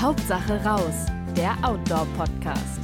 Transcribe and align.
Hauptsache 0.00 0.62
raus, 0.62 1.06
der 1.36 1.58
Outdoor-Podcast. 1.60 2.80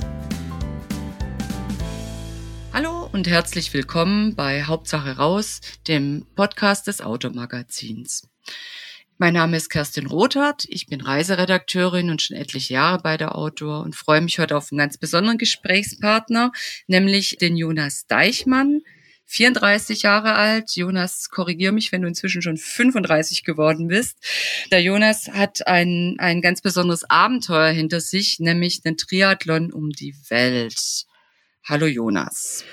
Hallo 2.73 3.09
und 3.13 3.29
herzlich 3.29 3.73
willkommen 3.73 4.35
bei 4.35 4.65
Hauptsache 4.65 5.17
raus, 5.17 5.61
dem 5.87 6.27
Podcast 6.35 6.89
des 6.89 7.01
Automagazins. 7.01 8.29
Mein 9.17 9.35
Name 9.35 9.57
ist 9.59 9.69
Kerstin 9.69 10.09
Rothardt, 10.09 10.65
ich 10.69 10.89
bin 10.89 11.03
Reiseredakteurin 11.03 12.11
und 12.11 12.21
schon 12.21 12.37
etliche 12.37 12.75
Jahre 12.75 12.99
bei 13.01 13.17
der 13.17 13.37
Outdoor 13.39 13.85
und 13.85 13.95
freue 13.95 14.21
mich 14.21 14.41
heute 14.41 14.57
auf 14.57 14.73
einen 14.73 14.81
ganz 14.81 14.99
besonderen 14.99 15.39
Gesprächspartner, 15.39 16.51
nämlich 16.89 17.37
den 17.41 17.57
Jonas 17.57 18.09
Deichmann. 18.09 18.81
34 19.27 20.03
Jahre 20.03 20.35
alt. 20.35 20.77
Jonas, 20.77 21.31
korrigier 21.31 21.73
mich, 21.73 21.93
wenn 21.93 22.03
du 22.03 22.09
inzwischen 22.09 22.43
schon 22.43 22.57
35 22.57 23.45
geworden 23.45 23.89
bist. 23.89 24.19
Der 24.71 24.83
Jonas 24.83 25.29
hat 25.29 25.67
ein, 25.67 26.17
ein 26.19 26.41
ganz 26.41 26.61
besonderes 26.61 27.09
Abenteuer 27.09 27.71
hinter 27.71 28.01
sich, 28.01 28.39
nämlich 28.41 28.83
den 28.83 28.97
Triathlon 28.97 29.73
um 29.73 29.91
die 29.91 30.15
Welt. 30.29 31.07
Hallo 31.65 31.87
Jonas. 31.87 32.65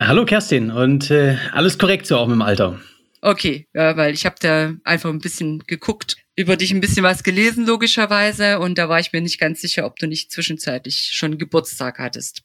Hallo 0.00 0.24
Kerstin 0.24 0.70
und 0.70 1.10
äh, 1.10 1.36
alles 1.52 1.76
korrekt 1.76 2.06
so 2.06 2.16
auch 2.16 2.28
mit 2.28 2.36
dem 2.36 2.42
Alter. 2.42 2.80
Okay, 3.20 3.66
ja, 3.74 3.96
weil 3.96 4.14
ich 4.14 4.24
habe 4.26 4.36
da 4.40 4.74
einfach 4.84 5.10
ein 5.10 5.18
bisschen 5.18 5.58
geguckt, 5.66 6.16
über 6.36 6.56
dich 6.56 6.70
ein 6.70 6.80
bisschen 6.80 7.02
was 7.02 7.24
gelesen, 7.24 7.66
logischerweise, 7.66 8.60
und 8.60 8.78
da 8.78 8.88
war 8.88 9.00
ich 9.00 9.12
mir 9.12 9.20
nicht 9.20 9.40
ganz 9.40 9.60
sicher, 9.60 9.84
ob 9.86 9.96
du 9.96 10.06
nicht 10.06 10.30
zwischenzeitlich 10.30 11.10
schon 11.12 11.36
Geburtstag 11.36 11.98
hattest. 11.98 12.42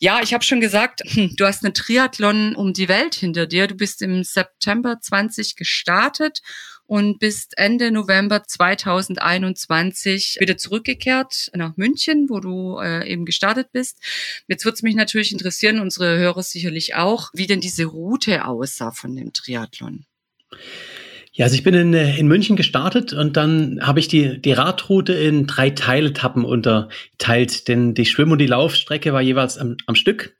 Ja, 0.00 0.20
ich 0.22 0.32
habe 0.32 0.44
schon 0.44 0.60
gesagt, 0.60 1.02
hm, 1.04 1.34
du 1.36 1.44
hast 1.44 1.64
einen 1.64 1.74
Triathlon 1.74 2.54
um 2.54 2.72
die 2.72 2.88
Welt 2.88 3.16
hinter 3.16 3.46
dir. 3.46 3.66
Du 3.66 3.74
bist 3.74 4.00
im 4.00 4.22
September 4.22 5.00
20 5.00 5.56
gestartet 5.56 6.40
und 6.86 7.18
bist 7.18 7.58
Ende 7.58 7.90
November 7.90 8.44
2021 8.44 10.36
wieder 10.38 10.56
zurückgekehrt 10.56 11.50
nach 11.54 11.76
München, 11.76 12.28
wo 12.28 12.38
du 12.38 12.78
äh, 12.78 13.10
eben 13.10 13.24
gestartet 13.24 13.72
bist. 13.72 13.98
Jetzt 14.46 14.64
würde 14.64 14.76
es 14.76 14.82
mich 14.82 14.94
natürlich 14.94 15.32
interessieren, 15.32 15.80
unsere 15.80 16.16
Hörer 16.16 16.44
sicherlich 16.44 16.94
auch, 16.94 17.30
wie 17.34 17.48
denn 17.48 17.60
diese 17.60 17.84
Route 17.84 18.44
aussah 18.46 18.92
von 18.92 19.16
dem 19.16 19.32
Triathlon. 19.32 20.06
Ja, 21.38 21.44
also 21.44 21.54
ich 21.54 21.62
bin 21.62 21.74
in, 21.74 21.94
äh, 21.94 22.16
in 22.18 22.26
München 22.26 22.56
gestartet 22.56 23.12
und 23.12 23.36
dann 23.36 23.78
habe 23.80 24.00
ich 24.00 24.08
die, 24.08 24.42
die 24.42 24.50
Radroute 24.50 25.12
in 25.12 25.46
drei 25.46 25.70
Teiletappen 25.70 26.44
unterteilt, 26.44 27.68
denn 27.68 27.94
die 27.94 28.06
Schwimm- 28.06 28.32
und 28.32 28.38
die 28.38 28.48
Laufstrecke 28.48 29.12
war 29.12 29.22
jeweils 29.22 29.56
am, 29.56 29.76
am 29.86 29.94
Stück. 29.94 30.34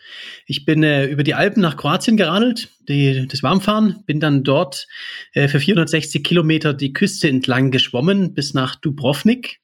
Ich 0.46 0.64
bin 0.64 0.82
äh, 0.82 1.06
über 1.06 1.22
die 1.22 1.34
Alpen 1.34 1.60
nach 1.60 1.76
Kroatien 1.76 2.16
geradelt, 2.16 2.70
die, 2.88 3.28
das 3.28 3.44
Warmfahren, 3.44 4.02
bin 4.06 4.18
dann 4.18 4.42
dort 4.42 4.88
äh, 5.34 5.46
für 5.46 5.60
460 5.60 6.24
Kilometer 6.24 6.74
die 6.74 6.92
Küste 6.92 7.28
entlang 7.28 7.70
geschwommen 7.70 8.34
bis 8.34 8.52
nach 8.52 8.74
Dubrovnik 8.74 9.60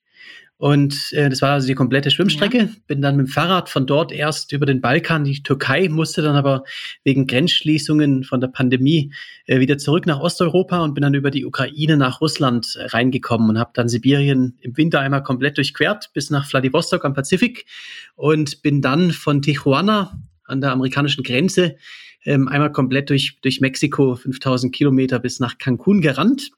und 0.65 1.13
äh, 1.13 1.29
das 1.29 1.43
war 1.43 1.51
also 1.51 1.67
die 1.67 1.75
komplette 1.75 2.11
Schwimmstrecke. 2.11 2.59
Ja. 2.59 2.69
Bin 2.87 3.03
dann 3.03 3.19
mit 3.19 3.27
dem 3.27 3.31
Fahrrad 3.31 3.69
von 3.69 3.87
dort 3.87 4.11
erst 4.13 4.51
über 4.51 4.65
den 4.65 4.81
Balkan, 4.81 5.23
die 5.23 5.43
Türkei, 5.43 5.91
musste 5.91 6.23
dann 6.23 6.37
aber 6.37 6.65
wegen 7.03 7.27
Grenzschließungen 7.27 8.25
von 8.25 8.41
der 8.41 8.49
Pandemie 8.49 9.13
äh, 9.45 9.61
wieder 9.61 9.77
zurück 9.77 10.07
nach 10.07 10.21
Osteuropa 10.21 10.79
und 10.79 10.95
bin 10.95 11.03
dann 11.03 11.13
über 11.13 11.31
die 11.31 11.45
Ukraine 11.45 11.99
nach 11.99 12.23
Russland 12.23 12.77
äh, 12.77 12.87
reingekommen 12.87 13.51
und 13.51 13.59
habe 13.59 13.73
dann 13.75 13.91
Sibirien 13.91 14.57
im 14.63 14.75
Winter 14.79 15.01
einmal 15.01 15.23
komplett 15.23 15.59
durchquert 15.59 16.09
bis 16.15 16.31
nach 16.31 16.49
Vladivostok 16.49 17.05
am 17.05 17.13
Pazifik 17.13 17.67
und 18.15 18.63
bin 18.63 18.81
dann 18.81 19.11
von 19.11 19.43
Tijuana 19.43 20.19
an 20.45 20.63
der 20.63 20.73
amerikanischen 20.73 21.25
Grenze 21.25 21.77
ähm, 22.25 22.49
einmal 22.49 22.73
komplett 22.73 23.11
durch, 23.11 23.37
durch 23.43 23.61
Mexiko, 23.61 24.15
5000 24.15 24.75
Kilometer 24.75 25.19
bis 25.19 25.41
nach 25.41 25.59
Cancun 25.59 26.01
gerannt 26.01 26.53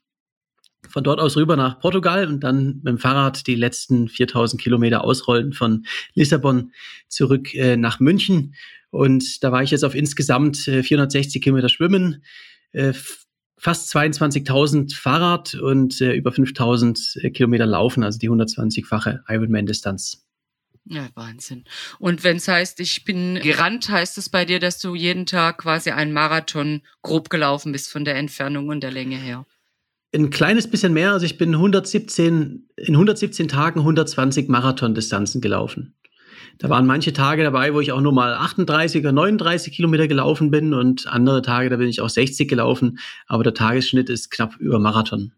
von 0.89 1.03
dort 1.03 1.19
aus 1.19 1.35
rüber 1.35 1.55
nach 1.55 1.79
Portugal 1.79 2.27
und 2.27 2.41
dann 2.41 2.77
mit 2.77 2.87
dem 2.87 2.97
Fahrrad 2.97 3.47
die 3.47 3.55
letzten 3.55 4.07
4000 4.07 4.61
Kilometer 4.61 5.03
ausrollen 5.03 5.53
von 5.53 5.85
Lissabon 6.13 6.71
zurück 7.07 7.53
äh, 7.55 7.77
nach 7.77 7.99
München. 7.99 8.55
Und 8.89 9.43
da 9.43 9.51
war 9.51 9.63
ich 9.63 9.71
jetzt 9.71 9.83
auf 9.83 9.95
insgesamt 9.95 10.67
äh, 10.67 10.83
460 10.83 11.41
Kilometer 11.41 11.69
Schwimmen, 11.69 12.23
äh, 12.71 12.93
fast 13.57 13.93
22.000 13.95 14.95
Fahrrad 14.95 15.55
und 15.55 15.99
äh, 15.99 16.13
über 16.13 16.31
5000 16.31 17.17
äh, 17.21 17.29
Kilometer 17.31 17.65
Laufen, 17.65 18.03
also 18.03 18.19
die 18.19 18.29
120-fache 18.29 19.21
Ironman-Distanz. 19.27 20.23
Ja, 20.89 21.09
Wahnsinn. 21.15 21.65
Und 21.99 22.23
wenn 22.23 22.37
es 22.37 22.47
heißt, 22.47 22.79
ich 22.79 23.03
bin 23.03 23.35
gerannt, 23.41 23.89
heißt 23.89 24.17
es 24.17 24.29
bei 24.29 24.45
dir, 24.45 24.59
dass 24.59 24.79
du 24.79 24.95
jeden 24.95 25.25
Tag 25.25 25.57
quasi 25.59 25.91
einen 25.91 26.13
Marathon 26.13 26.81
grob 27.01 27.29
gelaufen 27.29 27.73
bist 27.73 27.91
von 27.91 28.05
der 28.05 28.15
Entfernung 28.15 28.69
und 28.69 28.81
der 28.81 28.91
Länge 28.91 29.17
her? 29.17 29.45
Ein 30.17 30.29
kleines 30.29 30.69
bisschen 30.69 30.93
mehr. 30.93 31.11
Also 31.13 31.25
ich 31.25 31.37
bin 31.37 31.53
117, 31.53 32.69
in 32.75 32.95
117 32.95 33.47
Tagen 33.47 33.79
120 33.79 34.49
Marathondistanzen 34.49 35.41
gelaufen. 35.41 35.95
Da 36.59 36.69
waren 36.69 36.87
manche 36.87 37.13
Tage 37.13 37.43
dabei, 37.43 37.73
wo 37.73 37.81
ich 37.81 37.91
auch 37.91 38.01
nur 38.01 38.13
mal 38.13 38.33
38 38.33 39.01
oder 39.01 39.11
39 39.11 39.73
Kilometer 39.73 40.07
gelaufen 40.07 40.49
bin 40.49 40.73
und 40.73 41.07
andere 41.07 41.41
Tage, 41.41 41.69
da 41.69 41.77
bin 41.77 41.87
ich 41.87 42.01
auch 42.01 42.09
60 42.09 42.49
gelaufen. 42.49 42.99
Aber 43.27 43.43
der 43.43 43.53
Tagesschnitt 43.53 44.09
ist 44.09 44.31
knapp 44.31 44.55
über 44.57 44.79
Marathon. 44.79 45.33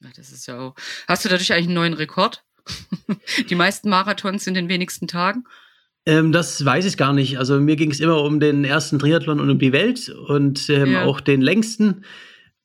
Ja, 0.00 0.08
das 0.16 0.30
ist 0.30 0.46
ja 0.46 0.58
auch. 0.58 0.74
Hast 1.08 1.24
du 1.24 1.28
dadurch 1.28 1.52
eigentlich 1.52 1.66
einen 1.66 1.74
neuen 1.74 1.94
Rekord? 1.94 2.44
Die 3.50 3.54
meisten 3.54 3.88
Marathons 3.88 4.46
in 4.46 4.54
den 4.54 4.68
wenigsten 4.68 5.08
Tagen? 5.08 5.44
Ähm, 6.06 6.32
das 6.32 6.64
weiß 6.64 6.84
ich 6.84 6.96
gar 6.96 7.12
nicht. 7.12 7.38
Also 7.38 7.60
mir 7.60 7.76
ging 7.76 7.90
es 7.90 8.00
immer 8.00 8.22
um 8.22 8.40
den 8.40 8.64
ersten 8.64 8.98
Triathlon 8.98 9.40
und 9.40 9.50
um 9.50 9.58
die 9.58 9.72
Welt 9.72 10.08
und 10.08 10.68
ähm, 10.68 10.92
ja. 10.92 11.04
auch 11.04 11.20
den 11.20 11.40
längsten. 11.40 12.04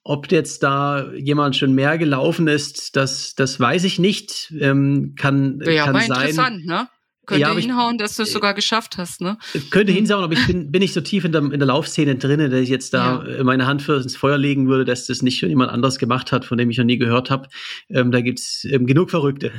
Ob 0.09 0.31
jetzt 0.31 0.63
da 0.63 1.11
jemand 1.15 1.57
schon 1.57 1.73
mehr 1.73 1.97
gelaufen 1.97 2.47
ist, 2.47 2.95
das, 2.95 3.35
das 3.35 3.59
weiß 3.59 3.83
ich 3.83 3.99
nicht. 3.99 4.53
Ähm, 4.57 5.15
kann, 5.17 5.59
ja, 5.65 5.83
kann 5.83 5.95
sein. 5.95 6.05
interessant, 6.07 6.65
ne? 6.65 6.87
Könnte 7.25 7.41
ja, 7.41 7.53
hinhauen, 7.53 7.97
dass 7.97 8.15
du 8.15 8.23
es 8.23 8.31
sogar 8.31 8.53
geschafft 8.53 8.97
hast, 8.97 9.19
ne? 9.19 9.37
Könnte 9.69 9.91
hinhauen, 9.91 10.23
aber 10.23 10.31
ich 10.31 10.47
bin, 10.47 10.71
bin 10.71 10.79
nicht 10.79 10.93
so 10.93 11.01
tief 11.01 11.25
in 11.25 11.33
der, 11.33 11.41
in 11.41 11.59
der 11.59 11.65
Laufszene 11.65 12.15
drin, 12.15 12.39
dass 12.39 12.61
ich 12.61 12.69
jetzt 12.69 12.93
da 12.93 13.25
ja. 13.27 13.43
meine 13.43 13.67
Hand 13.67 13.81
für 13.81 14.01
ins 14.01 14.15
Feuer 14.15 14.37
legen 14.37 14.69
würde, 14.69 14.85
dass 14.85 15.07
das 15.07 15.21
nicht 15.21 15.39
schon 15.39 15.49
jemand 15.49 15.73
anderes 15.73 15.97
gemacht 15.97 16.31
hat, 16.31 16.45
von 16.45 16.57
dem 16.57 16.69
ich 16.69 16.77
noch 16.77 16.85
nie 16.85 16.97
gehört 16.97 17.29
habe. 17.29 17.49
Ähm, 17.89 18.11
da 18.11 18.21
gibt's 18.21 18.63
ähm, 18.63 18.85
genug 18.85 19.09
Verrückte. 19.09 19.51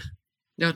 Ja, 0.57 0.73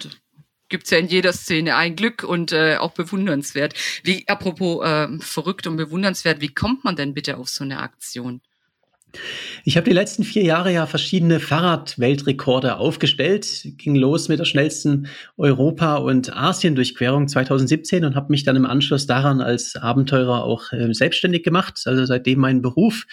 gibt's 0.69 0.91
ja 0.91 0.99
in 0.99 1.09
jeder 1.09 1.33
Szene 1.33 1.77
ein 1.77 1.97
Glück 1.97 2.25
und 2.25 2.53
äh, 2.53 2.77
auch 2.77 2.93
bewundernswert. 2.93 3.73
Wie, 4.05 4.29
apropos 4.29 4.85
äh, 4.85 5.09
verrückt 5.21 5.67
und 5.67 5.79
bewundernswert, 5.79 6.43
wie 6.43 6.53
kommt 6.53 6.85
man 6.85 6.95
denn 6.95 7.15
bitte 7.15 7.39
auf 7.39 7.49
so 7.49 7.65
eine 7.65 7.79
Aktion? 7.79 8.43
Ich 9.65 9.77
habe 9.77 9.89
die 9.89 9.95
letzten 9.95 10.25
vier 10.25 10.43
Jahre 10.43 10.73
ja 10.73 10.87
verschiedene 10.87 11.39
Fahrradweltrekorde 11.39 12.77
aufgestellt. 12.77 13.67
Ging 13.77 13.95
los 13.95 14.29
mit 14.29 14.39
der 14.39 14.45
schnellsten 14.45 15.07
Europa- 15.37 15.97
und 15.97 16.35
Asien-Durchquerung 16.35 17.29
2017 17.29 18.05
und 18.05 18.17
habe 18.17 18.31
mich 18.31 18.45
dann 18.45 18.57
im 18.57 18.67
Anschluss 18.67 19.07
daran 19.07 19.41
als 19.41 19.77
Abenteurer 19.77 20.45
auch 20.45 20.73
äh, 20.73 20.93
selbstständig 20.93 21.43
gemacht. 21.43 21.83
Also 21.85 22.05
seitdem 22.07 22.41
mein 22.41 22.63
Beruf. 22.63 23.05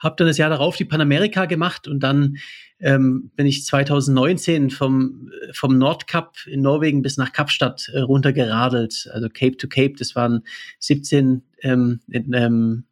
Habe 0.00 0.16
dann 0.16 0.28
das 0.28 0.38
Jahr 0.38 0.50
darauf 0.50 0.76
die 0.76 0.84
Panamerika 0.84 1.46
gemacht 1.46 1.88
und 1.88 2.00
dann 2.00 2.36
ähm, 2.80 3.30
bin 3.34 3.46
ich 3.46 3.64
2019 3.64 4.70
vom, 4.70 5.30
vom 5.52 5.78
Nordkap 5.78 6.36
in 6.46 6.62
Norwegen 6.62 7.02
bis 7.02 7.16
nach 7.16 7.32
Kapstadt 7.32 7.90
äh, 7.92 8.00
runtergeradelt. 8.00 9.08
Also 9.12 9.28
Cape 9.28 9.56
to 9.56 9.66
Cape. 9.68 9.94
Das 9.98 10.14
waren 10.14 10.44
17 10.78 11.42
ähm, 11.62 12.00
in, 12.08 12.32
ähm, 12.34 12.84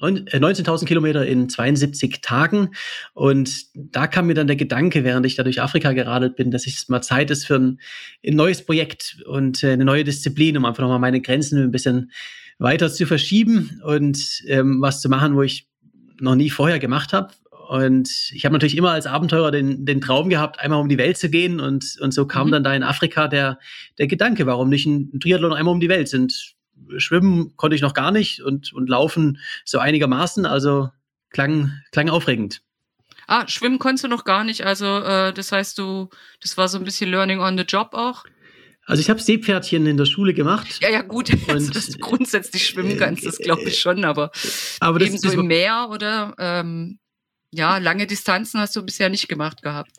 19.000 0.00 0.82
äh, 0.82 0.86
Kilometer 0.86 1.26
in 1.26 1.48
72 1.48 2.20
Tagen. 2.22 2.70
Und 3.12 3.66
da 3.74 4.06
kam 4.06 4.26
mir 4.26 4.34
dann 4.34 4.46
der 4.46 4.56
Gedanke, 4.56 5.04
während 5.04 5.26
ich 5.26 5.36
da 5.36 5.42
durch 5.42 5.60
Afrika 5.60 5.92
geradelt 5.92 6.36
bin, 6.36 6.50
dass 6.50 6.66
es 6.66 6.88
mal 6.88 7.02
Zeit 7.02 7.30
ist 7.30 7.46
für 7.46 7.56
ein, 7.56 7.80
ein 8.26 8.36
neues 8.36 8.64
Projekt 8.64 9.18
und 9.26 9.62
äh, 9.62 9.72
eine 9.72 9.84
neue 9.84 10.04
Disziplin, 10.04 10.56
um 10.56 10.64
einfach 10.64 10.82
nochmal 10.82 10.98
meine 10.98 11.20
Grenzen 11.20 11.62
ein 11.62 11.70
bisschen 11.70 12.10
weiter 12.58 12.90
zu 12.90 13.06
verschieben 13.06 13.80
und 13.84 14.42
ähm, 14.46 14.80
was 14.80 15.00
zu 15.00 15.08
machen, 15.08 15.34
wo 15.34 15.42
ich 15.42 15.68
noch 16.20 16.34
nie 16.34 16.50
vorher 16.50 16.78
gemacht 16.78 17.12
habe. 17.12 17.32
Und 17.68 18.10
ich 18.32 18.44
habe 18.44 18.52
natürlich 18.52 18.76
immer 18.76 18.90
als 18.90 19.06
Abenteurer 19.06 19.52
den, 19.52 19.86
den 19.86 20.00
Traum 20.00 20.28
gehabt, 20.28 20.58
einmal 20.58 20.80
um 20.80 20.88
die 20.88 20.98
Welt 20.98 21.16
zu 21.16 21.30
gehen. 21.30 21.60
Und, 21.60 21.96
und 22.00 22.12
so 22.12 22.26
kam 22.26 22.48
mhm. 22.48 22.52
dann 22.52 22.64
da 22.64 22.74
in 22.74 22.82
Afrika 22.82 23.28
der, 23.28 23.58
der 23.98 24.08
Gedanke, 24.08 24.44
warum 24.46 24.68
nicht 24.68 24.86
ein 24.86 25.20
Triathlon 25.20 25.52
einmal 25.52 25.72
um 25.72 25.80
die 25.80 25.88
Welt 25.88 26.08
sind 26.08 26.56
schwimmen 26.98 27.56
konnte 27.56 27.76
ich 27.76 27.82
noch 27.82 27.94
gar 27.94 28.10
nicht 28.10 28.42
und, 28.42 28.72
und 28.72 28.88
laufen 28.88 29.38
so 29.64 29.78
einigermaßen. 29.78 30.46
Also 30.46 30.90
klang, 31.30 31.72
klang 31.92 32.08
aufregend. 32.08 32.62
Ah, 33.26 33.46
schwimmen 33.46 33.78
konntest 33.78 34.04
du 34.04 34.08
noch 34.08 34.24
gar 34.24 34.44
nicht. 34.44 34.66
Also 34.66 34.86
äh, 34.86 35.32
das 35.32 35.52
heißt, 35.52 35.78
du, 35.78 36.08
das 36.42 36.56
war 36.56 36.68
so 36.68 36.78
ein 36.78 36.84
bisschen 36.84 37.10
Learning 37.10 37.40
on 37.40 37.56
the 37.56 37.64
Job 37.64 37.90
auch. 37.92 38.24
Also 38.86 39.00
ich 39.00 39.08
habe 39.08 39.20
Seepferdchen 39.20 39.86
in 39.86 39.96
der 39.96 40.04
Schule 40.04 40.34
gemacht. 40.34 40.80
Ja, 40.82 40.90
ja, 40.90 41.02
gut, 41.02 41.30
also, 41.48 41.70
dass 41.72 41.90
du 41.90 41.98
grundsätzlich 41.98 42.66
schwimmen 42.66 42.96
kannst, 42.98 43.24
das 43.24 43.38
glaube 43.38 43.62
ich 43.68 43.78
schon, 43.78 44.04
aber, 44.04 44.32
aber 44.80 44.98
das, 44.98 45.08
ebenso 45.08 45.28
das 45.28 45.34
im 45.34 45.46
Meer 45.46 45.88
oder 45.92 46.34
ähm, 46.38 46.98
ja, 47.52 47.78
lange 47.78 48.08
Distanzen 48.08 48.58
hast 48.58 48.74
du 48.74 48.82
bisher 48.82 49.08
nicht 49.08 49.28
gemacht 49.28 49.62
gehabt. 49.62 49.92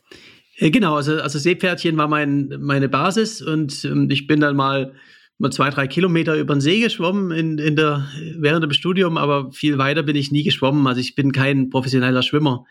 Genau, 0.58 0.96
also, 0.96 1.22
also 1.22 1.40
Seepferdchen 1.40 1.96
war 1.96 2.08
mein, 2.08 2.50
meine 2.60 2.90
Basis 2.90 3.42
und 3.42 3.86
ähm, 3.86 4.10
ich 4.12 4.28
bin 4.28 4.42
dann 4.42 4.56
mal 4.56 4.94
mal 5.42 5.52
zwei, 5.52 5.70
drei 5.70 5.88
Kilometer 5.88 6.36
über 6.36 6.56
den 6.56 6.62
See 6.62 6.80
geschwommen 6.80 7.32
in, 7.32 7.58
in 7.58 7.76
der, 7.76 8.08
während 8.38 8.64
dem 8.64 8.72
Studium, 8.72 9.18
aber 9.18 9.52
viel 9.52 9.78
weiter 9.78 10.04
bin 10.04 10.16
ich 10.16 10.32
nie 10.32 10.44
geschwommen. 10.44 10.86
Also 10.88 11.02
ich 11.02 11.16
bin 11.16 11.32
kein 11.32 11.70
professioneller 11.70 12.24
Schwimmer 12.24 12.66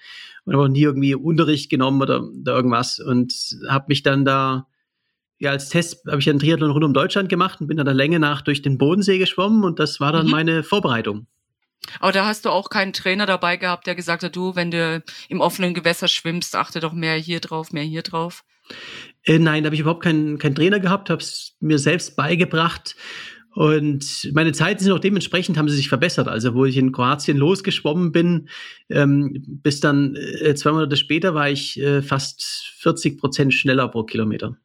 und 0.45 0.55
habe 0.55 0.65
auch 0.65 0.69
nie 0.69 0.83
irgendwie 0.83 1.15
Unterricht 1.15 1.71
genommen 1.71 2.01
oder, 2.01 2.23
oder 2.23 2.55
irgendwas 2.55 2.99
und 3.01 3.35
habe 3.69 3.87
mich 3.89 4.03
dann 4.03 4.25
da 4.25 4.67
ja, 5.41 5.51
als 5.53 5.71
Test 5.71 6.07
habe 6.07 6.21
ich 6.21 6.29
einen 6.29 6.39
Triathlon 6.39 6.71
rund 6.71 6.85
um 6.85 6.93
Deutschland 6.93 7.31
gemacht 7.31 7.61
und 7.61 7.67
bin 7.67 7.79
dann 7.79 7.87
der 7.87 7.95
Länge 7.95 8.21
nach 8.21 8.43
durch 8.43 8.61
den 8.61 8.77
Bodensee 8.77 9.19
geschwommen 9.19 9.65
und 9.65 9.79
das 9.79 9.99
war 9.99 10.13
dann 10.13 10.27
mhm. 10.27 10.33
meine 10.33 10.63
Vorbereitung. 10.63 11.27
Aber 11.99 12.13
da 12.13 12.27
hast 12.27 12.45
du 12.45 12.51
auch 12.51 12.69
keinen 12.69 12.93
Trainer 12.93 13.25
dabei 13.25 13.57
gehabt, 13.57 13.87
der 13.87 13.95
gesagt 13.95 14.23
hat, 14.23 14.37
du, 14.37 14.55
wenn 14.55 14.71
du 14.71 15.03
im 15.31 15.41
offenen 15.41 15.73
Gewässer 15.73 16.09
schwimmst, 16.09 16.55
achte 16.55 16.81
doch 16.81 16.93
mehr 16.93 17.17
hier 17.17 17.41
drauf, 17.41 17.73
mehr 17.73 17.83
hier 17.83 18.03
drauf. 18.03 18.45
Äh, 19.25 19.39
nein, 19.39 19.63
da 19.63 19.69
habe 19.69 19.75
ich 19.75 19.81
überhaupt 19.81 20.03
keinen, 20.03 20.39
keinen 20.39 20.55
Trainer 20.55 20.81
gehabt, 20.81 21.11
habe 21.11 21.23
es 21.23 21.57
mir 21.61 21.79
selbst 21.79 22.17
beigebracht. 22.17 22.97
Und 23.53 24.31
meine 24.33 24.53
Zeiten 24.53 24.83
sind 24.83 24.93
auch 24.93 25.01
dementsprechend, 25.01 25.59
haben 25.59 25.69
sie 25.69 25.77
sich 25.77 25.89
verbessert. 25.89 26.29
Also, 26.29 26.55
wo 26.55 26.65
ich 26.65 26.77
in 26.77 26.93
Kroatien 26.93 27.37
losgeschwommen 27.37 28.13
bin, 28.13 28.49
ähm, 28.89 29.43
bis 29.47 29.81
dann 29.81 30.17
äh, 30.17 30.55
zwei 30.55 30.71
Monate 30.73 30.97
später 30.97 31.35
war 31.35 31.51
ich 31.51 31.81
äh, 31.81 32.01
fast 32.01 32.45
40 32.79 33.19
Prozent 33.19 33.53
schneller 33.53 33.89
pro 33.89 34.05
Kilometer. 34.05 34.57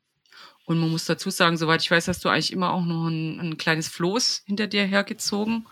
Und 0.66 0.80
man 0.80 0.90
muss 0.90 1.06
dazu 1.06 1.30
sagen, 1.30 1.58
soweit 1.58 1.82
ich 1.82 1.92
weiß, 1.92 2.08
hast 2.08 2.24
du 2.26 2.30
eigentlich 2.30 2.54
immer 2.54 2.74
auch 2.74 2.86
noch 2.86 3.08
ein, 3.08 3.40
ein 3.40 3.58
kleines 3.58 3.88
Floß 3.88 4.44
hinter 4.46 4.68
dir 4.68 4.84
hergezogen, 4.84 5.66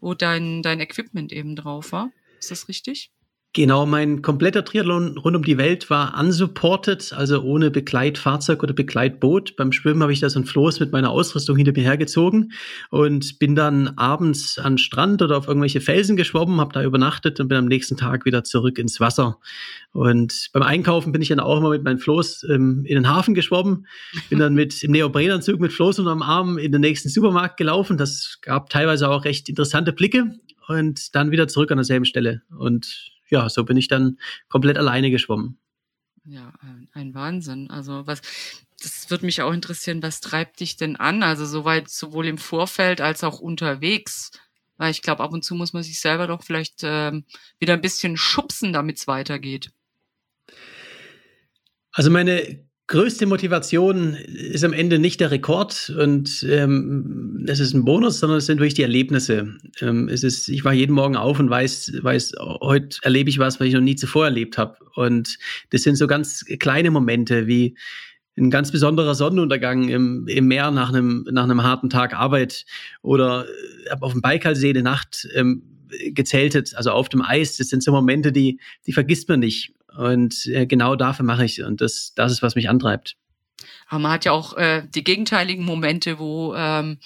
wo 0.00 0.14
dein, 0.14 0.62
dein 0.62 0.80
Equipment 0.80 1.32
eben 1.32 1.56
drauf 1.56 1.92
war. 1.92 2.10
Ist 2.38 2.50
das 2.50 2.68
richtig? 2.68 3.10
Genau, 3.54 3.84
mein 3.84 4.22
kompletter 4.22 4.64
Triathlon 4.64 5.18
rund 5.18 5.36
um 5.36 5.44
die 5.44 5.58
Welt 5.58 5.90
war 5.90 6.18
unsupported, 6.18 7.12
also 7.12 7.42
ohne 7.42 7.70
Begleitfahrzeug 7.70 8.62
oder 8.62 8.72
Begleitboot. 8.72 9.56
Beim 9.56 9.72
Schwimmen 9.72 10.00
habe 10.00 10.10
ich 10.10 10.20
da 10.20 10.30
so 10.30 10.40
ein 10.40 10.46
Floß 10.46 10.80
mit 10.80 10.90
meiner 10.90 11.10
Ausrüstung 11.10 11.58
hinter 11.58 11.72
mir 11.72 11.82
hergezogen 11.82 12.54
und 12.88 13.38
bin 13.38 13.54
dann 13.54 13.88
abends 13.98 14.58
an 14.58 14.78
Strand 14.78 15.20
oder 15.20 15.36
auf 15.36 15.48
irgendwelche 15.48 15.82
Felsen 15.82 16.16
geschwommen, 16.16 16.62
habe 16.62 16.72
da 16.72 16.82
übernachtet 16.82 17.40
und 17.40 17.48
bin 17.48 17.58
am 17.58 17.66
nächsten 17.66 17.98
Tag 17.98 18.24
wieder 18.24 18.42
zurück 18.42 18.78
ins 18.78 19.00
Wasser. 19.00 19.38
Und 19.92 20.48
beim 20.54 20.62
Einkaufen 20.62 21.12
bin 21.12 21.20
ich 21.20 21.28
dann 21.28 21.40
auch 21.40 21.58
immer 21.58 21.68
mit 21.68 21.84
meinem 21.84 21.98
Floß 21.98 22.46
ähm, 22.48 22.86
in 22.86 22.94
den 22.94 23.10
Hafen 23.10 23.34
geschwommen, 23.34 23.86
bin 24.30 24.38
dann 24.38 24.54
mit 24.54 24.82
im 24.82 24.92
Neoprenanzug 24.92 25.60
mit 25.60 25.74
Floß 25.74 25.98
unterm 25.98 26.22
Arm 26.22 26.56
in 26.56 26.72
den 26.72 26.80
nächsten 26.80 27.10
Supermarkt 27.10 27.58
gelaufen. 27.58 27.98
Das 27.98 28.38
gab 28.40 28.70
teilweise 28.70 29.10
auch 29.10 29.26
recht 29.26 29.50
interessante 29.50 29.92
Blicke 29.92 30.36
und 30.68 31.14
dann 31.14 31.32
wieder 31.32 31.48
zurück 31.48 31.70
an 31.70 31.76
derselben 31.76 32.06
Stelle. 32.06 32.40
Und 32.58 33.11
ja, 33.32 33.48
so 33.48 33.64
bin 33.64 33.78
ich 33.78 33.88
dann 33.88 34.18
komplett 34.48 34.76
alleine 34.76 35.10
geschwommen. 35.10 35.58
Ja, 36.24 36.52
ein 36.92 37.14
Wahnsinn. 37.14 37.70
Also 37.70 38.06
was, 38.06 38.20
das 38.80 39.10
würde 39.10 39.26
mich 39.26 39.42
auch 39.42 39.52
interessieren, 39.52 40.02
was 40.02 40.20
treibt 40.20 40.60
dich 40.60 40.76
denn 40.76 40.96
an? 40.96 41.22
Also 41.22 41.46
soweit 41.46 41.88
sowohl 41.88 42.26
im 42.26 42.38
Vorfeld 42.38 43.00
als 43.00 43.24
auch 43.24 43.40
unterwegs. 43.40 44.30
Weil 44.76 44.90
ich 44.90 45.02
glaube, 45.02 45.22
ab 45.22 45.32
und 45.32 45.44
zu 45.44 45.54
muss 45.54 45.72
man 45.72 45.82
sich 45.82 45.98
selber 45.98 46.26
doch 46.26 46.42
vielleicht 46.42 46.80
ähm, 46.82 47.24
wieder 47.58 47.72
ein 47.72 47.80
bisschen 47.80 48.16
schubsen, 48.16 48.72
damit 48.72 48.98
es 48.98 49.06
weitergeht. 49.06 49.70
Also 51.92 52.10
meine 52.10 52.64
größte 52.92 53.24
Motivation 53.24 54.14
ist 54.14 54.64
am 54.64 54.74
Ende 54.74 54.98
nicht 54.98 55.18
der 55.20 55.30
Rekord 55.30 55.90
und 55.98 56.46
ähm, 56.46 57.42
es 57.48 57.58
ist 57.58 57.72
ein 57.72 57.86
Bonus, 57.86 58.20
sondern 58.20 58.36
es 58.36 58.44
sind 58.44 58.58
wirklich 58.58 58.74
die 58.74 58.82
Erlebnisse. 58.82 59.54
Ähm, 59.80 60.10
es 60.10 60.22
ist, 60.22 60.50
ich 60.50 60.62
war 60.62 60.74
jeden 60.74 60.92
Morgen 60.92 61.16
auf 61.16 61.40
und 61.40 61.48
weiß, 61.48 62.00
weiß, 62.02 62.34
heute 62.60 62.98
erlebe 63.00 63.30
ich 63.30 63.38
was, 63.38 63.58
was 63.58 63.66
ich 63.66 63.72
noch 63.72 63.80
nie 63.80 63.96
zuvor 63.96 64.26
erlebt 64.26 64.58
habe. 64.58 64.76
Und 64.94 65.38
das 65.70 65.84
sind 65.84 65.96
so 65.96 66.06
ganz 66.06 66.44
kleine 66.60 66.90
Momente 66.90 67.46
wie 67.46 67.78
ein 68.36 68.50
ganz 68.50 68.70
besonderer 68.70 69.14
Sonnenuntergang 69.14 69.88
im, 69.88 70.28
im 70.28 70.46
Meer 70.46 70.70
nach 70.70 70.90
einem, 70.90 71.26
nach 71.32 71.44
einem 71.44 71.62
harten 71.62 71.88
Tag 71.88 72.12
Arbeit 72.12 72.66
oder 73.00 73.46
äh, 73.86 73.94
auf 74.00 74.12
dem 74.12 74.20
Baikalsee 74.20 74.68
eine 74.68 74.82
Nacht 74.82 75.26
ähm, 75.34 75.62
gezeltet, 76.10 76.74
also 76.76 76.90
auf 76.90 77.08
dem 77.08 77.22
Eis. 77.22 77.56
Das 77.56 77.68
sind 77.68 77.82
so 77.82 77.90
Momente, 77.90 78.32
die, 78.32 78.60
die 78.86 78.92
vergisst 78.92 79.30
man 79.30 79.40
nicht. 79.40 79.72
Und 79.96 80.46
äh, 80.46 80.66
genau 80.66 80.96
dafür 80.96 81.24
mache 81.24 81.44
ich 81.44 81.62
und 81.62 81.80
das, 81.80 82.12
das 82.14 82.32
ist, 82.32 82.42
was 82.42 82.54
mich 82.54 82.68
antreibt. 82.68 83.16
Aber 83.88 84.00
man 84.00 84.12
hat 84.12 84.24
ja 84.24 84.32
auch 84.32 84.56
äh, 84.56 84.86
die 84.88 85.04
gegenteiligen 85.04 85.64
Momente, 85.64 86.18
wo 86.18 86.54
ähm, 86.54 86.98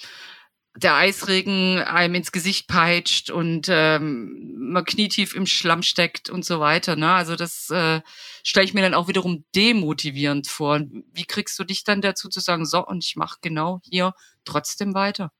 der 0.77 0.95
Eisregen 0.95 1.79
einem 1.79 2.15
ins 2.15 2.31
Gesicht 2.31 2.67
peitscht 2.67 3.31
und 3.31 3.67
ähm, 3.69 4.53
man 4.57 4.85
knietief 4.85 5.35
im 5.35 5.47
Schlamm 5.47 5.81
steckt 5.81 6.29
und 6.29 6.45
so 6.45 6.59
weiter. 6.59 6.95
Ne? 6.95 7.11
Also 7.11 7.35
das 7.35 7.69
äh, 7.71 8.01
stelle 8.43 8.65
ich 8.65 8.75
mir 8.75 8.81
dann 8.81 8.93
auch 8.93 9.07
wiederum 9.07 9.43
demotivierend 9.55 10.47
vor. 10.47 10.81
Wie 11.13 11.25
kriegst 11.25 11.57
du 11.57 11.63
dich 11.63 11.83
dann 11.83 12.01
dazu 12.01 12.29
zu 12.29 12.39
sagen, 12.39 12.65
so 12.65 12.85
und 12.85 13.03
ich 13.03 13.15
mache 13.15 13.39
genau 13.41 13.81
hier 13.83 14.13
trotzdem 14.45 14.93
weiter? 14.93 15.31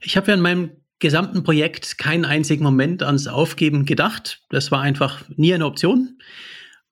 Ich 0.00 0.16
habe 0.16 0.28
ja 0.28 0.34
in 0.34 0.40
meinem 0.40 0.79
gesamten 1.00 1.42
Projekt 1.42 1.98
keinen 1.98 2.24
einzigen 2.24 2.62
Moment 2.62 3.02
ans 3.02 3.26
Aufgeben 3.26 3.86
gedacht. 3.86 4.42
Das 4.50 4.70
war 4.70 4.80
einfach 4.80 5.24
nie 5.36 5.52
eine 5.52 5.66
Option. 5.66 6.18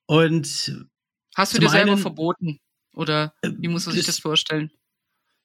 Und 0.06 0.86
hast 1.36 1.54
du 1.54 1.60
dir 1.60 1.68
selber 1.68 1.92
einen, 1.92 2.00
verboten? 2.00 2.58
Oder 2.94 3.34
wie 3.42 3.68
muss 3.68 3.86
man 3.86 3.94
sich 3.94 4.06
das, 4.06 4.16
das 4.16 4.22
vorstellen? 4.22 4.70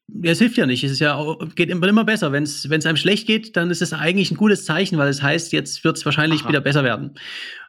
Ja, 0.08 0.32
es 0.32 0.40
hilft 0.40 0.58
ja 0.58 0.66
nicht. 0.66 0.84
Es 0.84 0.92
ist 0.92 1.00
ja 1.00 1.22
geht 1.56 1.70
immer, 1.70 1.88
immer 1.88 2.04
besser. 2.04 2.32
Wenn 2.32 2.44
es 2.44 2.86
einem 2.86 2.98
schlecht 2.98 3.28
geht, 3.28 3.56
dann 3.56 3.72
ist 3.72 3.82
es 3.82 3.94
eigentlich 3.94 4.32
ein 4.32 4.38
gutes 4.38 4.66
Zeichen, 4.66 4.98
weil 4.98 5.10
es 5.10 5.22
heißt, 5.22 5.54
jetzt 5.54 5.84
wird 5.84 5.98
es 5.98 6.06
wahrscheinlich 6.06 6.42
Aha. 6.42 6.50
wieder 6.50 6.62
besser 6.62 6.84
werden. 6.84 7.16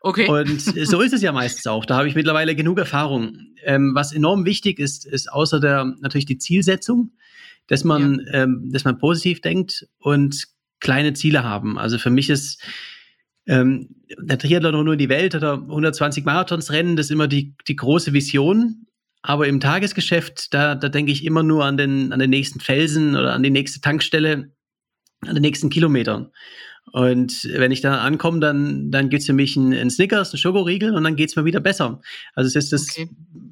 Okay. 0.00 0.28
Und 0.28 0.60
so 0.60 1.00
ist 1.00 1.12
es 1.12 1.22
ja 1.22 1.32
meistens 1.32 1.66
auch. 1.66 1.84
Da 1.84 1.96
habe 1.96 2.08
ich 2.08 2.14
mittlerweile 2.14 2.54
genug 2.54 2.78
Erfahrung. 2.78 3.38
Ähm, 3.64 3.94
was 3.94 4.12
enorm 4.12 4.44
wichtig 4.44 4.78
ist, 4.78 5.06
ist 5.06 5.32
außer 5.32 5.60
der 5.60 5.84
natürlich 6.00 6.26
die 6.26 6.38
Zielsetzung, 6.38 7.12
dass 7.66 7.84
man, 7.84 8.20
ja. 8.26 8.42
ähm, 8.42 8.70
dass 8.72 8.84
man 8.84 8.98
positiv 8.98 9.40
denkt 9.40 9.86
und 9.98 10.53
kleine 10.84 11.14
Ziele 11.14 11.42
haben. 11.42 11.78
Also 11.78 11.98
für 11.98 12.10
mich 12.10 12.30
ist 12.30 12.62
ähm, 13.46 13.88
der 14.18 14.38
Triathlon 14.38 14.84
nur 14.84 14.96
die 14.96 15.08
Welt 15.08 15.34
oder 15.34 15.54
120 15.54 16.24
Marathons 16.24 16.70
rennen, 16.70 16.94
das 16.94 17.06
ist 17.06 17.10
immer 17.10 17.26
die, 17.26 17.56
die 17.66 17.76
große 17.76 18.12
Vision. 18.12 18.86
Aber 19.22 19.48
im 19.48 19.58
Tagesgeschäft, 19.58 20.52
da, 20.52 20.74
da 20.74 20.88
denke 20.90 21.10
ich 21.10 21.24
immer 21.24 21.42
nur 21.42 21.64
an 21.64 21.78
den, 21.78 22.12
an 22.12 22.18
den 22.18 22.30
nächsten 22.30 22.60
Felsen 22.60 23.16
oder 23.16 23.32
an 23.32 23.42
die 23.42 23.50
nächste 23.50 23.80
Tankstelle, 23.80 24.52
an 25.22 25.34
den 25.34 25.40
nächsten 25.40 25.70
Kilometern. 25.70 26.30
Und 26.92 27.48
wenn 27.50 27.72
ich 27.72 27.80
da 27.80 28.02
ankomme, 28.02 28.40
dann, 28.40 28.90
dann 28.90 29.10
es 29.10 29.24
für 29.24 29.32
mich 29.32 29.56
einen, 29.56 29.90
Snickers, 29.90 30.32
einen 30.32 30.38
Schokoriegel 30.38 30.94
und 30.94 31.04
dann 31.04 31.16
geht 31.16 31.30
es 31.30 31.36
mir 31.36 31.46
wieder 31.46 31.60
besser. 31.60 32.02
Also 32.34 32.48
es 32.48 32.64
ist 32.64 32.72
das, 32.74 32.90
okay. 32.90 33.08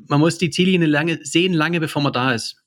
man 0.09 0.21
muss 0.21 0.37
die 0.37 0.51
Ziellinie 0.51 0.87
lange 0.87 1.19
sehen, 1.25 1.55
lange 1.55 1.81
bevor 1.81 2.03
man 2.03 2.13
da 2.13 2.35
ist. 2.35 2.62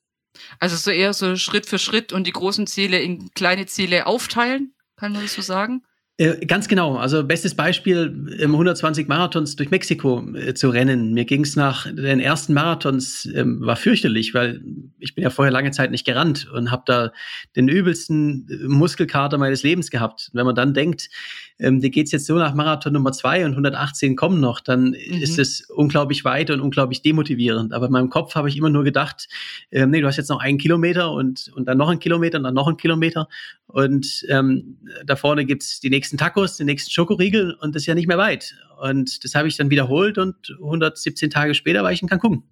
Also 0.60 0.76
so 0.76 0.92
eher 0.92 1.14
so 1.14 1.36
Schritt 1.36 1.66
für 1.66 1.80
Schritt 1.80 2.14
und 2.14 2.28
die 2.28 2.32
großen 2.32 2.68
Ziele 2.68 3.00
in 3.00 3.32
kleine 3.34 3.66
Ziele 3.66 4.08
aufteilen, 4.08 4.74
kann 4.98 5.14
man 5.14 5.22
das 5.22 5.34
so 5.34 5.42
sagen? 5.42 5.82
Äh, 6.18 6.46
ganz 6.46 6.70
genau. 6.70 6.96
Also 6.96 7.26
bestes 7.26 7.56
Beispiel, 7.56 8.38
im 8.40 8.52
120 8.52 9.10
Marathons 9.10 9.58
durch 9.58 9.70
Mexiko 9.70 10.26
äh, 10.34 10.54
zu 10.54 10.70
rennen. 10.70 11.14
Mir 11.14 11.26
ging 11.26 11.44
es 11.44 11.58
nach 11.58 11.92
den 11.92 12.22
ersten 12.22 12.54
Marathons, 12.54 13.28
ähm, 13.36 13.60
war 13.60 13.76
fürchterlich, 13.76 14.34
weil 14.34 14.62
ich 14.98 15.14
bin 15.14 15.26
ja 15.26 15.30
vorher 15.30 15.52
lange 15.52 15.72
Zeit 15.72 15.92
nicht 15.92 16.06
gerannt 16.06 16.50
und 16.50 16.72
habe 16.72 16.84
da 16.86 17.12
den 17.58 17.68
übelsten 17.68 18.48
äh, 18.50 18.68
Muskelkater 18.68 19.38
meines 19.38 19.64
Lebens 19.64 19.92
gehabt. 19.92 20.30
wenn 20.32 20.46
man 20.46 20.56
dann 20.56 20.74
denkt, 20.74 21.10
ähm, 21.58 21.80
dir 21.80 21.90
geht's 21.90 22.12
jetzt 22.12 22.26
so 22.26 22.36
nach 22.36 22.54
Marathon 22.54 22.94
Nummer 22.94 23.12
zwei 23.12 23.46
und 23.46 23.52
118 23.52 24.16
kommen 24.16 24.40
noch, 24.40 24.60
dann 24.60 24.90
mhm. 24.90 24.94
ist 24.94 25.40
es 25.40 25.70
unglaublich 25.70 26.26
weit 26.26 26.50
und 26.50 26.60
unglaublich 26.60 27.02
demotivierend. 27.02 27.74
Aber 27.74 27.86
in 27.86 27.92
meinem 27.92 28.10
Kopf 28.10 28.36
habe 28.36 28.50
ich 28.50 28.58
immer 28.58 28.70
nur 28.70 28.84
gedacht, 28.84 29.28
ähm, 29.72 29.92
nee, 29.92 30.02
du 30.02 30.08
hast 30.08 30.18
jetzt 30.18 30.30
noch 30.30 30.42
einen 30.42 30.58
Kilometer 30.58 31.12
und, 31.12 31.52
und 31.56 31.66
dann 31.66 31.78
noch 31.78 31.90
einen 31.90 32.00
Kilometer 32.00 32.38
und 32.38 32.44
dann 32.44 32.54
noch 32.54 32.68
einen 32.68 32.78
Kilometer. 32.78 33.30
Und 33.68 34.26
ähm, 34.30 34.78
da 35.06 35.16
vorne 35.16 35.46
gibt's 35.46 35.80
die 35.80 35.90
nächsten 35.90 36.18
Tacos, 36.18 36.58
den 36.58 36.66
nächsten 36.66 36.92
Schokoriegel 36.92 37.54
und 37.54 37.74
das 37.74 37.84
ist 37.84 37.88
ja 37.88 37.96
nicht 37.96 38.08
mehr 38.08 38.18
weit. 38.18 38.56
Und 38.82 39.24
das 39.24 39.36
habe 39.36 39.48
ich 39.48 39.56
dann 39.56 39.70
wiederholt 39.70 40.18
und 40.18 40.36
117 40.60 41.30
Tage 41.30 41.54
später 41.56 41.84
war 41.84 41.92
ich 41.92 42.02
in 42.02 42.10
Cancun. 42.10 42.44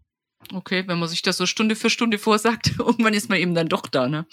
Okay, 0.53 0.83
wenn 0.87 0.99
man 0.99 1.09
sich 1.09 1.21
das 1.21 1.37
so 1.37 1.45
Stunde 1.45 1.75
für 1.75 1.89
Stunde 1.89 2.17
vorsagt, 2.17 2.73
irgendwann 2.79 3.13
ist 3.13 3.29
man 3.29 3.39
eben 3.39 3.53
dann 3.53 3.67
doch 3.67 3.87
da, 3.87 4.07
ne? 4.07 4.25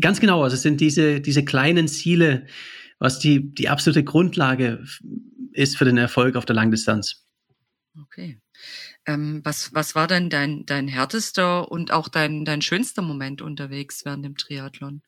Ganz 0.00 0.18
genau, 0.18 0.42
also 0.42 0.54
es 0.54 0.62
sind 0.62 0.80
diese, 0.80 1.20
diese 1.20 1.44
kleinen 1.44 1.88
Ziele, 1.88 2.46
was 2.98 3.18
die, 3.18 3.54
die 3.54 3.68
absolute 3.68 4.04
Grundlage 4.04 4.84
ist 5.52 5.76
für 5.76 5.84
den 5.84 5.98
Erfolg 5.98 6.36
auf 6.36 6.44
der 6.44 6.56
Langdistanz. 6.56 7.26
Okay. 8.02 8.40
Ähm, 9.06 9.40
was, 9.44 9.74
was 9.74 9.94
war 9.94 10.06
denn 10.06 10.30
dein, 10.30 10.66
dein 10.66 10.88
härtester 10.88 11.70
und 11.70 11.92
auch 11.92 12.08
dein, 12.08 12.44
dein 12.44 12.62
schönster 12.62 13.02
Moment 13.02 13.42
unterwegs 13.42 14.04
während 14.04 14.24
dem 14.24 14.36
Triathlon? 14.36 15.02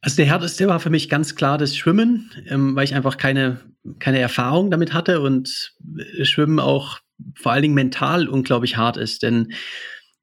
Also 0.00 0.16
der 0.16 0.26
härteste 0.26 0.66
war 0.66 0.80
für 0.80 0.90
mich 0.90 1.08
ganz 1.08 1.36
klar 1.36 1.58
das 1.58 1.76
Schwimmen, 1.76 2.30
ähm, 2.48 2.74
weil 2.74 2.84
ich 2.84 2.94
einfach 2.94 3.18
keine, 3.18 3.60
keine 4.00 4.18
Erfahrung 4.18 4.70
damit 4.70 4.92
hatte 4.92 5.20
und 5.20 5.74
Schwimmen 6.22 6.58
auch 6.58 6.98
vor 7.36 7.52
allen 7.52 7.62
Dingen 7.62 7.74
mental 7.74 8.28
unglaublich 8.28 8.76
hart 8.76 8.96
ist. 8.96 9.22
Denn 9.22 9.52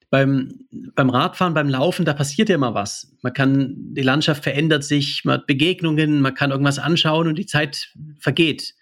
beim, 0.09 0.65
beim 0.95 1.09
Radfahren, 1.09 1.53
beim 1.53 1.69
Laufen, 1.69 2.05
da 2.05 2.13
passiert 2.13 2.49
ja 2.49 2.55
immer 2.55 2.73
was. 2.73 3.11
Man 3.21 3.33
kann, 3.33 3.75
die 3.93 4.01
Landschaft 4.01 4.43
verändert 4.43 4.83
sich, 4.83 5.23
man 5.23 5.35
hat 5.35 5.47
Begegnungen, 5.47 6.21
man 6.21 6.33
kann 6.33 6.51
irgendwas 6.51 6.79
anschauen 6.79 7.27
und 7.27 7.37
die 7.37 7.45
Zeit 7.45 7.93
vergeht. 8.17 8.75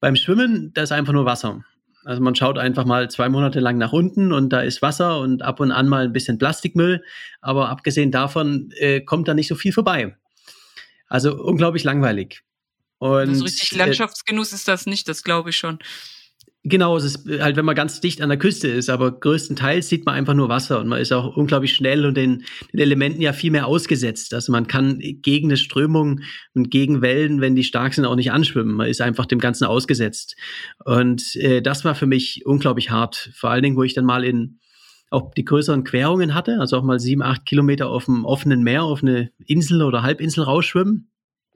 Beim 0.00 0.16
Schwimmen, 0.16 0.72
da 0.74 0.82
ist 0.82 0.92
einfach 0.92 1.12
nur 1.12 1.26
Wasser. 1.26 1.62
Also 2.04 2.20
man 2.20 2.34
schaut 2.34 2.58
einfach 2.58 2.84
mal 2.84 3.08
zwei 3.10 3.28
Monate 3.28 3.60
lang 3.60 3.78
nach 3.78 3.92
unten 3.92 4.32
und 4.32 4.48
da 4.50 4.60
ist 4.60 4.82
Wasser 4.82 5.20
und 5.20 5.42
ab 5.42 5.60
und 5.60 5.70
an 5.70 5.88
mal 5.88 6.04
ein 6.04 6.12
bisschen 6.12 6.38
Plastikmüll. 6.38 7.04
Aber 7.40 7.68
abgesehen 7.68 8.10
davon 8.10 8.70
äh, 8.78 9.00
kommt 9.02 9.28
da 9.28 9.34
nicht 9.34 9.48
so 9.48 9.54
viel 9.54 9.72
vorbei. 9.72 10.16
Also 11.06 11.36
unglaublich 11.36 11.84
langweilig. 11.84 12.40
Und, 12.98 13.28
also 13.28 13.44
richtig 13.44 13.72
äh, 13.72 13.76
Landschaftsgenuss 13.76 14.52
ist 14.52 14.66
das 14.66 14.86
nicht, 14.86 15.06
das 15.08 15.22
glaube 15.22 15.50
ich 15.50 15.56
schon. 15.58 15.78
Genau, 16.64 16.96
es 16.96 17.02
ist 17.02 17.28
halt, 17.40 17.56
wenn 17.56 17.64
man 17.64 17.74
ganz 17.74 18.00
dicht 18.00 18.22
an 18.22 18.28
der 18.28 18.38
Küste 18.38 18.68
ist, 18.68 18.88
aber 18.88 19.18
größtenteils 19.18 19.88
sieht 19.88 20.06
man 20.06 20.14
einfach 20.14 20.34
nur 20.34 20.48
Wasser 20.48 20.78
und 20.78 20.86
man 20.86 21.00
ist 21.00 21.10
auch 21.10 21.36
unglaublich 21.36 21.74
schnell 21.74 22.06
und 22.06 22.16
den, 22.16 22.44
den 22.72 22.78
Elementen 22.78 23.20
ja 23.20 23.32
viel 23.32 23.50
mehr 23.50 23.66
ausgesetzt. 23.66 24.32
Also 24.32 24.52
man 24.52 24.68
kann 24.68 25.00
gegen 25.00 25.48
eine 25.48 25.56
Strömung 25.56 26.20
und 26.54 26.70
gegen 26.70 27.02
Wellen, 27.02 27.40
wenn 27.40 27.56
die 27.56 27.64
stark 27.64 27.94
sind, 27.94 28.04
auch 28.04 28.14
nicht 28.14 28.30
anschwimmen. 28.30 28.76
Man 28.76 28.86
ist 28.86 29.00
einfach 29.00 29.26
dem 29.26 29.40
Ganzen 29.40 29.64
ausgesetzt. 29.64 30.36
Und 30.84 31.34
äh, 31.34 31.62
das 31.62 31.84
war 31.84 31.96
für 31.96 32.06
mich 32.06 32.46
unglaublich 32.46 32.90
hart. 32.90 33.30
Vor 33.34 33.50
allen 33.50 33.64
Dingen, 33.64 33.76
wo 33.76 33.82
ich 33.82 33.94
dann 33.94 34.04
mal 34.04 34.22
in 34.22 34.60
auch 35.10 35.34
die 35.34 35.44
größeren 35.44 35.82
Querungen 35.82 36.32
hatte, 36.32 36.60
also 36.60 36.76
auch 36.76 36.84
mal 36.84 37.00
sieben, 37.00 37.22
acht 37.22 37.44
Kilometer 37.44 37.88
auf 37.88 38.04
dem 38.04 38.24
offenen 38.24 38.62
Meer, 38.62 38.84
auf 38.84 39.02
eine 39.02 39.30
Insel 39.46 39.82
oder 39.82 40.02
Halbinsel 40.02 40.44
rausschwimmen 40.44 41.11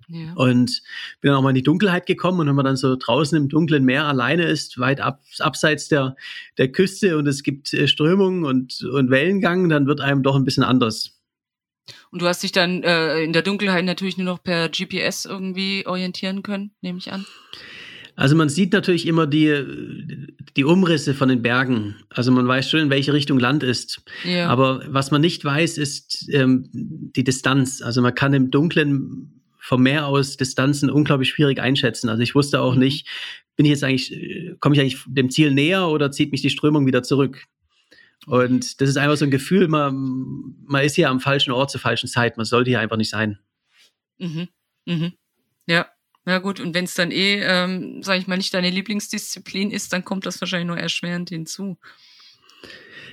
ja. 0.08 0.34
Und 0.34 0.82
bin 1.20 1.30
dann 1.30 1.34
auch 1.38 1.42
mal 1.42 1.50
in 1.50 1.56
die 1.56 1.62
Dunkelheit 1.62 2.06
gekommen 2.06 2.40
und 2.40 2.46
wenn 2.46 2.54
man 2.54 2.64
dann 2.64 2.76
so 2.76 2.94
draußen 2.96 3.36
im 3.36 3.48
dunklen 3.48 3.84
Meer 3.84 4.04
alleine 4.04 4.44
ist, 4.44 4.78
weit 4.78 5.00
ab, 5.00 5.22
abseits 5.40 5.88
der, 5.88 6.16
der 6.58 6.70
Küste 6.70 7.18
und 7.18 7.26
es 7.26 7.42
gibt 7.42 7.74
äh, 7.74 7.88
Strömungen 7.88 8.44
und, 8.44 8.82
und 8.84 9.10
Wellengang, 9.10 9.68
dann 9.68 9.86
wird 9.86 10.00
einem 10.00 10.22
doch 10.22 10.36
ein 10.36 10.44
bisschen 10.44 10.64
anders. 10.64 11.12
Und 12.10 12.22
du 12.22 12.26
hast 12.26 12.42
dich 12.42 12.52
dann 12.52 12.82
äh, 12.82 13.20
in 13.22 13.32
der 13.32 13.42
Dunkelheit 13.42 13.84
natürlich 13.84 14.16
nur 14.16 14.26
noch 14.26 14.42
per 14.42 14.68
GPS 14.68 15.24
irgendwie 15.24 15.86
orientieren 15.86 16.42
können, 16.42 16.72
nehme 16.80 16.98
ich 16.98 17.12
an. 17.12 17.26
Also 18.16 18.34
man 18.34 18.48
sieht 18.48 18.72
natürlich 18.72 19.06
immer 19.06 19.26
die, 19.26 19.52
die 20.56 20.64
Umrisse 20.64 21.12
von 21.12 21.28
den 21.28 21.42
Bergen. 21.42 21.96
Also 22.08 22.32
man 22.32 22.48
weiß 22.48 22.70
schon, 22.70 22.80
in 22.80 22.90
welche 22.90 23.12
Richtung 23.12 23.38
Land 23.38 23.62
ist. 23.62 24.02
Ja. 24.24 24.48
Aber 24.48 24.82
was 24.88 25.10
man 25.10 25.20
nicht 25.20 25.44
weiß, 25.44 25.76
ist 25.76 26.26
ähm, 26.32 26.66
die 26.72 27.24
Distanz. 27.24 27.82
Also 27.82 28.00
man 28.00 28.14
kann 28.14 28.32
im 28.32 28.50
Dunklen 28.50 29.35
vom 29.66 29.82
Meer 29.82 30.06
aus 30.06 30.36
Distanzen 30.36 30.90
unglaublich 30.90 31.30
schwierig 31.30 31.58
einschätzen. 31.58 32.08
Also 32.08 32.22
ich 32.22 32.36
wusste 32.36 32.60
auch 32.60 32.74
mhm. 32.74 32.82
nicht, 32.82 33.08
bin 33.56 33.66
ich 33.66 33.70
jetzt 33.70 33.82
eigentlich, 33.82 34.12
äh, 34.12 34.54
komme 34.60 34.76
ich 34.76 34.80
eigentlich 34.80 35.02
dem 35.08 35.28
Ziel 35.28 35.50
näher 35.50 35.88
oder 35.88 36.12
zieht 36.12 36.30
mich 36.30 36.40
die 36.40 36.50
Strömung 36.50 36.86
wieder 36.86 37.02
zurück? 37.02 37.46
Und 38.26 38.80
das 38.80 38.88
ist 38.88 38.96
einfach 38.96 39.16
so 39.16 39.24
ein 39.24 39.32
Gefühl, 39.32 39.66
man, 39.66 40.54
man 40.64 40.84
ist 40.84 40.94
hier 40.94 41.10
am 41.10 41.18
falschen 41.18 41.50
Ort 41.50 41.72
zur 41.72 41.80
falschen 41.80 42.08
Zeit. 42.08 42.36
Man 42.36 42.46
sollte 42.46 42.70
hier 42.70 42.78
einfach 42.78 42.96
nicht 42.96 43.10
sein. 43.10 43.40
Mhm. 44.18 44.48
Mhm. 44.84 45.12
Ja. 45.66 45.88
Ja 46.28 46.38
gut, 46.38 46.60
und 46.60 46.74
wenn 46.74 46.84
es 46.84 46.94
dann 46.94 47.10
eh, 47.10 47.40
ähm, 47.40 48.02
sage 48.04 48.20
ich 48.20 48.26
mal, 48.28 48.36
nicht 48.36 48.54
deine 48.54 48.70
Lieblingsdisziplin 48.70 49.72
ist, 49.72 49.92
dann 49.92 50.04
kommt 50.04 50.26
das 50.26 50.40
wahrscheinlich 50.40 50.66
nur 50.66 50.78
erschwerend 50.78 51.28
hinzu. 51.28 51.76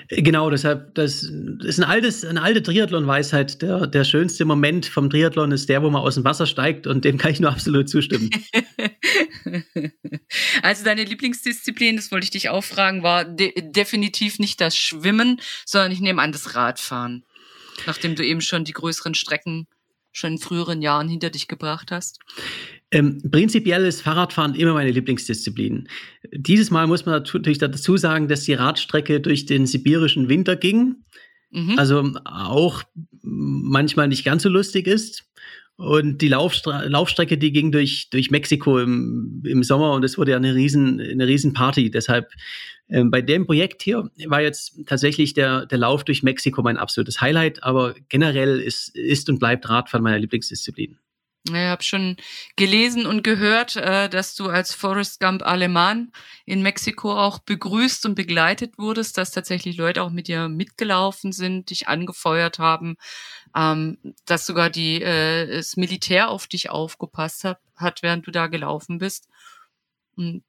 Genau, 0.10 0.50
deshalb, 0.50 0.95
das 0.95 1.24
ist 1.24 1.79
ein 1.79 1.83
altes, 1.83 2.25
eine 2.25 2.41
alte 2.41 2.62
Triathlon-Weisheit. 2.62 3.62
Der, 3.62 3.88
der 3.88 4.03
schönste 4.03 4.45
Moment 4.45 4.86
vom 4.86 5.10
Triathlon 5.10 5.51
ist 5.51 5.69
der, 5.69 5.81
wo 5.83 5.89
man 5.89 6.01
aus 6.01 6.15
dem 6.15 6.24
Wasser 6.24 6.45
steigt 6.45 6.88
und 6.88 7.05
dem 7.05 7.17
kann 7.17 7.31
ich 7.31 7.39
nur 7.39 7.51
absolut 7.53 7.89
zustimmen. 7.89 8.29
also 10.62 10.83
deine 10.83 11.03
Lieblingsdisziplin, 11.03 11.95
das 11.95 12.12
wollte 12.12 12.25
ich 12.25 12.31
dich 12.31 12.50
auch 12.50 12.63
fragen, 12.63 13.03
war 13.03 13.25
de 13.25 13.53
definitiv 13.72 14.39
nicht 14.39 14.60
das 14.62 14.75
Schwimmen, 14.75 15.39
sondern 15.65 15.91
ich 15.91 16.00
nehme 16.00 16.22
an 16.22 16.31
das 16.31 16.55
Radfahren. 16.55 17.24
Nachdem 17.88 18.15
du 18.15 18.25
eben 18.25 18.41
schon 18.41 18.65
die 18.65 18.74
größeren 18.74 19.15
Strecken 19.15 19.67
schon 20.12 20.33
in 20.33 20.38
früheren 20.38 20.81
Jahren 20.81 21.10
hinter 21.10 21.29
dich 21.29 21.48
gebracht 21.48 21.91
hast? 21.91 22.19
Ähm, 22.93 23.17
prinzipiell 23.31 23.85
ist 23.85 24.03
Fahrradfahren 24.03 24.53
immer 24.53 24.73
meine 24.73 24.91
Lieblingsdisziplin. 24.91 25.88
Dieses 26.31 26.69
Mal 26.69 26.85
muss 26.85 27.07
man 27.07 27.23
natürlich 27.23 27.57
dazu 27.57 27.97
sagen, 27.97 28.27
dass 28.27 28.43
die 28.43 28.53
Radstrecke 28.53 29.19
durch 29.19 29.47
den 29.47 29.65
sibirischen 29.65 30.29
Winter 30.29 30.55
ging. 30.55 30.97
Mhm. 31.50 31.79
Also 31.79 32.12
auch 32.23 32.83
manchmal 33.23 34.09
nicht 34.09 34.23
ganz 34.23 34.43
so 34.43 34.50
lustig 34.50 34.85
ist. 34.85 35.25
Und 35.75 36.21
die 36.21 36.27
Laufstre 36.27 36.88
Laufstrecke, 36.88 37.39
die 37.39 37.51
ging 37.51 37.71
durch, 37.71 38.12
durch 38.12 38.29
Mexiko 38.29 38.77
im, 38.77 39.41
im 39.43 39.63
Sommer 39.63 39.93
und 39.93 40.03
es 40.05 40.19
wurde 40.19 40.31
ja 40.31 40.38
eine 40.38 40.53
riesen, 40.53 41.01
eine 41.01 41.25
riesen 41.25 41.53
Party. 41.53 41.89
Deshalb 41.89 42.31
ähm, 42.89 43.09
bei 43.09 43.23
dem 43.23 43.47
Projekt 43.47 43.81
hier 43.81 44.07
war 44.27 44.41
jetzt 44.41 44.79
tatsächlich 44.85 45.33
der, 45.33 45.65
der 45.65 45.79
Lauf 45.79 46.03
durch 46.03 46.21
Mexiko 46.21 46.62
mein 46.62 46.77
absolutes 46.77 47.21
Highlight, 47.21 47.63
aber 47.63 47.95
generell 48.07 48.59
ist, 48.59 48.95
ist 48.95 49.29
und 49.29 49.39
bleibt 49.39 49.67
Radfahren 49.67 50.03
meiner 50.03 50.19
Lieblingsdisziplin. 50.19 51.00
Ich 51.45 51.53
habe 51.53 51.83
schon 51.83 52.15
gelesen 52.55 53.05
und 53.05 53.21
gehört, 53.21 53.75
äh, 53.75 54.07
dass 54.07 54.33
du 54.33 54.47
als 54.47 54.73
Forrest 54.73 55.19
Gump 55.19 55.43
Alemann 55.43 56.13
in 56.45 56.62
Mexiko 56.62 57.12
auch 57.19 57.39
begrüßt 57.39 58.05
und 58.05 58.15
begleitet 58.15 58.77
wurdest, 58.77 59.17
dass 59.17 59.31
tatsächlich 59.31 59.75
Leute 59.75 60.03
auch 60.03 60.09
mit 60.09 60.29
dir 60.29 60.47
mitgelaufen 60.47 61.33
sind, 61.33 61.69
dich 61.69 61.89
angefeuert 61.89 62.59
haben, 62.59 62.95
ähm, 63.55 63.97
dass 64.25 64.45
sogar 64.45 64.69
die, 64.69 65.01
äh, 65.01 65.57
das 65.57 65.75
Militär 65.75 66.29
auf 66.29 66.47
dich 66.47 66.69
aufgepasst 66.69 67.43
hat, 67.43 68.03
während 68.03 68.25
du 68.25 68.31
da 68.31 68.47
gelaufen 68.47 68.97
bist. 68.97 69.27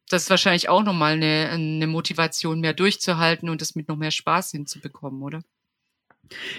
Das 0.09 0.25
ist 0.25 0.31
wahrscheinlich 0.31 0.69
auch 0.69 0.83
nochmal 0.83 1.15
eine, 1.15 1.49
eine 1.51 1.87
Motivation, 1.87 2.61
mehr 2.61 2.75
durchzuhalten 2.75 3.49
und 3.49 3.61
das 3.63 3.75
mit 3.75 3.89
noch 3.89 3.97
mehr 3.97 4.11
Spaß 4.11 4.53
hinzubekommen, 4.53 5.23
oder? 5.23 5.43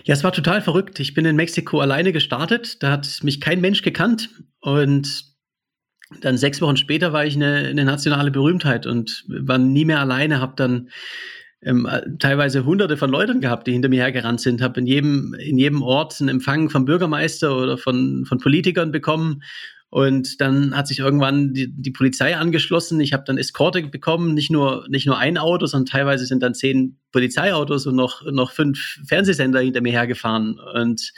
Ja, 0.04 0.14
es 0.14 0.24
war 0.24 0.32
total 0.32 0.62
verrückt. 0.62 1.00
Ich 1.00 1.14
bin 1.14 1.26
in 1.26 1.36
Mexiko 1.36 1.80
alleine 1.80 2.14
gestartet. 2.14 2.82
Da 2.84 2.92
hat 2.92 3.20
mich 3.24 3.42
kein 3.42 3.62
Mensch 3.62 3.82
gekannt. 3.82 4.30
Und 4.60 5.26
dann 6.22 6.38
sechs 6.38 6.62
Wochen 6.62 6.78
später 6.78 7.14
war 7.14 7.26
ich 7.26 7.36
eine, 7.36 7.68
eine 7.68 7.86
nationale 7.86 8.32
Berühmtheit 8.32 8.86
und 8.86 9.26
war 9.28 9.58
nie 9.58 9.86
mehr 9.86 10.00
alleine. 10.00 10.40
Habe 10.40 10.54
dann 10.56 10.90
ähm, 11.62 11.90
teilweise 12.20 12.66
hunderte 12.66 12.96
von 12.96 13.10
Leuten 13.10 13.42
gehabt, 13.42 13.68
die 13.68 13.72
hinter 13.72 13.90
mir 13.90 14.04
hergerannt 14.04 14.40
sind. 14.40 14.62
Habe 14.62 14.80
in 14.80 14.88
jedem, 14.88 15.34
in 15.34 15.58
jedem 15.58 15.82
Ort 15.82 16.20
einen 16.20 16.30
Empfang 16.30 16.70
vom 16.70 16.86
Bürgermeister 16.86 17.58
oder 17.58 17.78
von, 17.78 18.26
von 18.26 18.38
Politikern 18.38 18.92
bekommen 18.92 19.42
und 19.90 20.42
dann 20.42 20.76
hat 20.76 20.88
sich 20.88 21.00
irgendwann 21.00 21.54
die, 21.54 21.72
die 21.72 21.92
Polizei 21.92 22.36
angeschlossen. 22.36 23.00
Ich 23.00 23.14
habe 23.14 23.24
dann 23.26 23.38
Eskorte 23.38 23.82
bekommen, 23.84 24.34
nicht 24.34 24.52
nur, 24.52 24.86
nicht 24.90 25.06
nur 25.06 25.18
ein 25.18 25.38
Auto, 25.38 25.66
sondern 25.68 25.86
teilweise 25.86 26.26
sind 26.26 26.44
dann 26.44 26.54
zehn 26.54 27.00
Polizeiautos 27.12 27.88
und 27.88 27.96
noch, 27.96 28.24
noch 28.30 28.52
fünf 28.52 29.00
Fernsehsender 29.08 29.62
hinter 29.62 29.82
mir 29.82 29.94
hergefahren. 29.94 30.60
Und 30.60 31.14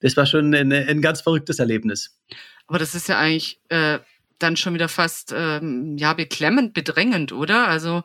das 0.00 0.16
war 0.16 0.26
schon 0.26 0.54
ein, 0.54 0.72
ein 0.72 1.00
ganz 1.00 1.22
verrücktes 1.22 1.58
Erlebnis. 1.58 2.18
Aber 2.66 2.78
das 2.78 2.94
ist 2.94 3.08
ja 3.08 3.18
eigentlich 3.18 3.60
äh, 3.70 3.98
dann 4.38 4.56
schon 4.56 4.74
wieder 4.74 4.88
fast 4.88 5.32
ähm, 5.34 5.96
ja 5.96 6.12
beklemmend, 6.12 6.74
bedrängend, 6.74 7.32
oder? 7.32 7.66
Also 7.68 8.02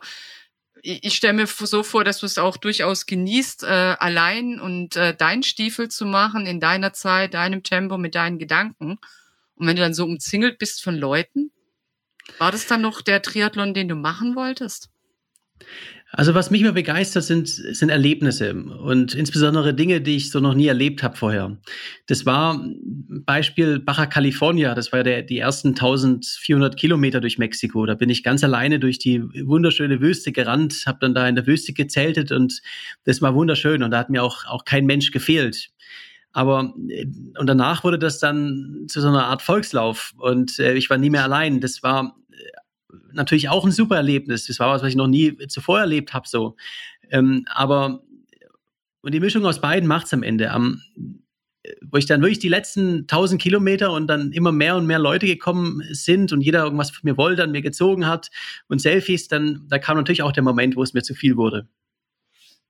ich, 0.82 1.04
ich 1.04 1.14
stelle 1.14 1.34
mir 1.34 1.46
so 1.46 1.82
vor, 1.82 2.04
dass 2.04 2.20
du 2.20 2.26
es 2.26 2.38
auch 2.38 2.56
durchaus 2.56 3.06
genießt, 3.06 3.64
äh, 3.64 3.96
allein 3.98 4.58
und 4.60 4.96
äh, 4.96 5.14
deinen 5.14 5.42
Stiefel 5.42 5.88
zu 5.88 6.06
machen 6.06 6.46
in 6.46 6.60
deiner 6.60 6.92
Zeit, 6.92 7.34
deinem 7.34 7.62
Tempo, 7.62 7.98
mit 7.98 8.14
deinen 8.14 8.38
Gedanken. 8.38 8.98
Und 9.56 9.66
wenn 9.66 9.76
du 9.76 9.82
dann 9.82 9.94
so 9.94 10.04
umzingelt 10.04 10.58
bist 10.58 10.82
von 10.82 10.96
Leuten, 10.96 11.50
war 12.38 12.52
das 12.52 12.66
dann 12.66 12.80
noch 12.80 13.02
der 13.02 13.22
Triathlon, 13.22 13.74
den 13.74 13.88
du 13.88 13.94
machen 13.94 14.34
wolltest? 14.34 14.90
Also 16.16 16.32
was 16.34 16.50
mich 16.50 16.60
immer 16.60 16.72
begeistert, 16.72 17.24
sind, 17.24 17.48
sind 17.48 17.88
Erlebnisse 17.88 18.54
und 18.54 19.14
insbesondere 19.14 19.74
Dinge, 19.74 20.00
die 20.00 20.14
ich 20.14 20.30
so 20.30 20.38
noch 20.38 20.54
nie 20.54 20.68
erlebt 20.68 21.02
habe 21.02 21.16
vorher. 21.16 21.58
Das 22.06 22.24
war 22.24 22.64
Beispiel 23.26 23.80
Baja 23.80 24.06
California, 24.06 24.76
das 24.76 24.92
war 24.92 25.02
der, 25.02 25.22
die 25.22 25.38
ersten 25.38 25.70
1400 25.70 26.76
Kilometer 26.76 27.20
durch 27.20 27.38
Mexiko. 27.38 27.84
Da 27.84 27.94
bin 27.94 28.10
ich 28.10 28.22
ganz 28.22 28.44
alleine 28.44 28.78
durch 28.78 29.00
die 29.00 29.22
wunderschöne 29.22 30.00
Wüste 30.00 30.30
gerannt, 30.30 30.84
habe 30.86 30.98
dann 31.00 31.14
da 31.14 31.26
in 31.28 31.34
der 31.34 31.48
Wüste 31.48 31.72
gezeltet 31.72 32.30
und 32.30 32.60
das 33.04 33.20
war 33.20 33.34
wunderschön 33.34 33.82
und 33.82 33.90
da 33.90 33.98
hat 33.98 34.10
mir 34.10 34.22
auch, 34.22 34.44
auch 34.46 34.64
kein 34.64 34.86
Mensch 34.86 35.10
gefehlt. 35.10 35.70
Aber 36.34 36.74
äh, 36.88 37.06
und 37.38 37.46
danach 37.46 37.84
wurde 37.84 37.98
das 37.98 38.18
dann 38.18 38.86
zu 38.88 39.00
so 39.00 39.08
einer 39.08 39.26
Art 39.26 39.40
Volkslauf 39.40 40.12
und 40.18 40.58
äh, 40.58 40.74
ich 40.74 40.90
war 40.90 40.98
nie 40.98 41.10
mehr 41.10 41.24
allein. 41.24 41.60
Das 41.60 41.82
war 41.82 42.16
äh, 42.30 42.96
natürlich 43.12 43.48
auch 43.48 43.64
ein 43.64 43.72
super 43.72 43.96
Erlebnis. 43.96 44.46
Das 44.46 44.58
war 44.58 44.70
was, 44.70 44.82
was 44.82 44.90
ich 44.90 44.96
noch 44.96 45.06
nie 45.06 45.38
zuvor 45.46 45.80
erlebt 45.80 46.12
habe. 46.12 46.28
So, 46.28 46.56
ähm, 47.10 47.46
aber 47.48 48.02
und 49.00 49.12
die 49.14 49.20
Mischung 49.20 49.46
aus 49.46 49.60
beiden 49.60 49.88
macht's 49.88 50.12
am 50.12 50.22
Ende. 50.22 50.50
Am, 50.50 50.82
wo 51.82 51.98
ich 51.98 52.06
dann 52.06 52.20
wirklich 52.20 52.40
die 52.40 52.48
letzten 52.48 53.02
1000 53.02 53.40
Kilometer 53.40 53.92
und 53.92 54.08
dann 54.08 54.32
immer 54.32 54.52
mehr 54.52 54.76
und 54.76 54.86
mehr 54.86 54.98
Leute 54.98 55.26
gekommen 55.26 55.82
sind 55.92 56.32
und 56.32 56.40
jeder 56.40 56.64
irgendwas 56.64 56.90
von 56.90 57.00
mir 57.04 57.16
wollte, 57.16 57.44
an 57.44 57.52
mir 57.52 57.62
gezogen 57.62 58.06
hat 58.06 58.30
und 58.68 58.80
Selfies, 58.80 59.28
dann 59.28 59.66
da 59.68 59.78
kam 59.78 59.96
natürlich 59.96 60.22
auch 60.22 60.32
der 60.32 60.42
Moment, 60.42 60.76
wo 60.76 60.82
es 60.82 60.94
mir 60.94 61.02
zu 61.02 61.14
viel 61.14 61.36
wurde. 61.36 61.68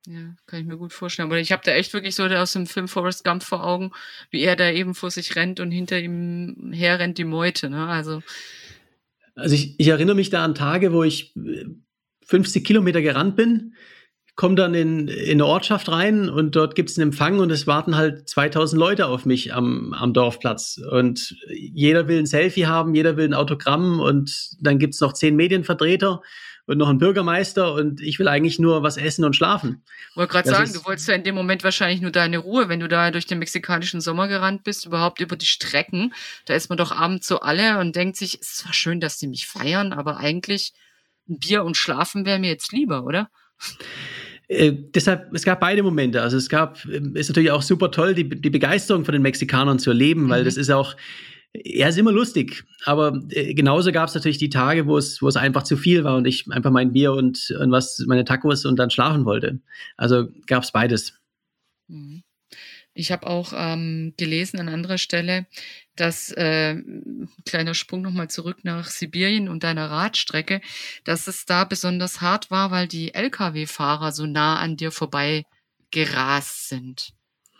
Ja, 0.06 0.36
kann 0.46 0.60
ich 0.60 0.66
mir 0.66 0.76
gut 0.76 0.92
vorstellen. 0.92 1.28
Aber 1.28 1.38
ich 1.38 1.50
habe 1.50 1.62
da 1.64 1.72
echt 1.72 1.94
wirklich 1.94 2.14
so 2.14 2.24
aus 2.24 2.52
dem 2.52 2.66
Film 2.66 2.88
Forrest 2.88 3.24
Gump 3.24 3.42
vor 3.42 3.64
Augen, 3.64 3.92
wie 4.30 4.42
er 4.42 4.54
da 4.54 4.70
eben 4.70 4.94
vor 4.94 5.10
sich 5.10 5.34
rennt 5.34 5.60
und 5.60 5.70
hinter 5.70 5.98
ihm 5.98 6.72
her 6.72 6.98
rennt 6.98 7.16
die 7.16 7.24
Meute. 7.24 7.70
Ne? 7.70 7.86
Also, 7.86 8.22
also 9.34 9.54
ich, 9.54 9.74
ich 9.78 9.88
erinnere 9.88 10.16
mich 10.16 10.28
da 10.28 10.44
an 10.44 10.54
Tage, 10.54 10.92
wo 10.92 11.04
ich 11.04 11.34
50 12.26 12.62
äh, 12.62 12.64
Kilometer 12.64 13.00
gerannt 13.00 13.36
bin, 13.36 13.74
komme 14.36 14.56
dann 14.56 14.74
in, 14.74 15.08
in 15.08 15.32
eine 15.32 15.46
Ortschaft 15.46 15.88
rein 15.90 16.28
und 16.28 16.56
dort 16.56 16.74
gibt 16.74 16.90
es 16.90 16.98
einen 16.98 17.10
Empfang 17.10 17.38
und 17.38 17.50
es 17.50 17.66
warten 17.66 17.96
halt 17.96 18.28
2000 18.28 18.78
Leute 18.78 19.06
auf 19.06 19.26
mich 19.26 19.54
am, 19.54 19.94
am 19.94 20.12
Dorfplatz. 20.12 20.80
Und 20.90 21.36
jeder 21.48 22.08
will 22.08 22.18
ein 22.18 22.26
Selfie 22.26 22.66
haben, 22.66 22.94
jeder 22.94 23.16
will 23.16 23.26
ein 23.26 23.34
Autogramm 23.34 24.00
und 24.00 24.50
dann 24.60 24.78
gibt 24.78 24.94
es 24.94 25.00
noch 25.00 25.12
zehn 25.12 25.36
Medienvertreter 25.36 26.20
und 26.66 26.78
noch 26.78 26.88
einen 26.88 26.98
Bürgermeister 26.98 27.74
und 27.74 28.00
ich 28.00 28.18
will 28.18 28.26
eigentlich 28.26 28.58
nur 28.58 28.82
was 28.82 28.96
essen 28.96 29.24
und 29.24 29.36
schlafen. 29.36 29.82
Ich 30.10 30.16
wollte 30.16 30.32
gerade 30.32 30.48
sagen, 30.48 30.72
du 30.72 30.84
wolltest 30.84 31.06
ja 31.08 31.14
in 31.14 31.22
dem 31.22 31.34
Moment 31.34 31.62
wahrscheinlich 31.62 32.00
nur 32.00 32.10
deine 32.10 32.38
Ruhe, 32.38 32.68
wenn 32.68 32.80
du 32.80 32.88
da 32.88 33.10
durch 33.10 33.26
den 33.26 33.38
mexikanischen 33.38 34.00
Sommer 34.00 34.28
gerannt 34.28 34.64
bist, 34.64 34.86
überhaupt 34.86 35.20
über 35.20 35.36
die 35.36 35.46
Strecken. 35.46 36.14
Da 36.46 36.54
ist 36.54 36.70
man 36.70 36.78
doch 36.78 36.90
abends 36.90 37.28
so 37.28 37.40
alle 37.40 37.78
und 37.78 37.94
denkt 37.94 38.16
sich, 38.16 38.40
es 38.40 38.48
ist 38.48 38.56
zwar 38.58 38.72
schön, 38.72 38.98
dass 38.98 39.18
die 39.18 39.28
mich 39.28 39.46
feiern, 39.46 39.92
aber 39.92 40.16
eigentlich 40.16 40.72
ein 41.28 41.38
Bier 41.38 41.64
und 41.64 41.76
schlafen 41.76 42.24
wäre 42.24 42.38
mir 42.38 42.50
jetzt 42.50 42.72
lieber, 42.72 43.04
oder? 43.04 43.30
Äh, 44.54 44.72
deshalb, 44.94 45.32
es 45.34 45.44
gab 45.44 45.60
beide 45.60 45.82
Momente. 45.82 46.22
Also 46.22 46.36
es 46.36 46.48
gab, 46.48 46.84
ähm, 46.86 47.14
ist 47.16 47.28
natürlich 47.28 47.50
auch 47.50 47.62
super 47.62 47.90
toll, 47.90 48.14
die, 48.14 48.28
die 48.28 48.50
Begeisterung 48.50 49.04
von 49.04 49.12
den 49.12 49.22
Mexikanern 49.22 49.78
zu 49.78 49.90
erleben, 49.90 50.28
weil 50.28 50.42
mhm. 50.42 50.44
das 50.46 50.56
ist 50.56 50.70
auch, 50.70 50.96
ja, 51.54 51.88
ist 51.88 51.98
immer 51.98 52.12
lustig. 52.12 52.64
Aber 52.84 53.20
äh, 53.30 53.54
genauso 53.54 53.92
gab 53.92 54.08
es 54.08 54.14
natürlich 54.14 54.38
die 54.38 54.48
Tage, 54.48 54.86
wo 54.86 54.98
es, 54.98 55.22
wo 55.22 55.28
es 55.28 55.36
einfach 55.36 55.62
zu 55.62 55.76
viel 55.76 56.04
war 56.04 56.16
und 56.16 56.26
ich 56.26 56.46
einfach 56.50 56.70
mein 56.70 56.92
Bier 56.92 57.12
und, 57.12 57.54
und 57.60 57.70
was, 57.70 58.04
meine 58.06 58.24
Tacos 58.24 58.64
und 58.64 58.78
dann 58.78 58.90
schlafen 58.90 59.24
wollte. 59.24 59.60
Also 59.96 60.28
gab 60.46 60.62
es 60.62 60.72
beides. 60.72 61.14
Mhm. 61.88 62.23
Ich 62.94 63.10
habe 63.10 63.26
auch 63.26 63.52
ähm, 63.56 64.14
gelesen 64.16 64.60
an 64.60 64.68
anderer 64.68 64.98
Stelle, 64.98 65.46
dass 65.96 66.30
äh, 66.30 66.80
kleiner 67.44 67.74
Sprung 67.74 68.02
nochmal 68.02 68.30
zurück 68.30 68.58
nach 68.62 68.86
Sibirien 68.86 69.48
und 69.48 69.64
deiner 69.64 69.90
Radstrecke, 69.90 70.60
dass 71.02 71.26
es 71.26 71.44
da 71.44 71.64
besonders 71.64 72.20
hart 72.20 72.52
war, 72.52 72.70
weil 72.70 72.86
die 72.86 73.12
Lkw-Fahrer 73.12 74.12
so 74.12 74.26
nah 74.26 74.58
an 74.58 74.76
dir 74.76 74.92
vorbei 74.92 75.44
gerast 75.90 76.68
sind. 76.68 77.12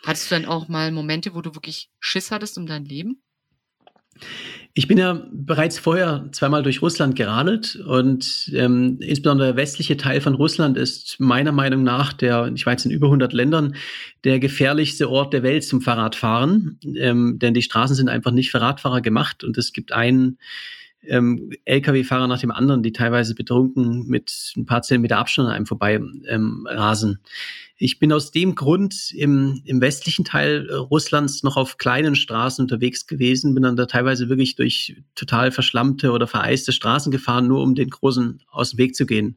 Hattest 0.04 0.30
du 0.30 0.36
dann 0.36 0.44
auch 0.44 0.68
mal 0.68 0.92
Momente, 0.92 1.34
wo 1.34 1.40
du 1.40 1.54
wirklich 1.54 1.90
Schiss 1.98 2.30
hattest 2.30 2.56
um 2.56 2.66
dein 2.66 2.84
Leben? 2.84 3.23
Ich 4.76 4.88
bin 4.88 4.98
ja 4.98 5.22
bereits 5.30 5.78
vorher 5.78 6.28
zweimal 6.32 6.64
durch 6.64 6.82
Russland 6.82 7.14
geradelt 7.14 7.76
und 7.86 8.50
ähm, 8.54 8.98
insbesondere 9.00 9.48
der 9.48 9.56
westliche 9.56 9.96
Teil 9.96 10.20
von 10.20 10.34
Russland 10.34 10.76
ist 10.76 11.20
meiner 11.20 11.52
Meinung 11.52 11.84
nach, 11.84 12.12
der, 12.12 12.50
ich 12.52 12.66
jetzt 12.66 12.84
in 12.84 12.90
über 12.90 13.06
100 13.06 13.32
Ländern, 13.32 13.76
der 14.24 14.40
gefährlichste 14.40 15.08
Ort 15.08 15.32
der 15.32 15.44
Welt 15.44 15.62
zum 15.62 15.80
Fahrradfahren, 15.80 16.80
ähm, 16.96 17.38
denn 17.38 17.54
die 17.54 17.62
Straßen 17.62 17.94
sind 17.94 18.08
einfach 18.08 18.32
nicht 18.32 18.50
für 18.50 18.60
Radfahrer 18.60 19.00
gemacht 19.00 19.44
und 19.44 19.56
es 19.58 19.72
gibt 19.72 19.92
einen 19.92 20.38
ähm, 21.08 21.50
Lkw-Fahrer 21.64 22.26
nach 22.26 22.40
dem 22.40 22.50
anderen, 22.50 22.82
die 22.82 22.92
teilweise 22.92 23.34
betrunken 23.34 24.06
mit 24.06 24.52
ein 24.56 24.66
paar 24.66 24.82
Zentimeter 24.82 25.18
Abstand 25.18 25.48
an 25.48 25.54
einem 25.54 25.66
vorbei 25.66 26.00
ähm, 26.28 26.66
rasen. 26.68 27.20
Ich 27.76 27.98
bin 27.98 28.12
aus 28.12 28.30
dem 28.30 28.54
Grund 28.54 29.12
im, 29.12 29.60
im 29.64 29.80
westlichen 29.80 30.24
Teil 30.24 30.68
äh, 30.68 30.74
Russlands 30.74 31.42
noch 31.42 31.56
auf 31.56 31.76
kleinen 31.76 32.14
Straßen 32.14 32.62
unterwegs 32.62 33.06
gewesen, 33.06 33.54
bin 33.54 33.62
dann 33.62 33.76
da 33.76 33.86
teilweise 33.86 34.28
wirklich 34.28 34.56
durch 34.56 35.02
total 35.14 35.50
verschlammte 35.50 36.12
oder 36.12 36.26
vereiste 36.26 36.72
Straßen 36.72 37.10
gefahren, 37.10 37.48
nur 37.48 37.62
um 37.62 37.74
den 37.74 37.90
großen 37.90 38.42
aus 38.50 38.70
dem 38.70 38.78
Weg 38.78 38.94
zu 38.94 39.06
gehen. 39.06 39.36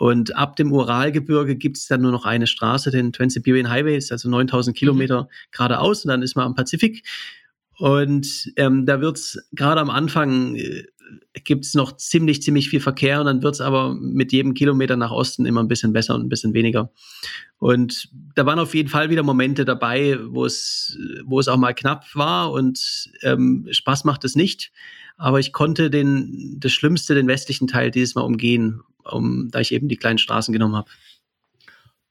Und 0.00 0.34
ab 0.34 0.56
dem 0.56 0.72
Uralgebirge 0.72 1.56
gibt 1.56 1.76
es 1.76 1.86
dann 1.86 2.00
nur 2.00 2.10
noch 2.10 2.24
eine 2.24 2.46
Straße, 2.46 2.90
den 2.90 3.12
Trans-Siberian 3.12 3.68
Highway, 3.68 3.98
ist 3.98 4.10
also 4.10 4.30
9000 4.30 4.74
Kilometer 4.74 5.28
geradeaus 5.50 6.06
und 6.06 6.08
dann 6.08 6.22
ist 6.22 6.36
man 6.36 6.46
am 6.46 6.54
Pazifik. 6.54 7.04
Und 7.80 8.52
ähm, 8.56 8.84
da 8.84 9.00
wird's 9.00 9.38
gerade 9.52 9.80
am 9.80 9.88
Anfang 9.88 10.54
äh, 10.54 10.84
gibt 11.44 11.64
es 11.64 11.72
noch 11.72 11.96
ziemlich, 11.96 12.42
ziemlich 12.42 12.68
viel 12.68 12.80
Verkehr 12.80 13.20
und 13.20 13.24
dann 13.24 13.42
wird 13.42 13.54
es 13.54 13.62
aber 13.62 13.94
mit 13.94 14.32
jedem 14.32 14.52
Kilometer 14.52 14.96
nach 14.96 15.10
Osten 15.10 15.46
immer 15.46 15.62
ein 15.62 15.68
bisschen 15.68 15.94
besser 15.94 16.14
und 16.14 16.20
ein 16.20 16.28
bisschen 16.28 16.52
weniger. 16.52 16.92
Und 17.56 18.10
da 18.34 18.44
waren 18.44 18.58
auf 18.58 18.74
jeden 18.74 18.90
Fall 18.90 19.08
wieder 19.08 19.22
Momente 19.22 19.64
dabei, 19.64 20.18
wo 20.26 20.44
es, 20.44 20.98
wo 21.24 21.40
es 21.40 21.48
auch 21.48 21.56
mal 21.56 21.72
knapp 21.72 22.04
war 22.14 22.52
und 22.52 23.08
ähm, 23.22 23.66
Spaß 23.70 24.04
macht 24.04 24.26
es 24.26 24.36
nicht. 24.36 24.72
Aber 25.16 25.40
ich 25.40 25.54
konnte 25.54 25.88
den, 25.88 26.58
das 26.60 26.72
Schlimmste, 26.72 27.14
den 27.14 27.28
westlichen 27.28 27.66
Teil 27.66 27.90
dieses 27.90 28.14
Mal 28.14 28.24
umgehen, 28.24 28.82
um, 29.10 29.48
da 29.50 29.60
ich 29.60 29.72
eben 29.72 29.88
die 29.88 29.96
kleinen 29.96 30.18
Straßen 30.18 30.52
genommen 30.52 30.76
habe. 30.76 30.90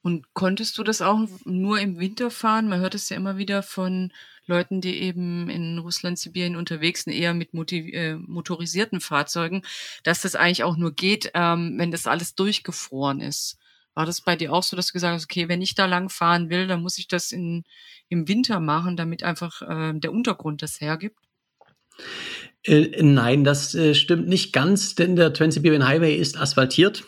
Und 0.01 0.33
konntest 0.33 0.79
du 0.79 0.83
das 0.83 1.03
auch 1.03 1.27
nur 1.45 1.79
im 1.79 1.99
Winter 1.99 2.31
fahren? 2.31 2.69
Man 2.69 2.79
hört 2.79 2.95
es 2.95 3.09
ja 3.09 3.17
immer 3.17 3.37
wieder 3.37 3.61
von 3.61 4.11
Leuten, 4.49 4.81
die 4.81 5.01
eben 5.01 5.49
in 5.49 5.77
Russland, 5.79 6.19
Sibirien 6.19 6.55
unterwegs 6.55 7.03
sind, 7.03 7.13
eher 7.13 7.33
mit 7.33 7.53
äh, 7.53 8.15
motorisierten 8.15 8.99
Fahrzeugen, 8.99 9.61
dass 10.03 10.21
das 10.21 10.35
eigentlich 10.35 10.63
auch 10.63 10.75
nur 10.75 10.93
geht, 10.93 11.31
ähm, 11.33 11.75
wenn 11.77 11.91
das 11.91 12.07
alles 12.07 12.35
durchgefroren 12.35 13.21
ist. 13.21 13.57
War 13.93 14.05
das 14.05 14.21
bei 14.21 14.35
dir 14.35 14.53
auch 14.53 14.63
so, 14.63 14.75
dass 14.75 14.87
du 14.87 14.93
gesagt 14.93 15.13
hast, 15.13 15.25
okay, 15.25 15.47
wenn 15.47 15.61
ich 15.61 15.75
da 15.75 15.85
lang 15.85 16.09
fahren 16.09 16.49
will, 16.49 16.67
dann 16.67 16.81
muss 16.81 16.97
ich 16.97 17.07
das 17.07 17.31
in, 17.31 17.63
im 18.07 18.27
Winter 18.27 18.59
machen, 18.59 18.97
damit 18.97 19.23
einfach 19.23 19.61
äh, 19.61 19.93
der 19.93 20.11
Untergrund 20.11 20.61
das 20.61 20.81
hergibt? 20.81 21.19
Äh, 22.63 23.01
nein, 23.01 23.43
das 23.43 23.75
äh, 23.75 23.93
stimmt 23.95 24.27
nicht 24.27 24.53
ganz, 24.53 24.95
denn 24.95 25.15
der 25.15 25.33
Trans-Siberian 25.33 25.87
Highway 25.87 26.15
ist 26.15 26.37
asphaltiert. 26.37 27.03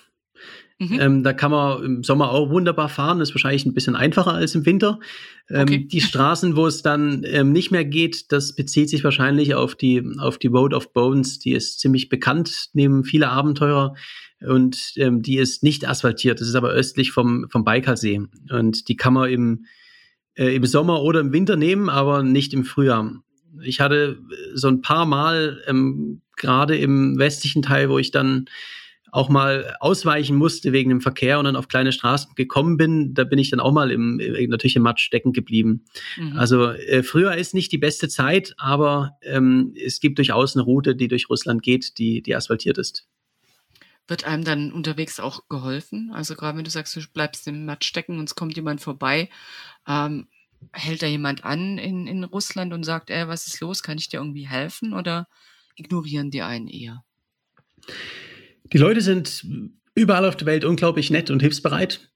Mhm. 0.81 0.99
Ähm, 0.99 1.23
da 1.23 1.31
kann 1.31 1.51
man 1.51 1.83
im 1.83 2.03
Sommer 2.03 2.31
auch 2.31 2.49
wunderbar 2.49 2.89
fahren, 2.89 3.19
das 3.19 3.29
ist 3.29 3.35
wahrscheinlich 3.35 3.67
ein 3.67 3.75
bisschen 3.75 3.95
einfacher 3.95 4.33
als 4.33 4.55
im 4.55 4.65
Winter. 4.65 4.99
Ähm, 5.47 5.61
okay. 5.61 5.87
Die 5.87 6.01
Straßen, 6.01 6.55
wo 6.55 6.65
es 6.65 6.81
dann 6.81 7.21
ähm, 7.23 7.51
nicht 7.51 7.69
mehr 7.69 7.85
geht, 7.85 8.31
das 8.31 8.55
bezieht 8.55 8.89
sich 8.89 9.03
wahrscheinlich 9.03 9.53
auf 9.53 9.75
die, 9.75 10.03
auf 10.17 10.39
die 10.39 10.47
Road 10.47 10.73
of 10.73 10.91
Bones, 10.91 11.37
die 11.37 11.51
ist 11.51 11.79
ziemlich 11.79 12.09
bekannt 12.09 12.69
neben 12.73 13.03
viele 13.03 13.29
Abenteurer 13.29 13.93
und 14.39 14.93
ähm, 14.95 15.21
die 15.21 15.37
ist 15.37 15.61
nicht 15.61 15.87
asphaltiert, 15.87 16.41
das 16.41 16.47
ist 16.47 16.55
aber 16.55 16.71
östlich 16.71 17.11
vom, 17.11 17.47
vom 17.51 17.63
Baikalsee 17.63 18.23
und 18.49 18.87
die 18.87 18.95
kann 18.95 19.13
man 19.13 19.29
im, 19.29 19.65
äh, 20.33 20.55
im 20.55 20.65
Sommer 20.65 21.03
oder 21.03 21.19
im 21.19 21.31
Winter 21.31 21.57
nehmen, 21.57 21.89
aber 21.89 22.23
nicht 22.23 22.55
im 22.55 22.65
Frühjahr. 22.65 23.21
Ich 23.61 23.81
hatte 23.81 24.17
so 24.55 24.67
ein 24.67 24.81
paar 24.81 25.05
Mal, 25.05 25.61
ähm, 25.67 26.21
gerade 26.37 26.75
im 26.75 27.19
westlichen 27.19 27.61
Teil, 27.61 27.87
wo 27.87 27.99
ich 27.99 28.09
dann 28.09 28.47
auch 29.12 29.28
mal 29.30 29.76
ausweichen 29.80 30.38
musste 30.38 30.71
wegen 30.71 30.89
dem 30.89 31.02
Verkehr 31.02 31.38
und 31.38 31.45
dann 31.45 31.58
auf 31.58 31.67
kleine 31.67 31.91
Straßen 31.91 32.34
gekommen 32.36 32.78
bin, 32.78 33.13
da 33.13 33.26
bin 33.26 33.39
ich 33.39 33.50
dann 33.50 33.60
auch 33.60 33.74
mal 33.74 33.91
im, 33.91 34.17
natürlich 34.47 34.78
im 34.78 34.84
Matsch 34.84 35.04
stecken 35.04 35.34
geblieben. 35.34 35.84
Mhm. 36.17 36.38
Also 36.38 36.69
äh, 36.69 37.04
früher 37.04 37.36
ist 37.36 37.54
nicht 37.54 37.71
die 37.71 37.78
beste 37.78 38.08
Zeit, 38.08 38.54
aber 38.58 39.17
ähm, 39.21 39.74
es 39.76 40.00
gibt 40.00 40.17
durchaus 40.17 40.56
eine 40.56 40.63
Route, 40.63 40.95
die 40.95 41.10
durch 41.10 41.30
Russland 41.30 41.62
geht, 41.62 41.97
die, 41.97 42.21
die 42.21 42.36
asphaltiert 42.36 42.78
ist. 42.78 43.08
Wird 44.08 44.24
einem 44.24 44.45
dann 44.45 44.71
unterwegs 44.71 45.19
auch 45.19 45.47
geholfen? 45.50 46.12
Also 46.13 46.36
gerade 46.36 46.58
wenn 46.58 46.65
du 46.65 46.71
sagst, 46.71 46.95
du 46.95 47.02
bleibst 47.13 47.47
im 47.47 47.65
Matsch 47.65 47.88
stecken 47.88 48.17
und 48.17 48.30
es 48.30 48.36
kommt 48.36 48.56
jemand 48.56 48.82
vorbei, 48.82 49.30
ähm, 49.88 50.28
hält 50.71 51.02
da 51.02 51.08
jemand 51.08 51.43
an 51.43 51.78
in, 51.78 52.08
in 52.08 52.24
Russland 52.24 52.74
und 52.74 52.84
sagt, 52.84 53.10
ey, 53.10 53.28
was 53.28 53.47
ist 53.47 53.60
los, 53.60 53.84
kann 53.84 53.97
ich 53.97 54.08
dir 54.08 54.19
irgendwie 54.19 54.47
helfen 54.47 54.93
oder 54.93 55.28
ignorieren 55.76 56.32
die 56.32 56.43
einen 56.43 56.67
eher? 56.67 57.04
Die 58.73 58.77
Leute 58.77 59.01
sind 59.01 59.45
überall 59.95 60.25
auf 60.25 60.38
der 60.38 60.47
Welt 60.47 60.65
unglaublich 60.65 61.10
nett 61.10 61.29
und 61.29 61.41
hilfsbereit. 61.41 62.10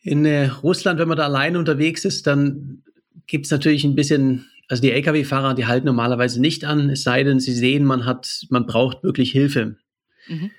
In 0.00 0.24
äh, 0.24 0.46
Russland, 0.46 0.98
wenn 0.98 1.08
man 1.08 1.16
da 1.16 1.24
allein 1.24 1.56
unterwegs 1.56 2.04
ist, 2.04 2.26
dann 2.26 2.82
gibt 3.26 3.46
es 3.46 3.52
natürlich 3.52 3.84
ein 3.84 3.94
bisschen, 3.94 4.46
also 4.68 4.82
die 4.82 4.90
Lkw-Fahrer, 4.90 5.54
die 5.54 5.66
halten 5.66 5.86
normalerweise 5.86 6.40
nicht 6.40 6.64
an, 6.64 6.90
es 6.90 7.04
sei 7.04 7.22
denn, 7.22 7.38
sie 7.38 7.54
sehen, 7.54 7.84
man 7.84 8.04
hat, 8.04 8.46
man 8.50 8.66
braucht 8.66 9.04
wirklich 9.04 9.30
Hilfe. 9.30 9.76
Mhm. 10.26 10.50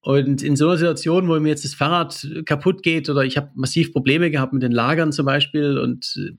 Und 0.00 0.42
in 0.42 0.56
so 0.56 0.66
einer 0.66 0.78
Situation, 0.78 1.28
wo 1.28 1.38
mir 1.38 1.50
jetzt 1.50 1.64
das 1.64 1.74
Fahrrad 1.74 2.28
kaputt 2.44 2.82
geht 2.82 3.08
oder 3.08 3.22
ich 3.22 3.36
habe 3.36 3.50
massiv 3.54 3.92
Probleme 3.92 4.32
gehabt 4.32 4.52
mit 4.52 4.64
den 4.64 4.72
Lagern 4.72 5.12
zum 5.12 5.26
Beispiel 5.26 5.78
und 5.78 6.16
äh, 6.18 6.32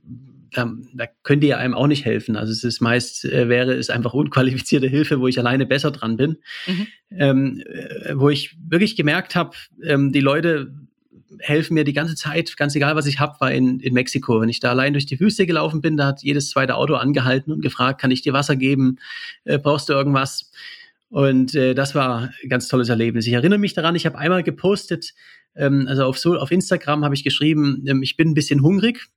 da, 0.54 0.72
da 0.94 1.06
könnt 1.24 1.44
ihr 1.44 1.58
einem 1.58 1.74
auch 1.74 1.88
nicht 1.88 2.06
helfen. 2.06 2.36
Also 2.36 2.52
es 2.52 2.64
ist 2.64 2.82
meist, 2.82 3.26
äh, 3.26 3.50
wäre 3.50 3.74
es 3.74 3.90
einfach 3.90 4.14
unqualifizierte 4.14 4.88
Hilfe, 4.88 5.20
wo 5.20 5.28
ich 5.28 5.40
alleine 5.40 5.66
besser 5.66 5.92
dran 5.92 6.18
bin. 6.18 6.38
Mhm. 6.68 6.88
Ähm, 7.12 7.64
äh, 7.66 8.14
wo 8.16 8.30
ich 8.30 8.56
wirklich 8.68 8.96
gemerkt 8.96 9.36
habe, 9.36 9.56
ähm, 9.84 10.12
die 10.12 10.20
Leute 10.20 10.74
helfen 11.40 11.74
mir 11.74 11.84
die 11.84 11.94
ganze 11.94 12.16
Zeit, 12.16 12.56
ganz 12.58 12.76
egal, 12.76 12.96
was 12.96 13.06
ich 13.06 13.20
habe, 13.20 13.40
war 13.40 13.52
in, 13.52 13.80
in 13.80 13.94
Mexiko. 13.94 14.40
Wenn 14.42 14.50
ich 14.50 14.60
da 14.60 14.70
allein 14.70 14.94
durch 14.94 15.06
die 15.06 15.20
Wüste 15.20 15.46
gelaufen 15.46 15.82
bin, 15.82 15.98
da 15.98 16.08
hat 16.08 16.24
jedes 16.24 16.50
zweite 16.50 16.76
Auto 16.76 16.96
angehalten 16.96 17.52
und 17.52 17.62
gefragt, 17.62 18.00
kann 18.00 18.12
ich 18.12 18.22
dir 18.22 18.34
Wasser 18.34 18.56
geben? 18.56 18.98
Äh, 19.44 19.60
brauchst 19.60 19.90
du 19.90 19.94
irgendwas? 19.94 20.52
Und 21.10 21.54
äh, 21.54 21.76
das 21.76 21.94
war 21.94 22.32
ein 22.42 22.50
ganz 22.50 22.68
tolles 22.68 22.90
Erlebnis. 22.90 23.28
Ich 23.28 23.34
erinnere 23.34 23.60
mich 23.60 23.74
daran, 23.74 23.96
ich 23.96 24.06
habe 24.06 24.18
einmal 24.18 24.44
gepostet, 24.44 25.14
ähm, 25.56 25.86
also 25.88 26.06
auf, 26.06 26.18
so, 26.18 26.38
auf 26.38 26.52
Instagram 26.52 27.04
habe 27.04 27.16
ich 27.16 27.24
geschrieben, 27.24 27.84
ähm, 27.88 28.02
ich 28.02 28.18
bin 28.18 28.30
ein 28.30 28.34
bisschen 28.34 28.62
hungrig 28.62 29.10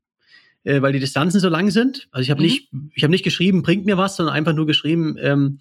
äh, 0.67 0.83
weil 0.83 0.93
die 0.93 0.99
Distanzen 0.99 1.41
so 1.41 1.49
lang 1.49 1.71
sind. 1.71 2.09
Also 2.11 2.23
ich 2.23 2.31
habe 2.31 2.41
mhm. 2.41 2.47
nicht, 2.47 2.69
ich 2.95 3.03
habe 3.05 3.13
nicht 3.13 3.25
geschrieben, 3.25 3.63
bringt 3.63 3.87
mir 3.87 3.97
was, 3.97 4.17
sondern 4.17 4.35
einfach 4.35 4.53
nur 4.53 4.67
geschrieben, 4.67 5.17
ähm, 5.21 5.61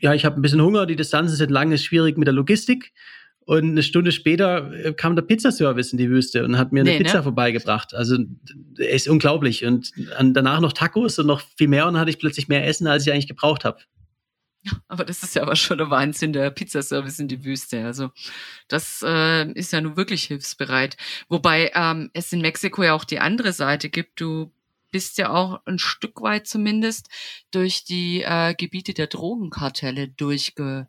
ja, 0.00 0.14
ich 0.14 0.24
habe 0.24 0.40
ein 0.40 0.42
bisschen 0.42 0.62
Hunger, 0.62 0.86
die 0.86 0.96
Distanzen 0.96 1.36
sind 1.36 1.50
lang, 1.50 1.72
ist 1.72 1.84
schwierig 1.84 2.16
mit 2.16 2.26
der 2.26 2.34
Logistik. 2.34 2.92
Und 3.40 3.64
eine 3.64 3.82
Stunde 3.82 4.10
später 4.12 4.72
äh, 4.72 4.92
kam 4.92 5.16
der 5.16 5.22
Pizzaservice 5.22 5.92
in 5.92 5.98
die 5.98 6.08
Wüste 6.08 6.44
und 6.44 6.56
hat 6.56 6.72
mir 6.72 6.80
eine 6.80 6.90
nee, 6.90 6.98
Pizza 6.98 7.18
ne? 7.18 7.22
vorbeigebracht. 7.24 7.94
Also 7.94 8.16
ist 8.76 9.08
unglaublich. 9.08 9.64
Und 9.64 9.92
danach 10.18 10.60
noch 10.60 10.72
Tacos 10.72 11.18
und 11.18 11.26
noch 11.26 11.42
viel 11.56 11.68
mehr 11.68 11.86
und 11.86 11.94
dann 11.94 12.00
hatte 12.00 12.10
ich 12.10 12.18
plötzlich 12.18 12.48
mehr 12.48 12.66
Essen, 12.66 12.86
als 12.86 13.06
ich 13.06 13.12
eigentlich 13.12 13.28
gebraucht 13.28 13.64
habe. 13.64 13.78
Aber 14.88 15.04
das 15.04 15.22
ist 15.22 15.34
ja 15.34 15.42
aber 15.42 15.56
schon 15.56 15.78
der 15.78 15.90
Wahnsinn, 15.90 16.32
der 16.32 16.50
Pizzaservice 16.50 17.18
in 17.18 17.28
die 17.28 17.44
Wüste. 17.44 17.84
Also 17.84 18.10
das 18.68 19.02
äh, 19.06 19.50
ist 19.52 19.72
ja 19.72 19.80
nun 19.80 19.96
wirklich 19.96 20.24
hilfsbereit. 20.24 20.96
Wobei 21.28 21.70
ähm, 21.74 22.10
es 22.12 22.32
in 22.32 22.40
Mexiko 22.40 22.82
ja 22.82 22.94
auch 22.94 23.04
die 23.04 23.20
andere 23.20 23.52
Seite 23.52 23.88
gibt. 23.90 24.20
Du 24.20 24.52
bist 24.90 25.18
ja 25.18 25.30
auch 25.30 25.60
ein 25.66 25.78
Stück 25.78 26.22
weit 26.22 26.46
zumindest 26.46 27.08
durch 27.50 27.84
die 27.84 28.22
äh, 28.22 28.54
Gebiete 28.54 28.94
der 28.94 29.08
Drogenkartelle 29.08 30.08
durchgelaufen. 30.08 30.88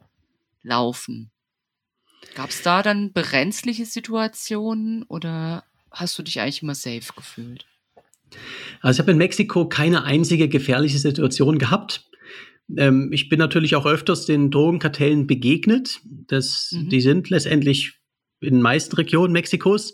Gab 2.35 2.49
es 2.49 2.61
da 2.61 2.83
dann 2.83 3.13
brenzliche 3.13 3.85
Situationen 3.85 5.03
oder 5.03 5.63
hast 5.91 6.17
du 6.17 6.23
dich 6.23 6.39
eigentlich 6.39 6.61
immer 6.61 6.75
safe 6.75 7.13
gefühlt? 7.15 7.65
Also 8.81 8.97
ich 8.97 8.99
habe 8.99 9.11
in 9.11 9.17
Mexiko 9.17 9.67
keine 9.67 10.03
einzige 10.03 10.49
gefährliche 10.49 10.99
Situation 10.99 11.57
gehabt. 11.57 12.03
Ähm, 12.75 13.09
ich 13.11 13.29
bin 13.29 13.39
natürlich 13.39 13.75
auch 13.75 13.85
öfters 13.85 14.25
den 14.25 14.51
Drogenkartellen 14.51 15.27
begegnet. 15.27 16.01
Das, 16.27 16.71
mhm. 16.73 16.89
Die 16.89 17.01
sind 17.01 17.29
letztendlich 17.29 17.93
in 18.41 18.55
den 18.55 18.61
meisten 18.61 18.95
Regionen 18.95 19.33
Mexikos. 19.33 19.93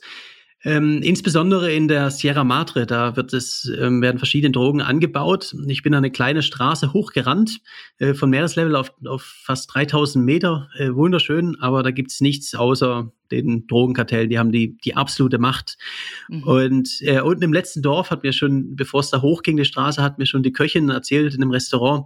Ähm, 0.66 1.02
insbesondere 1.02 1.74
in 1.74 1.90
der 1.90 2.10
Sierra 2.10 2.46
Madre, 2.46 2.86
da 2.86 3.18
wird 3.18 3.34
es, 3.34 3.70
ähm, 3.78 4.02
werden 4.02 4.18
verschiedene 4.18 4.54
Drogen 4.54 4.82
angebaut. 4.82 5.54
Ich 5.68 5.84
bin 5.84 5.94
eine 5.94 6.10
kleine 6.10 6.42
Straße 6.42 6.94
hochgerannt, 6.94 7.60
äh, 7.98 8.14
von 8.14 8.30
Meereslevel 8.30 8.78
auf, 8.78 8.94
auf 9.06 9.24
fast 9.24 9.74
3000 9.74 10.24
Meter, 10.24 10.70
äh, 10.78 10.94
wunderschön, 10.94 11.58
aber 11.60 11.84
da 11.84 11.92
gibt's 11.92 12.22
nichts 12.22 12.56
außer 12.56 13.12
den 13.42 13.68
Drogenkartellen, 13.68 14.30
die 14.30 14.40
haben 14.40 14.52
die, 14.52 14.78
die 14.78 14.96
absolute 14.96 15.40
Macht. 15.40 15.78
Mhm. 16.30 16.44
Und 16.44 16.90
äh, 17.02 17.22
unten 17.22 17.44
im 17.44 17.54
letzten 17.54 17.82
Dorf 17.82 18.12
hat 18.12 18.24
mir 18.24 18.34
schon, 18.34 18.76
bevor 18.76 19.00
es 19.02 19.10
da 19.10 19.22
hochging, 19.22 19.58
die 19.58 19.66
Straße, 19.66 20.02
hat 20.02 20.18
mir 20.18 20.26
schon 20.26 20.44
die 20.44 20.54
Köchin 20.54 20.90
erzählt 20.90 21.34
in 21.34 21.42
einem 21.42 21.52
Restaurant, 21.52 22.06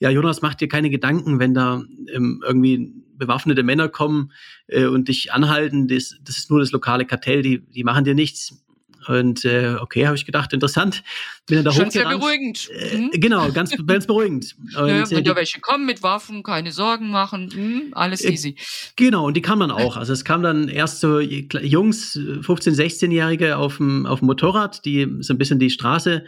ja, 0.00 0.10
Jonas, 0.10 0.42
mach 0.42 0.54
dir 0.54 0.68
keine 0.68 0.90
Gedanken, 0.90 1.38
wenn 1.38 1.54
da 1.54 1.82
ähm, 2.12 2.42
irgendwie 2.44 2.92
bewaffnete 3.16 3.62
Männer 3.62 3.88
kommen 3.88 4.32
äh, 4.66 4.86
und 4.86 5.08
dich 5.08 5.32
anhalten, 5.32 5.88
das, 5.88 6.16
das 6.22 6.38
ist 6.38 6.50
nur 6.50 6.60
das 6.60 6.72
lokale 6.72 7.04
Kartell, 7.04 7.42
die, 7.42 7.60
die 7.60 7.84
machen 7.84 8.04
dir 8.04 8.14
nichts. 8.14 8.63
Und 9.08 9.44
äh, 9.44 9.76
okay, 9.80 10.06
habe 10.06 10.16
ich 10.16 10.26
gedacht, 10.26 10.52
interessant. 10.52 11.02
Bin 11.46 11.56
dann 11.56 11.64
da 11.64 11.72
Schon 11.72 11.90
sehr 11.90 12.08
beruhigend. 12.08 12.68
Äh, 12.70 12.96
mhm. 12.96 13.10
Genau, 13.12 13.50
ganz, 13.52 13.74
ganz 13.86 14.06
beruhigend. 14.06 14.56
Und, 14.76 14.88
ja, 14.88 15.10
wenn 15.10 15.18
äh, 15.18 15.22
da 15.22 15.36
welche 15.36 15.60
kommen 15.60 15.86
mit 15.86 16.02
Waffen, 16.02 16.42
keine 16.42 16.72
Sorgen 16.72 17.10
machen, 17.10 17.50
mh, 17.54 17.96
alles 17.96 18.22
äh, 18.24 18.30
easy. 18.30 18.56
Genau, 18.96 19.26
und 19.26 19.36
die 19.36 19.42
kam 19.42 19.60
dann 19.60 19.70
auch. 19.70 19.96
Also 19.96 20.12
es 20.12 20.24
kam 20.24 20.42
dann 20.42 20.68
erst 20.68 21.00
so 21.00 21.20
Jungs, 21.20 22.16
15-, 22.16 22.74
16-Jährige 22.74 23.56
auf 23.56 23.78
dem, 23.78 24.06
auf 24.06 24.20
dem 24.20 24.26
Motorrad, 24.26 24.84
die 24.84 25.08
so 25.20 25.34
ein 25.34 25.38
bisschen 25.38 25.58
die 25.58 25.70
Straße 25.70 26.24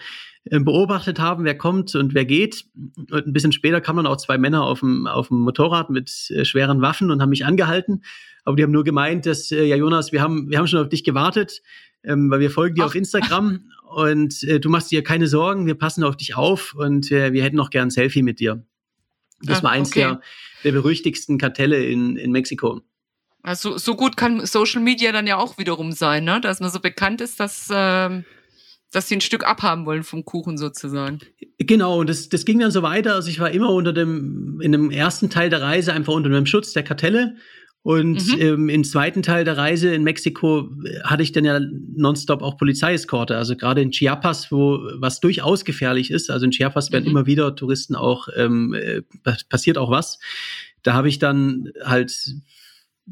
äh, 0.51 0.61
beobachtet 0.61 1.19
haben, 1.19 1.45
wer 1.45 1.59
kommt 1.59 1.95
und 1.95 2.15
wer 2.15 2.25
geht. 2.25 2.67
Und 3.11 3.27
ein 3.27 3.33
bisschen 3.33 3.53
später 3.53 3.81
kamen 3.81 4.05
dann 4.05 4.07
auch 4.07 4.17
zwei 4.17 4.39
Männer 4.39 4.65
auf 4.65 4.81
dem, 4.81 5.07
auf 5.07 5.29
dem 5.29 5.41
Motorrad 5.41 5.91
mit 5.91 6.31
äh, 6.31 6.45
schweren 6.45 6.81
Waffen 6.83 7.11
und 7.11 7.21
haben 7.21 7.31
mich 7.31 7.45
angehalten. 7.45 8.03
Aber 8.45 8.55
die 8.55 8.63
haben 8.63 8.71
nur 8.71 8.85
gemeint, 8.85 9.27
dass, 9.27 9.51
äh, 9.51 9.65
ja 9.65 9.75
Jonas, 9.75 10.13
wir 10.13 10.23
haben, 10.23 10.49
wir 10.49 10.59
haben 10.59 10.69
schon 10.69 10.81
auf 10.81 10.89
dich 10.89 11.03
gewartet 11.03 11.63
ähm, 12.07 12.31
weil 12.31 12.41
wir 12.41 12.51
folgen 12.51 12.77
dir 12.77 12.83
Ach. 12.83 12.87
auf 12.87 12.95
Instagram 12.95 13.71
und 13.95 14.43
äh, 14.45 14.61
du 14.61 14.71
machst 14.71 14.91
dir 14.91 15.03
keine 15.03 15.27
Sorgen, 15.27 15.67
wir 15.67 15.75
passen 15.75 16.05
auf 16.05 16.17
dich 16.17 16.37
auf 16.37 16.75
und 16.75 17.11
äh, 17.11 17.33
wir 17.33 17.43
hätten 17.43 17.57
noch 17.57 17.71
gern 17.71 17.89
ein 17.89 17.91
Selfie 17.91 18.23
mit 18.23 18.41
dir. 18.41 18.65
Das 19.43 19.59
Ach, 19.59 19.65
war 19.65 19.71
eins 19.73 19.91
okay. 19.91 20.01
der, 20.01 20.21
der 20.65 20.73
berüchtigsten 20.73 21.39
Kartelle 21.39 21.85
in, 21.85 22.17
in 22.17 22.33
Mexiko. 22.33 22.81
Also 23.43 23.79
so 23.79 23.95
gut 23.95 24.17
kann 24.17 24.45
Social 24.45 24.83
Media 24.83 25.13
dann 25.13 25.27
ja 25.27 25.37
auch 25.37 25.59
wiederum 25.59 25.93
sein, 25.93 26.25
ne? 26.25 26.41
dass 26.41 26.61
man 26.61 26.71
so 26.71 26.81
bekannt 26.81 27.21
ist, 27.21 27.39
dass, 27.39 27.71
äh, 27.71 28.23
dass 28.91 29.09
sie 29.09 29.17
ein 29.17 29.21
Stück 29.21 29.47
abhaben 29.47 29.87
wollen 29.87 30.03
vom 30.03 30.25
Kuchen 30.25 30.59
sozusagen. 30.59 31.21
Genau, 31.59 32.01
und 32.01 32.09
das, 32.09 32.29
das 32.29 32.45
ging 32.45 32.59
dann 32.59 32.73
so 32.73 32.83
weiter. 32.83 33.15
Also 33.15 33.29
ich 33.29 33.39
war 33.39 33.51
immer 33.51 33.71
unter 33.71 33.93
dem, 33.93 34.61
in 34.61 34.73
dem 34.73 34.91
ersten 34.91 35.31
Teil 35.31 35.49
der 35.49 35.63
Reise 35.63 35.93
einfach 35.93 36.13
unter 36.13 36.31
dem 36.31 36.47
Schutz 36.47 36.73
der 36.73 36.83
Kartelle 36.83 37.37
und 37.87 38.35
mhm. 38.35 38.41
ähm, 38.41 38.69
im 38.69 38.83
zweiten 38.83 39.23
Teil 39.23 39.45
der 39.45 39.57
Reise 39.57 39.95
in 39.95 40.03
Mexiko 40.03 40.69
äh, 40.85 41.03
hatte 41.05 41.23
ich 41.23 41.31
dann 41.31 41.45
ja 41.45 41.61
nonstop 41.61 42.43
auch 42.43 42.57
Polizeieskorte. 42.57 43.37
Also 43.37 43.55
gerade 43.55 43.81
in 43.81 43.93
Chiapas, 43.93 44.51
wo 44.51 44.81
was 44.97 45.21
durchaus 45.21 45.65
gefährlich 45.65 46.11
ist. 46.11 46.29
Also 46.29 46.47
in 46.47 46.51
Chiapas 46.51 46.91
werden 46.91 47.05
mhm. 47.05 47.11
immer 47.11 47.27
wieder 47.27 47.55
Touristen 47.55 47.95
auch, 47.95 48.27
ähm, 48.35 48.75
äh, 48.75 49.03
passiert 49.49 49.79
auch 49.79 49.89
was. 49.89 50.19
Da 50.83 50.95
habe 50.95 51.09
ich 51.09 51.21
dann 51.21 51.71
halt 51.81 52.13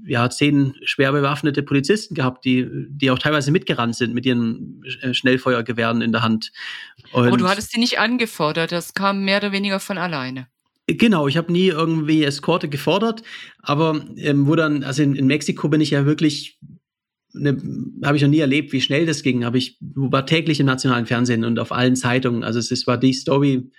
ja, 0.05 0.29
zehn 0.29 0.75
schwer 0.83 1.13
bewaffnete 1.13 1.63
Polizisten 1.63 2.17
gehabt, 2.17 2.45
die, 2.45 2.69
die 2.89 3.13
auch 3.13 3.21
teilweise 3.21 3.53
mitgerannt 3.53 3.95
sind 3.95 4.13
mit 4.13 4.27
ihren 4.27 4.83
äh, 5.03 5.15
Schnellfeuergewehren 5.15 6.03
in 6.03 6.11
der 6.11 6.23
Hand. 6.23 6.51
Und 7.13 7.29
Aber 7.29 7.37
du 7.37 7.49
hattest 7.49 7.77
die 7.77 7.79
nicht 7.79 8.01
angefordert, 8.01 8.73
das 8.73 8.93
kam 8.93 9.25
mehr 9.25 9.37
oder 9.37 9.53
weniger 9.53 9.79
von 9.79 9.99
alleine. 9.99 10.49
Genau, 10.87 11.29
ich 11.29 11.37
habe 11.38 11.51
nie 11.51 11.68
irgendwie 11.68 12.25
Eskorte 12.25 12.68
gefordert, 12.68 13.23
aber 13.61 14.05
ähm, 14.16 14.47
wo 14.47 14.55
dann, 14.55 14.83
also 14.83 15.03
in, 15.03 15.14
in 15.14 15.27
Mexiko 15.27 15.68
bin 15.68 15.81
ich 15.81 15.90
ja 15.90 16.05
wirklich 16.05 16.59
ne, 17.33 17.57
habe 18.05 18.16
ich 18.16 18.23
noch 18.23 18.29
nie 18.29 18.40
erlebt, 18.40 18.73
wie 18.73 18.81
schnell 18.81 19.07
das 19.07 19.23
ging. 19.23 19.44
Habe 19.44 19.59
ich 19.59 19.79
war 19.81 20.27
täglich 20.27 20.61
im 20.61 20.66
nationalen 20.66 21.07
Fernsehen 21.07 21.44
und 21.44 21.59
auf 21.59 21.73
allen 21.73 21.97
Zeitungen. 21.97 22.44
Also 22.44 22.59
es, 22.59 22.70
es 22.70 22.87
war 22.87 22.99
die 22.99 23.12
Story 23.12 23.70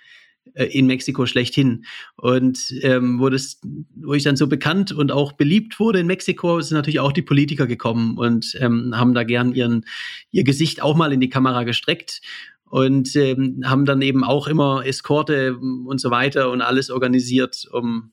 äh, 0.54 0.64
in 0.66 0.86
Mexiko 0.86 1.26
schlechthin. 1.26 1.84
Und 2.16 2.74
ähm, 2.82 3.18
wo 3.20 3.28
das, 3.28 3.60
wo 3.94 4.14
ich 4.14 4.22
dann 4.22 4.36
so 4.36 4.46
bekannt 4.46 4.92
und 4.92 5.10
auch 5.12 5.32
beliebt 5.32 5.80
wurde 5.80 6.00
in 6.00 6.06
Mexiko, 6.06 6.60
sind 6.60 6.76
natürlich 6.76 7.00
auch 7.00 7.12
die 7.12 7.22
Politiker 7.22 7.66
gekommen 7.66 8.18
und 8.18 8.56
ähm, 8.60 8.92
haben 8.96 9.14
da 9.14 9.24
gern 9.24 9.52
ihren 9.52 9.84
ihr 10.30 10.44
Gesicht 10.44 10.82
auch 10.82 10.96
mal 10.96 11.12
in 11.12 11.20
die 11.20 11.30
Kamera 11.30 11.64
gestreckt 11.64 12.20
und 12.68 13.14
ähm, 13.16 13.62
haben 13.64 13.84
dann 13.84 14.02
eben 14.02 14.24
auch 14.24 14.46
immer 14.46 14.84
Eskorte 14.84 15.56
und 15.56 16.00
so 16.00 16.10
weiter 16.10 16.50
und 16.50 16.62
alles 16.62 16.90
organisiert, 16.90 17.66
um 17.70 18.12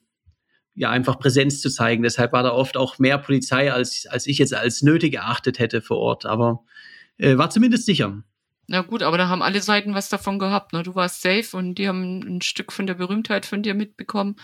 ja 0.75 0.89
einfach 0.89 1.19
Präsenz 1.19 1.61
zu 1.61 1.69
zeigen. 1.69 2.03
Deshalb 2.03 2.33
war 2.33 2.43
da 2.43 2.51
oft 2.51 2.77
auch 2.77 2.99
mehr 2.99 3.17
Polizei, 3.17 3.71
als, 3.71 4.05
als 4.09 4.27
ich 4.27 4.37
jetzt 4.37 4.53
als 4.53 4.81
nötig 4.81 5.15
erachtet 5.15 5.59
hätte 5.59 5.81
vor 5.81 5.97
Ort. 5.97 6.25
Aber 6.25 6.63
äh, 7.17 7.37
war 7.37 7.49
zumindest 7.49 7.85
sicher. 7.85 8.23
Na 8.67 8.81
gut, 8.81 9.03
aber 9.03 9.17
da 9.17 9.27
haben 9.27 9.41
alle 9.41 9.61
Seiten 9.61 9.93
was 9.93 10.09
davon 10.09 10.39
gehabt. 10.39 10.73
Ne? 10.73 10.83
Du 10.83 10.95
warst 10.95 11.21
safe 11.21 11.55
und 11.55 11.75
die 11.75 11.87
haben 11.87 12.21
ein 12.21 12.41
Stück 12.41 12.71
von 12.71 12.87
der 12.87 12.93
Berühmtheit 12.93 13.45
von 13.45 13.61
dir 13.61 13.73
mitbekommen. 13.73 14.35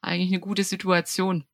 Eigentlich 0.00 0.30
eine 0.30 0.40
gute 0.40 0.64
Situation. 0.64 1.44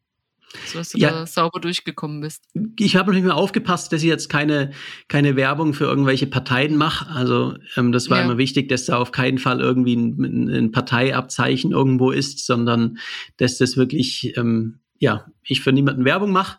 So 0.67 0.79
dass 0.79 0.91
du 0.91 0.99
ja. 0.99 1.11
da 1.11 1.27
sauber 1.27 1.61
durchgekommen 1.61 2.21
bist. 2.21 2.45
Ich 2.79 2.97
habe 2.97 3.11
natürlich 3.11 3.29
mal 3.29 3.35
aufgepasst, 3.35 3.93
dass 3.93 4.03
ich 4.03 4.09
jetzt 4.09 4.29
keine, 4.29 4.73
keine 5.09 5.37
Werbung 5.37 5.75
für 5.75 5.85
irgendwelche 5.85 6.27
Parteien 6.27 6.77
mache. 6.77 7.09
Also 7.11 7.57
ähm, 7.77 7.93
das 7.93 8.09
war 8.11 8.19
ja. 8.19 8.25
immer 8.25 8.39
wichtig, 8.39 8.69
dass 8.69 8.87
da 8.87 8.99
auf 8.99 9.13
keinen 9.13 9.39
Fall 9.39 9.61
irgendwie 9.61 9.97
ein, 9.97 10.49
ein 10.49 10.73
Parteiabzeichen 10.73 11.73
irgendwo 11.73 12.11
ist, 12.11 12.47
sondern 12.47 12.99
dass 13.37 13.59
das 13.59 13.77
wirklich, 13.77 14.37
ähm, 14.37 14.81
ja, 14.99 15.27
ich 15.45 15.61
für 15.61 15.73
niemanden 15.73 16.05
Werbung 16.05 16.33
mache. 16.33 16.57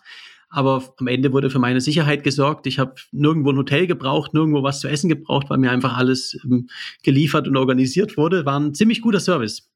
Aber 0.52 0.96
am 0.98 1.08
Ende 1.08 1.32
wurde 1.32 1.52
für 1.52 1.60
meine 1.60 1.80
Sicherheit 1.80 2.24
gesorgt. 2.24 2.66
Ich 2.66 2.80
habe 2.80 2.96
nirgendwo 3.12 3.52
ein 3.52 3.58
Hotel 3.58 3.86
gebraucht, 3.86 4.34
nirgendwo 4.34 4.64
was 4.64 4.80
zu 4.80 4.88
essen 4.88 5.08
gebraucht, 5.08 5.50
weil 5.50 5.60
mir 5.60 5.70
einfach 5.70 5.96
alles 5.96 6.40
ähm, 6.44 6.70
geliefert 7.04 7.48
und 7.48 7.56
organisiert 7.56 8.18
wurde. 8.18 8.46
War 8.46 8.60
ein 8.60 8.74
ziemlich 8.74 9.02
guter 9.02 9.20
Service. 9.20 9.69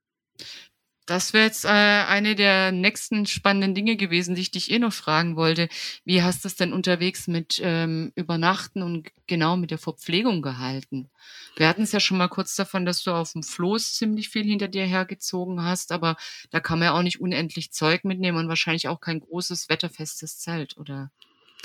Das 1.06 1.34
wäre 1.34 1.44
jetzt 1.44 1.66
äh, 1.66 1.68
eine 1.68 2.34
der 2.36 2.72
nächsten 2.72 3.26
spannenden 3.26 3.76
Dinge 3.76 3.98
gewesen, 3.98 4.36
die 4.36 4.42
ich 4.42 4.52
dich 4.52 4.72
eh 4.72 4.80
noch 4.80 4.94
fragen 4.94 5.36
wollte. 5.36 5.68
Wie 6.06 6.24
hast 6.24 6.44
du 6.44 6.48
es 6.48 6.56
denn 6.56 6.72
unterwegs 6.72 7.28
mit 7.28 7.60
ähm, 7.62 8.14
Übernachten 8.16 8.82
und 8.82 9.10
genau 9.28 9.58
mit 9.58 9.72
der 9.72 9.80
Verpflegung 9.80 10.42
gehalten? 10.42 11.10
Wir 11.58 11.68
hatten 11.68 11.82
es 11.82 11.92
ja 11.92 12.00
schon 12.00 12.18
mal 12.18 12.30
kurz 12.30 12.56
davon, 12.56 12.86
dass 12.86 13.04
du 13.04 13.12
auf 13.12 13.34
dem 13.34 13.44
Floß 13.44 13.96
ziemlich 13.96 14.30
viel 14.30 14.44
hinter 14.44 14.70
dir 14.70 14.86
hergezogen 14.86 15.62
hast, 15.62 15.92
aber 15.92 16.16
da 16.52 16.62
kann 16.62 16.80
man 16.80 16.86
ja 16.88 16.94
auch 16.94 17.04
nicht 17.04 17.20
unendlich 17.20 17.74
Zeug 17.74 18.06
mitnehmen 18.06 18.38
und 18.38 18.48
wahrscheinlich 18.48 18.88
auch 18.88 19.02
kein 19.02 19.20
großes 19.20 19.68
wetterfestes 19.68 20.40
Zelt, 20.40 20.78
oder 20.78 21.12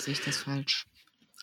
sehe 0.01 0.14
ich 0.14 0.20
das 0.20 0.38
falsch? 0.38 0.87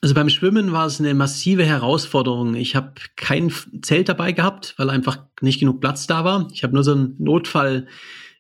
Also 0.01 0.13
beim 0.13 0.29
Schwimmen 0.29 0.71
war 0.71 0.85
es 0.85 0.99
eine 0.99 1.13
massive 1.13 1.65
Herausforderung. 1.65 2.55
Ich 2.55 2.75
habe 2.75 2.93
kein 3.15 3.51
Zelt 3.81 4.09
dabei 4.09 4.33
gehabt, 4.33 4.75
weil 4.77 4.89
einfach 4.89 5.19
nicht 5.41 5.59
genug 5.59 5.81
Platz 5.81 6.05
da 6.05 6.23
war. 6.23 6.47
Ich 6.53 6.63
habe 6.63 6.73
nur 6.73 6.83
so 6.83 6.91
einen 6.91 7.15
Notfall 7.17 7.87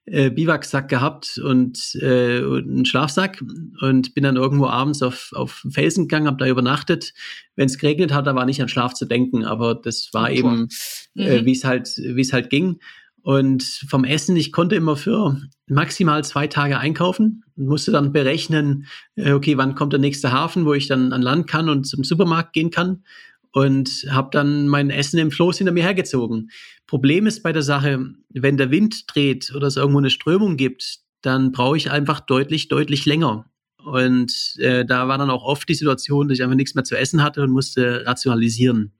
äh, 0.05 0.29
Biwaksack 0.29 0.87
gehabt 0.87 1.39
und, 1.39 1.95
äh, 2.01 2.41
und 2.41 2.69
einen 2.69 2.85
Schlafsack 2.85 3.43
und 3.81 4.13
bin 4.13 4.23
dann 4.23 4.35
irgendwo 4.35 4.67
abends 4.67 5.01
auf, 5.01 5.31
auf 5.33 5.65
Felsen 5.71 6.03
gegangen, 6.03 6.27
habe 6.27 6.37
da 6.37 6.47
übernachtet. 6.47 7.13
Wenn 7.55 7.65
es 7.65 7.79
geregnet 7.79 8.13
hat, 8.13 8.27
da 8.27 8.35
war 8.35 8.45
nicht 8.45 8.61
an 8.61 8.69
Schlaf 8.69 8.93
zu 8.93 9.05
denken, 9.05 9.45
aber 9.45 9.73
das 9.73 10.09
war 10.13 10.29
oh, 10.29 10.33
eben, 10.33 10.67
äh, 11.15 11.41
mhm. 11.41 11.45
wie 11.45 11.53
es 11.53 11.63
halt, 11.63 11.89
wie 11.97 12.21
es 12.21 12.33
halt 12.33 12.51
ging. 12.51 12.79
Und 13.25 13.63
vom 13.63 14.03
Essen, 14.03 14.37
ich 14.37 14.51
konnte 14.51 14.75
immer 14.75 14.95
für 14.95 15.41
maximal 15.65 16.23
zwei 16.23 16.45
Tage 16.45 16.77
einkaufen 16.77 17.43
und 17.55 17.65
musste 17.65 17.91
dann 17.91 18.13
berechnen, 18.13 18.85
äh, 19.15 19.31
okay, 19.31 19.57
wann 19.57 19.73
kommt 19.73 19.93
der 19.93 19.99
nächste 19.99 20.31
Hafen, 20.31 20.63
wo 20.63 20.75
ich 20.75 20.85
dann 20.85 21.11
an 21.11 21.23
Land 21.23 21.47
kann 21.47 21.67
und 21.67 21.85
zum 21.85 22.03
Supermarkt 22.03 22.53
gehen 22.53 22.69
kann. 22.69 23.03
Und 23.51 24.05
habe 24.11 24.29
dann 24.31 24.67
mein 24.67 24.91
Essen 24.91 25.17
im 25.17 25.31
Floß 25.31 25.57
hinter 25.57 25.73
mir 25.73 25.81
hergezogen. 25.81 26.51
Problem 26.85 27.25
ist 27.25 27.41
bei 27.41 27.51
der 27.51 27.63
Sache, 27.63 28.13
wenn 28.29 28.57
der 28.57 28.69
Wind 28.69 29.05
dreht 29.07 29.51
oder 29.55 29.65
es 29.65 29.77
irgendwo 29.77 29.97
eine 29.97 30.11
Strömung 30.11 30.55
gibt, 30.55 30.99
dann 31.23 31.51
brauche 31.51 31.77
ich 31.77 31.89
einfach 31.89 32.19
deutlich, 32.19 32.67
deutlich 32.67 33.07
länger. 33.07 33.49
Und 33.83 34.53
äh, 34.59 34.85
da 34.85 35.07
war 35.07 35.17
dann 35.17 35.31
auch 35.31 35.43
oft 35.43 35.67
die 35.67 35.73
Situation, 35.73 36.27
dass 36.27 36.37
ich 36.37 36.43
einfach 36.43 36.55
nichts 36.55 36.75
mehr 36.75 36.83
zu 36.83 36.95
essen 36.95 37.23
hatte 37.23 37.41
und 37.41 37.49
musste 37.49 38.05
rationalisieren. 38.05 38.93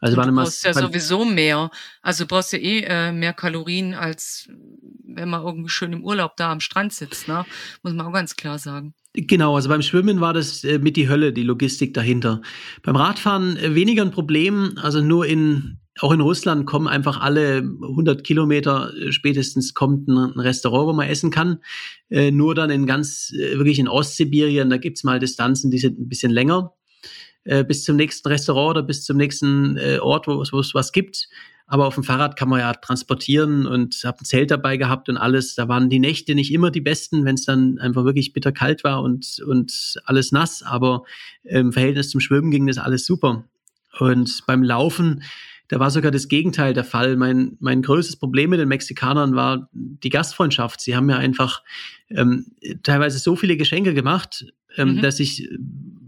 Also 0.00 0.20
du 0.20 0.32
brauchst 0.32 0.64
ja 0.64 0.74
sowieso 0.74 1.24
mehr. 1.24 1.70
Also 2.02 2.24
du 2.24 2.28
brauchst 2.28 2.52
ja 2.52 2.58
eh 2.58 2.80
äh, 2.80 3.12
mehr 3.12 3.32
Kalorien, 3.32 3.94
als 3.94 4.48
wenn 5.04 5.30
man 5.30 5.42
irgendwie 5.42 5.70
schön 5.70 5.92
im 5.92 6.04
Urlaub 6.04 6.36
da 6.36 6.52
am 6.52 6.60
Strand 6.60 6.92
sitzt, 6.92 7.28
ne? 7.28 7.46
Muss 7.82 7.94
man 7.94 8.06
auch 8.06 8.12
ganz 8.12 8.36
klar 8.36 8.58
sagen. 8.58 8.94
Genau, 9.14 9.56
also 9.56 9.70
beim 9.70 9.80
Schwimmen 9.80 10.20
war 10.20 10.34
das 10.34 10.62
äh, 10.64 10.78
mit 10.78 10.96
die 10.96 11.08
Hölle, 11.08 11.32
die 11.32 11.42
Logistik 11.42 11.94
dahinter. 11.94 12.42
Beim 12.82 12.96
Radfahren 12.96 13.56
äh, 13.56 13.74
weniger 13.74 14.02
ein 14.02 14.10
Problem, 14.10 14.74
also 14.76 15.00
nur 15.00 15.24
in, 15.24 15.78
auch 16.00 16.12
in 16.12 16.20
Russland 16.20 16.66
kommen 16.66 16.86
einfach 16.86 17.20
alle 17.22 17.58
100 17.58 18.22
Kilometer 18.24 18.92
äh, 18.94 19.12
spätestens 19.12 19.72
kommt 19.72 20.08
ein, 20.08 20.38
Restaurant, 20.38 20.88
wo 20.88 20.92
man 20.92 21.08
essen 21.08 21.30
kann. 21.30 21.60
Äh, 22.10 22.30
nur 22.30 22.54
dann 22.54 22.68
in 22.68 22.84
ganz, 22.84 23.32
äh, 23.32 23.56
wirklich 23.56 23.78
in 23.78 23.88
Ostsibirien, 23.88 24.68
da 24.68 24.76
gibt's 24.76 25.04
mal 25.04 25.18
Distanzen, 25.18 25.70
die 25.70 25.78
sind 25.78 25.98
ein 25.98 26.08
bisschen 26.08 26.30
länger. 26.30 26.74
Äh, 27.46 27.62
bis 27.62 27.84
zum 27.84 27.94
nächsten 27.94 28.26
Restaurant 28.28 28.70
oder 28.70 28.82
bis 28.82 29.04
zum 29.04 29.16
nächsten 29.16 29.76
äh, 29.76 29.98
Ort, 29.98 30.26
wo, 30.26 30.42
es 30.42 30.74
was 30.74 30.90
gibt. 30.90 31.28
Aber 31.68 31.86
auf 31.86 31.94
dem 31.94 32.04
Fahrrad 32.04 32.36
kann 32.36 32.48
man 32.48 32.60
ja 32.60 32.72
transportieren 32.74 33.66
und 33.66 34.02
habe 34.04 34.18
ein 34.20 34.24
Zelt 34.24 34.50
dabei 34.50 34.76
gehabt 34.76 35.08
und 35.08 35.16
alles. 35.16 35.54
Da 35.54 35.68
waren 35.68 35.88
die 35.88 36.00
Nächte 36.00 36.34
nicht 36.34 36.52
immer 36.52 36.70
die 36.70 36.80
besten, 36.80 37.24
wenn 37.24 37.36
es 37.36 37.44
dann 37.44 37.78
einfach 37.78 38.04
wirklich 38.04 38.32
bitterkalt 38.32 38.82
war 38.82 39.02
und, 39.02 39.40
und 39.46 39.94
alles 40.04 40.32
nass. 40.32 40.62
Aber 40.62 41.04
im 41.44 41.72
Verhältnis 41.72 42.10
zum 42.10 42.20
Schwimmen 42.20 42.50
ging 42.50 42.66
das 42.66 42.78
alles 42.78 43.06
super. 43.06 43.44
Und 43.98 44.42
beim 44.46 44.62
Laufen, 44.62 45.22
da 45.68 45.78
war 45.80 45.90
sogar 45.90 46.10
das 46.10 46.28
Gegenteil 46.28 46.74
der 46.74 46.84
Fall. 46.84 47.16
Mein, 47.16 47.56
mein 47.60 47.82
größtes 47.82 48.16
Problem 48.16 48.50
mit 48.50 48.60
den 48.60 48.68
Mexikanern 48.68 49.34
war 49.34 49.68
die 49.72 50.10
Gastfreundschaft. 50.10 50.80
Sie 50.80 50.96
haben 50.96 51.06
mir 51.06 51.16
einfach 51.16 51.62
ähm, 52.10 52.46
teilweise 52.82 53.18
so 53.18 53.34
viele 53.34 53.56
Geschenke 53.56 53.94
gemacht, 53.94 54.46
ähm, 54.76 54.96
mhm. 54.96 55.02
dass 55.02 55.18
ich 55.18 55.48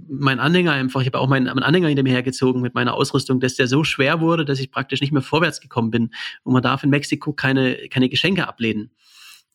mein 0.09 0.41
Anhänger 0.41 0.73
einfach, 0.73 1.01
ich 1.01 1.07
habe 1.07 1.19
auch 1.19 1.29
meinen, 1.29 1.47
meinen 1.47 1.63
Anhänger 1.63 1.89
hinter 1.89 2.03
mir 2.03 2.13
hergezogen 2.13 2.63
mit 2.63 2.75
meiner 2.75 2.95
Ausrüstung, 2.95 3.41
dass 3.41 3.55
der 3.55 3.69
so 3.69 3.85
schwer 3.85 4.21
wurde, 4.21 4.45
dass 4.45 4.61
ich 4.61 4.71
praktisch 4.71 5.01
nicht 5.01 5.13
mehr 5.13 5.23
vorwärts 5.23 5.61
gekommen 5.61 5.91
bin. 5.91 6.11
Und 6.43 6.53
man 6.53 6.63
darf 6.63 6.83
in 6.83 6.91
Mexiko 6.91 7.33
keine, 7.33 7.89
keine 7.89 8.09
Geschenke 8.09 8.49
ablehnen. 8.49 8.91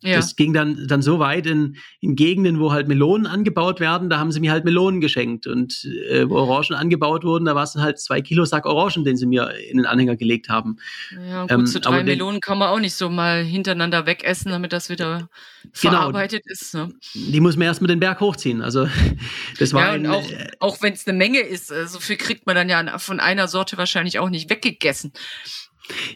Ja. 0.04 0.18
Das 0.18 0.36
ging 0.36 0.54
dann, 0.54 0.88
dann 0.88 1.02
so 1.02 1.20
weit 1.20 1.46
in, 1.46 1.78
in 2.02 2.16
Gegenden, 2.16 2.60
wo 2.60 2.72
halt 2.72 2.88
Melonen 2.88 3.26
angebaut 3.26 3.80
werden, 3.80 4.10
da 4.10 4.20
haben 4.20 4.32
sie 4.32 4.42
mir 4.42 4.52
halt 4.52 4.66
Melonen 4.66 5.00
geschenkt. 5.00 5.48
Und 5.48 5.86
äh, 6.10 6.30
wo 6.30 6.36
Orangen 6.36 6.76
angebaut 6.76 7.24
wurden, 7.24 7.46
da 7.46 7.56
war 7.56 7.64
es 7.64 7.76
halt 7.76 8.00
zwei 8.00 8.22
Kilo 8.22 8.44
Sack 8.46 8.66
Orangen, 8.66 9.06
den 9.06 9.16
sie 9.16 9.26
mir 9.26 9.52
in 9.70 9.78
den 9.78 9.86
Anhänger 9.86 10.18
gelegt 10.18 10.50
haben. 10.50 10.78
Ja, 11.28 11.44
gut, 11.44 11.52
ähm, 11.52 11.66
so 11.66 11.80
drei 11.80 12.04
Melonen 12.04 12.42
kann 12.42 12.58
man 12.58 12.70
auch 12.70 12.80
nicht 12.80 12.96
so 12.96 13.10
mal 13.10 13.44
hintereinander 13.44 14.06
wegessen, 14.06 14.52
damit 14.52 14.74
das 14.74 14.90
wieder 14.90 15.30
genau, 15.82 15.94
verarbeitet 15.94 16.44
ist. 16.46 16.74
Ne? 16.74 16.94
Die 17.14 17.40
muss 17.40 17.56
man 17.56 17.68
erst 17.68 17.82
mit 17.82 17.90
den 17.90 18.00
Berg 18.00 18.20
hochziehen. 18.20 18.62
Also 18.62 18.88
das 19.60 19.74
war 19.74 19.88
ja, 19.88 19.92
ein, 19.94 20.08
auch, 20.08 20.30
äh, 20.30 20.52
auch 20.60 20.82
wenn 20.82 20.94
es 20.94 21.08
eine 21.08 21.18
Menge 21.18 21.40
ist, 21.40 21.68
so 21.68 22.00
viel 22.00 22.18
kriegt 22.18 22.46
man 22.46 22.56
dann 22.56 22.68
ja 22.68 22.98
von 23.00 23.20
einer 23.20 23.48
Sorte 23.48 23.78
wahrscheinlich 23.78 24.20
auch 24.20 24.30
nicht 24.30 24.50
weggegessen. 24.50 25.14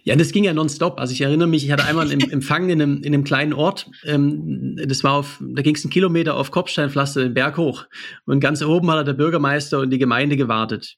Ja, 0.04 0.16
das 0.16 0.32
ging 0.32 0.44
ja 0.44 0.54
nonstop. 0.54 1.00
Also 1.00 1.14
ich 1.14 1.22
erinnere 1.22 1.48
mich, 1.48 1.66
ich 1.66 1.72
hatte 1.72 1.86
einmal 1.86 2.10
einen 2.10 2.32
Empfang 2.32 2.70
in 2.70 2.82
einem, 2.82 2.98
in 3.04 3.14
einem 3.14 3.24
kleinen 3.24 3.54
Ort. 3.54 3.90
Ähm, 4.06 4.78
das 4.86 5.04
war 5.04 5.14
auf, 5.14 5.42
da 5.42 5.62
ging 5.62 5.76
es 5.76 5.84
einen 5.84 5.92
Kilometer 5.92 6.36
auf 6.36 6.52
Kopfsteinpflaster 6.52 7.24
den 7.24 7.34
Berg 7.34 7.58
hoch. 7.58 7.86
Und 8.26 8.40
ganz 8.40 8.62
oben 8.64 8.90
hat 8.92 9.08
der 9.08 9.14
Bürgermeister 9.14 9.80
und 9.80 9.90
die 9.90 9.98
Gemeinde 9.98 10.38
gewartet. 10.38 10.96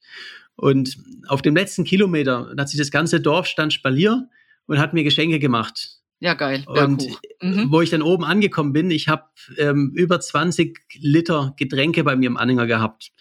Und 0.55 0.97
auf 1.27 1.41
dem 1.41 1.55
letzten 1.55 1.83
Kilometer 1.83 2.53
hat 2.57 2.69
sich 2.69 2.77
das 2.77 2.91
ganze 2.91 3.21
Dorf 3.21 3.47
stand 3.47 3.73
Spalier 3.73 4.27
und 4.67 4.77
hat 4.77 4.93
mir 4.93 5.03
Geschenke 5.03 5.39
gemacht. 5.39 5.98
Ja, 6.21 6.33
geil. 6.33 6.63
Und 6.67 7.07
mhm. 7.41 7.71
wo 7.71 7.81
ich 7.81 7.89
dann 7.89 8.01
oben 8.01 8.25
angekommen 8.25 8.73
bin, 8.73 8.91
ich 8.91 9.07
habe 9.07 9.23
ähm, 9.57 9.93
über 9.95 10.19
20 10.19 10.77
Liter 10.99 11.53
Getränke 11.57 12.03
bei 12.03 12.17
mir 12.17 12.27
im 12.27 12.35
Anhänger 12.35 12.67
gehabt 12.67 13.11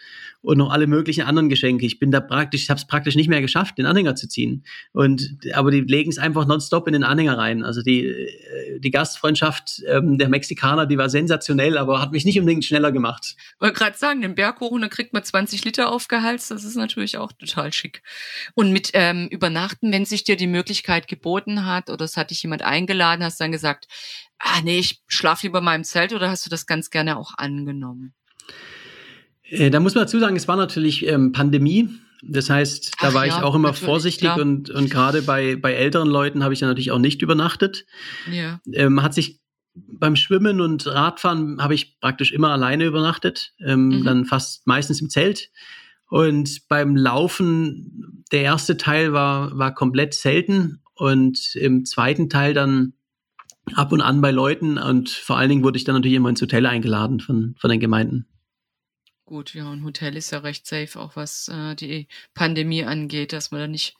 und 0.41 0.59
noch 0.59 0.71
alle 0.71 0.87
möglichen 0.87 1.23
anderen 1.23 1.49
Geschenke. 1.49 1.87
Ich 1.87 1.99
bin 1.99 2.11
da 2.11 2.21
praktisch, 2.21 2.63
ich 2.63 2.71
habe 2.71 2.79
es 2.79 2.87
praktisch 2.87 3.17
nicht 3.17 3.29
mehr 3.29 3.41
geschafft, 3.41 3.79
den 3.79 3.87
Anhänger 3.87 4.15
zu 4.15 4.29
ziehen. 4.29 4.65
Und 4.93 5.37
aber 5.55 5.71
die 5.71 5.81
legen 5.81 6.11
es 6.11 6.19
einfach 6.19 6.47
nonstop 6.47 6.87
in 6.87 6.93
den 6.93 7.05
Anhänger 7.05 7.39
rein. 7.39 7.65
Also 7.65 7.83
die 7.83 8.07
äh, 8.07 8.81
die 8.81 8.91
Gastfreundschaft 8.91 9.83
ähm, 9.87 10.19
der 10.19 10.29
Mexikaner, 10.29 10.87
die 10.87 10.99
war 10.99 11.09
sensationell, 11.09 11.77
aber 11.79 12.01
hat 12.01 12.13
mich 12.13 12.25
nicht 12.25 12.39
unbedingt 12.39 12.65
schneller 12.65 12.93
gemacht. 12.93 13.35
Ich 13.37 13.61
wollte 13.61 13.79
gerade 13.79 13.99
sagen, 13.99 14.23
den 14.23 14.35
Berg 14.35 14.61
hoch 14.61 14.71
und 14.71 14.81
dann 14.81 14.91
kriegt 14.91 15.13
man 15.13 15.23
20 15.23 15.65
Liter 15.65 15.91
aufgehalst. 15.91 16.51
Das 16.51 16.65
ist 16.65 16.77
natürlich 16.77 17.19
auch 17.19 17.33
total 17.33 17.73
schick. 17.73 18.03
Und 18.55 18.73
mit 18.73 18.91
ähm, 18.95 19.29
Übernachten, 19.31 19.93
wenn 19.93 20.05
sich 20.05 20.25
dir 20.25 20.37
die 20.37 20.47
Möglichkeit 20.47 21.09
geboten 21.09 21.67
hat 21.67 21.91
oder 21.91 22.05
es 22.05 22.17
hat 22.17 22.31
dich 22.31 22.43
jemand 22.43 22.63
eingeladen, 22.89 23.25
hast 23.25 23.41
dann 23.41 23.53
gesagt, 23.53 23.87
ah 24.39 24.61
nee, 24.63 24.79
ich 24.79 25.03
schlaf 25.07 25.43
lieber 25.43 25.61
mal 25.61 25.75
im 25.75 25.85
Zelt 25.85 26.13
oder 26.13 26.31
hast 26.31 26.47
du 26.47 26.51
das 26.51 26.67
ganz 26.67 26.91
gerne 26.91 27.17
auch 27.17 27.35
angenommen? 27.37 28.15
Äh, 29.43 29.71
da 29.71 29.81
muss 29.81 29.95
man 29.95 30.05
dazu 30.05 30.19
sagen, 30.19 30.37
es 30.37 30.49
war 30.49 30.57
natürlich 30.57 31.07
ähm, 31.07 31.33
Pandemie. 31.33 31.89
Das 32.23 32.51
heißt, 32.51 32.95
da 33.01 33.09
Ach 33.09 33.15
war 33.15 33.27
ja, 33.27 33.37
ich 33.37 33.43
auch 33.45 33.55
immer 33.55 33.75
vorsichtig 33.75 34.29
klar. 34.29 34.41
und, 34.41 34.71
und 34.71 34.91
gerade 34.91 35.23
bei, 35.23 35.55
bei 35.55 35.73
älteren 35.75 36.09
Leuten 36.09 36.43
habe 36.43 36.53
ich 36.53 36.61
dann 36.61 36.69
natürlich 36.69 36.91
auch 36.91 36.99
nicht 36.99 37.23
übernachtet. 37.23 37.87
Ja. 38.31 38.61
Ähm, 38.73 39.03
hat 39.03 39.15
sich 39.15 39.41
beim 39.75 40.17
Schwimmen 40.17 40.61
und 40.61 40.89
Radfahren 40.89 41.63
habe 41.63 41.75
ich 41.75 42.01
praktisch 42.01 42.33
immer 42.33 42.51
alleine 42.51 42.87
übernachtet, 42.87 43.53
ähm, 43.65 43.89
mhm. 43.89 44.05
dann 44.05 44.25
fast 44.25 44.67
meistens 44.67 45.01
im 45.01 45.11
Zelt. 45.11 45.51
Und 46.09 46.67
beim 46.69 46.97
Laufen, 46.97 48.25
der 48.33 48.43
erste 48.43 48.77
Teil 48.77 49.13
war, 49.13 49.57
war 49.57 49.75
komplett 49.75 50.15
selten 50.15 50.81
und 50.99 51.55
im 51.55 51.85
zweiten 51.85 52.29
Teil 52.29 52.55
dann 52.55 52.95
ab 53.75 53.93
und 53.93 54.01
an 54.01 54.21
bei 54.21 54.31
Leuten 54.31 54.79
und 54.79 55.11
vor 55.11 55.37
allen 55.37 55.49
Dingen 55.49 55.63
wurde 55.63 55.77
ich 55.77 55.85
dann 55.85 55.95
natürlich 55.95 56.17
immer 56.17 56.31
ins 56.31 56.43
Hotel 56.43 56.67
eingeladen 56.67 57.21
von, 57.21 57.55
von 57.59 57.71
den 57.71 57.81
Gemeinden. 57.81 58.27
Gut, 59.25 59.53
ja, 59.55 59.71
ein 59.71 59.85
Hotel 59.85 60.17
ist 60.17 60.31
ja 60.31 60.39
recht 60.39 60.67
safe, 60.67 60.99
auch 60.99 61.15
was 61.15 61.49
äh, 61.49 61.75
die 61.75 62.09
Pandemie 62.35 62.85
angeht, 62.85 63.33
dass 63.33 63.51
man 63.51 63.61
da 63.61 63.67
nicht 63.67 63.95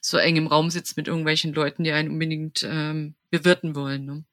so 0.00 0.16
eng 0.16 0.36
im 0.36 0.46
Raum 0.46 0.70
sitzt 0.70 0.96
mit 0.96 1.06
irgendwelchen 1.06 1.52
Leuten, 1.52 1.84
die 1.84 1.92
einen 1.92 2.10
unbedingt 2.10 2.66
ähm, 2.68 3.14
bewirten 3.30 3.74
wollen. 3.74 4.06
Ne? 4.06 4.24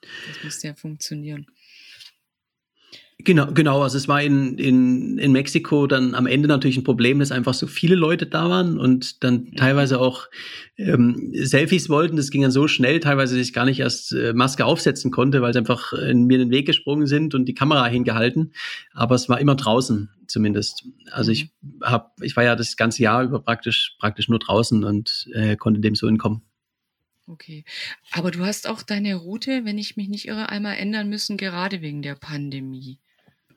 Das 0.00 0.42
müsste 0.42 0.66
ja 0.68 0.74
funktionieren. 0.74 1.46
Genau, 3.24 3.52
genau. 3.52 3.82
Also 3.82 3.98
es 3.98 4.08
war 4.08 4.22
in, 4.22 4.56
in, 4.56 5.18
in 5.18 5.32
Mexiko 5.32 5.86
dann 5.86 6.14
am 6.14 6.26
Ende 6.26 6.48
natürlich 6.48 6.76
ein 6.76 6.84
Problem, 6.84 7.18
dass 7.18 7.32
einfach 7.32 7.54
so 7.54 7.66
viele 7.66 7.94
Leute 7.94 8.26
da 8.26 8.48
waren 8.48 8.78
und 8.78 9.24
dann 9.24 9.44
mhm. 9.44 9.56
teilweise 9.56 10.00
auch 10.00 10.28
ähm, 10.76 11.30
Selfies 11.34 11.88
wollten. 11.88 12.16
Das 12.16 12.30
ging 12.30 12.42
dann 12.42 12.50
so 12.50 12.68
schnell, 12.68 13.00
teilweise, 13.00 13.36
dass 13.36 13.46
ich 13.46 13.52
gar 13.52 13.64
nicht 13.64 13.80
erst 13.80 14.12
äh, 14.12 14.32
Maske 14.32 14.64
aufsetzen 14.64 15.10
konnte, 15.10 15.42
weil 15.42 15.52
sie 15.52 15.58
einfach 15.58 15.92
in 15.92 16.26
mir 16.26 16.34
in 16.34 16.48
den 16.48 16.50
Weg 16.50 16.66
gesprungen 16.66 17.06
sind 17.06 17.34
und 17.34 17.46
die 17.46 17.54
Kamera 17.54 17.86
hingehalten. 17.86 18.52
Aber 18.92 19.16
es 19.16 19.28
war 19.28 19.40
immer 19.40 19.56
draußen 19.56 20.10
zumindest. 20.26 20.84
Also 21.10 21.32
ich 21.32 21.50
mhm. 21.60 21.80
hab, 21.82 22.14
ich 22.22 22.36
war 22.36 22.44
ja 22.44 22.56
das 22.56 22.76
ganze 22.76 23.02
Jahr 23.02 23.24
über 23.24 23.40
praktisch 23.40 23.96
praktisch 23.98 24.28
nur 24.28 24.38
draußen 24.38 24.84
und 24.84 25.28
äh, 25.34 25.56
konnte 25.56 25.80
dem 25.80 25.94
so 25.94 26.06
entkommen. 26.06 26.42
Okay. 27.26 27.64
Aber 28.12 28.30
du 28.30 28.44
hast 28.44 28.68
auch 28.68 28.82
deine 28.82 29.14
Route, 29.14 29.64
wenn 29.64 29.78
ich 29.78 29.96
mich 29.96 30.08
nicht 30.08 30.26
irre, 30.26 30.48
einmal 30.48 30.76
ändern 30.76 31.08
müssen, 31.08 31.36
gerade 31.36 31.80
wegen 31.80 32.02
der 32.02 32.16
Pandemie. 32.16 32.98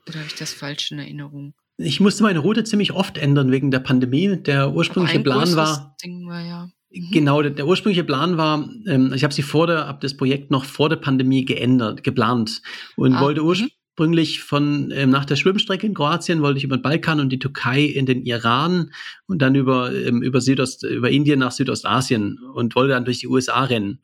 Oder 0.08 0.18
habe 0.18 0.28
ich 0.28 0.34
das 0.34 0.52
falsch 0.52 0.90
in 0.90 0.98
Erinnerung? 0.98 1.54
Ich 1.76 2.00
musste 2.00 2.22
meine 2.22 2.38
Route 2.38 2.64
ziemlich 2.64 2.92
oft 2.92 3.18
ändern 3.18 3.50
wegen 3.50 3.70
der 3.70 3.80
Pandemie. 3.80 4.36
Der 4.36 4.72
ursprüngliche 4.72 5.20
Plan 5.20 5.56
war. 5.56 5.96
Ding 6.02 6.28
war 6.28 6.40
ja. 6.40 6.68
Mhm. 6.92 7.10
Genau, 7.10 7.42
der, 7.42 7.50
der, 7.50 7.66
ursprüngliche 7.66 8.04
Plan 8.04 8.36
war, 8.36 8.68
ähm, 8.86 9.12
ich 9.14 9.24
habe 9.24 9.34
sie 9.34 9.42
vor 9.42 9.66
der, 9.66 9.88
habe 9.88 9.98
das 10.00 10.16
Projekt 10.16 10.50
noch 10.50 10.64
vor 10.64 10.88
der 10.88 10.96
Pandemie 10.96 11.44
geändert, 11.44 12.04
geplant 12.04 12.62
und 12.96 13.14
ah, 13.14 13.20
wollte 13.20 13.40
mhm. 13.40 13.48
ursprünglich 13.48 14.42
von 14.42 14.92
ähm, 14.92 15.10
nach 15.10 15.24
der 15.24 15.34
Schwimmstrecke 15.34 15.86
in 15.86 15.94
Kroatien 15.94 16.42
wollte 16.42 16.58
ich 16.58 16.64
über 16.64 16.76
den 16.76 16.82
Balkan 16.82 17.18
und 17.18 17.30
die 17.30 17.40
Türkei 17.40 17.82
in 17.82 18.06
den 18.06 18.24
Iran 18.24 18.92
und 19.26 19.42
dann 19.42 19.56
über 19.56 19.92
ähm, 19.92 20.22
über 20.22 20.40
Südost 20.40 20.84
über 20.84 21.10
Indien 21.10 21.40
nach 21.40 21.52
Südostasien 21.52 22.38
und 22.54 22.76
wollte 22.76 22.92
dann 22.92 23.04
durch 23.04 23.18
die 23.18 23.28
USA 23.28 23.64
rennen. 23.64 24.00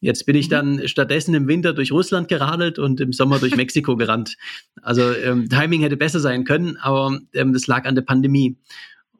Jetzt 0.00 0.26
bin 0.26 0.36
ich 0.36 0.46
mhm. 0.46 0.50
dann 0.50 0.88
stattdessen 0.88 1.34
im 1.34 1.48
Winter 1.48 1.72
durch 1.72 1.92
Russland 1.92 2.28
geradelt 2.28 2.78
und 2.78 3.00
im 3.00 3.12
Sommer 3.12 3.38
durch 3.38 3.56
Mexiko 3.56 3.96
gerannt. 3.96 4.36
Also 4.82 5.12
ähm, 5.12 5.48
Timing 5.48 5.82
hätte 5.82 5.96
besser 5.96 6.20
sein 6.20 6.44
können, 6.44 6.76
aber 6.76 7.18
ähm, 7.34 7.52
das 7.52 7.66
lag 7.66 7.84
an 7.84 7.94
der 7.94 8.02
Pandemie. 8.02 8.56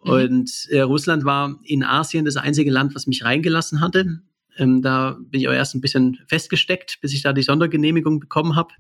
Mhm. 0.05 0.11
Und 0.11 0.69
äh, 0.71 0.81
Russland 0.81 1.25
war 1.25 1.59
in 1.64 1.83
Asien 1.83 2.25
das 2.25 2.37
einzige 2.37 2.71
Land, 2.71 2.95
was 2.95 3.07
mich 3.07 3.25
reingelassen 3.25 3.81
hatte. 3.81 4.21
Ähm, 4.57 4.83
da 4.83 5.19
bin 5.21 5.41
ich 5.41 5.49
auch 5.49 5.53
erst 5.53 5.75
ein 5.75 5.81
bisschen 5.81 6.19
festgesteckt, 6.27 6.99
bis 7.01 7.12
ich 7.12 7.23
da 7.23 7.33
die 7.33 7.43
Sondergenehmigung 7.43 8.21
bekommen 8.21 8.55
habe. 8.55 8.75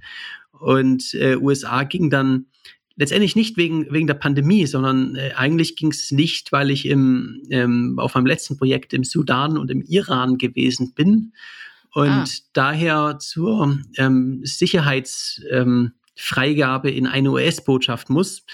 Und 0.52 1.14
äh, 1.14 1.36
USA 1.36 1.84
ging 1.84 2.10
dann 2.10 2.46
letztendlich 2.96 3.36
nicht 3.36 3.56
wegen, 3.56 3.92
wegen 3.92 4.08
der 4.08 4.14
Pandemie, 4.14 4.66
sondern 4.66 5.14
äh, 5.14 5.32
eigentlich 5.36 5.76
ging 5.76 5.90
es 5.90 6.10
nicht, 6.10 6.50
weil 6.50 6.70
ich 6.70 6.86
im, 6.86 7.42
ähm, 7.50 7.98
auf 7.98 8.14
meinem 8.14 8.26
letzten 8.26 8.56
Projekt 8.56 8.92
im 8.92 9.04
Sudan 9.04 9.56
und 9.56 9.70
im 9.70 9.82
Iran 9.82 10.36
gewesen 10.36 10.94
bin 10.94 11.32
und 11.92 12.08
ah. 12.08 12.24
daher 12.52 13.18
zur 13.18 13.78
ähm, 13.96 14.40
Sicherheitsfreigabe 14.42 16.90
ähm, 16.90 16.96
in 16.96 17.06
eine 17.06 17.30
US-Botschaft 17.30 18.10
muss. 18.10 18.44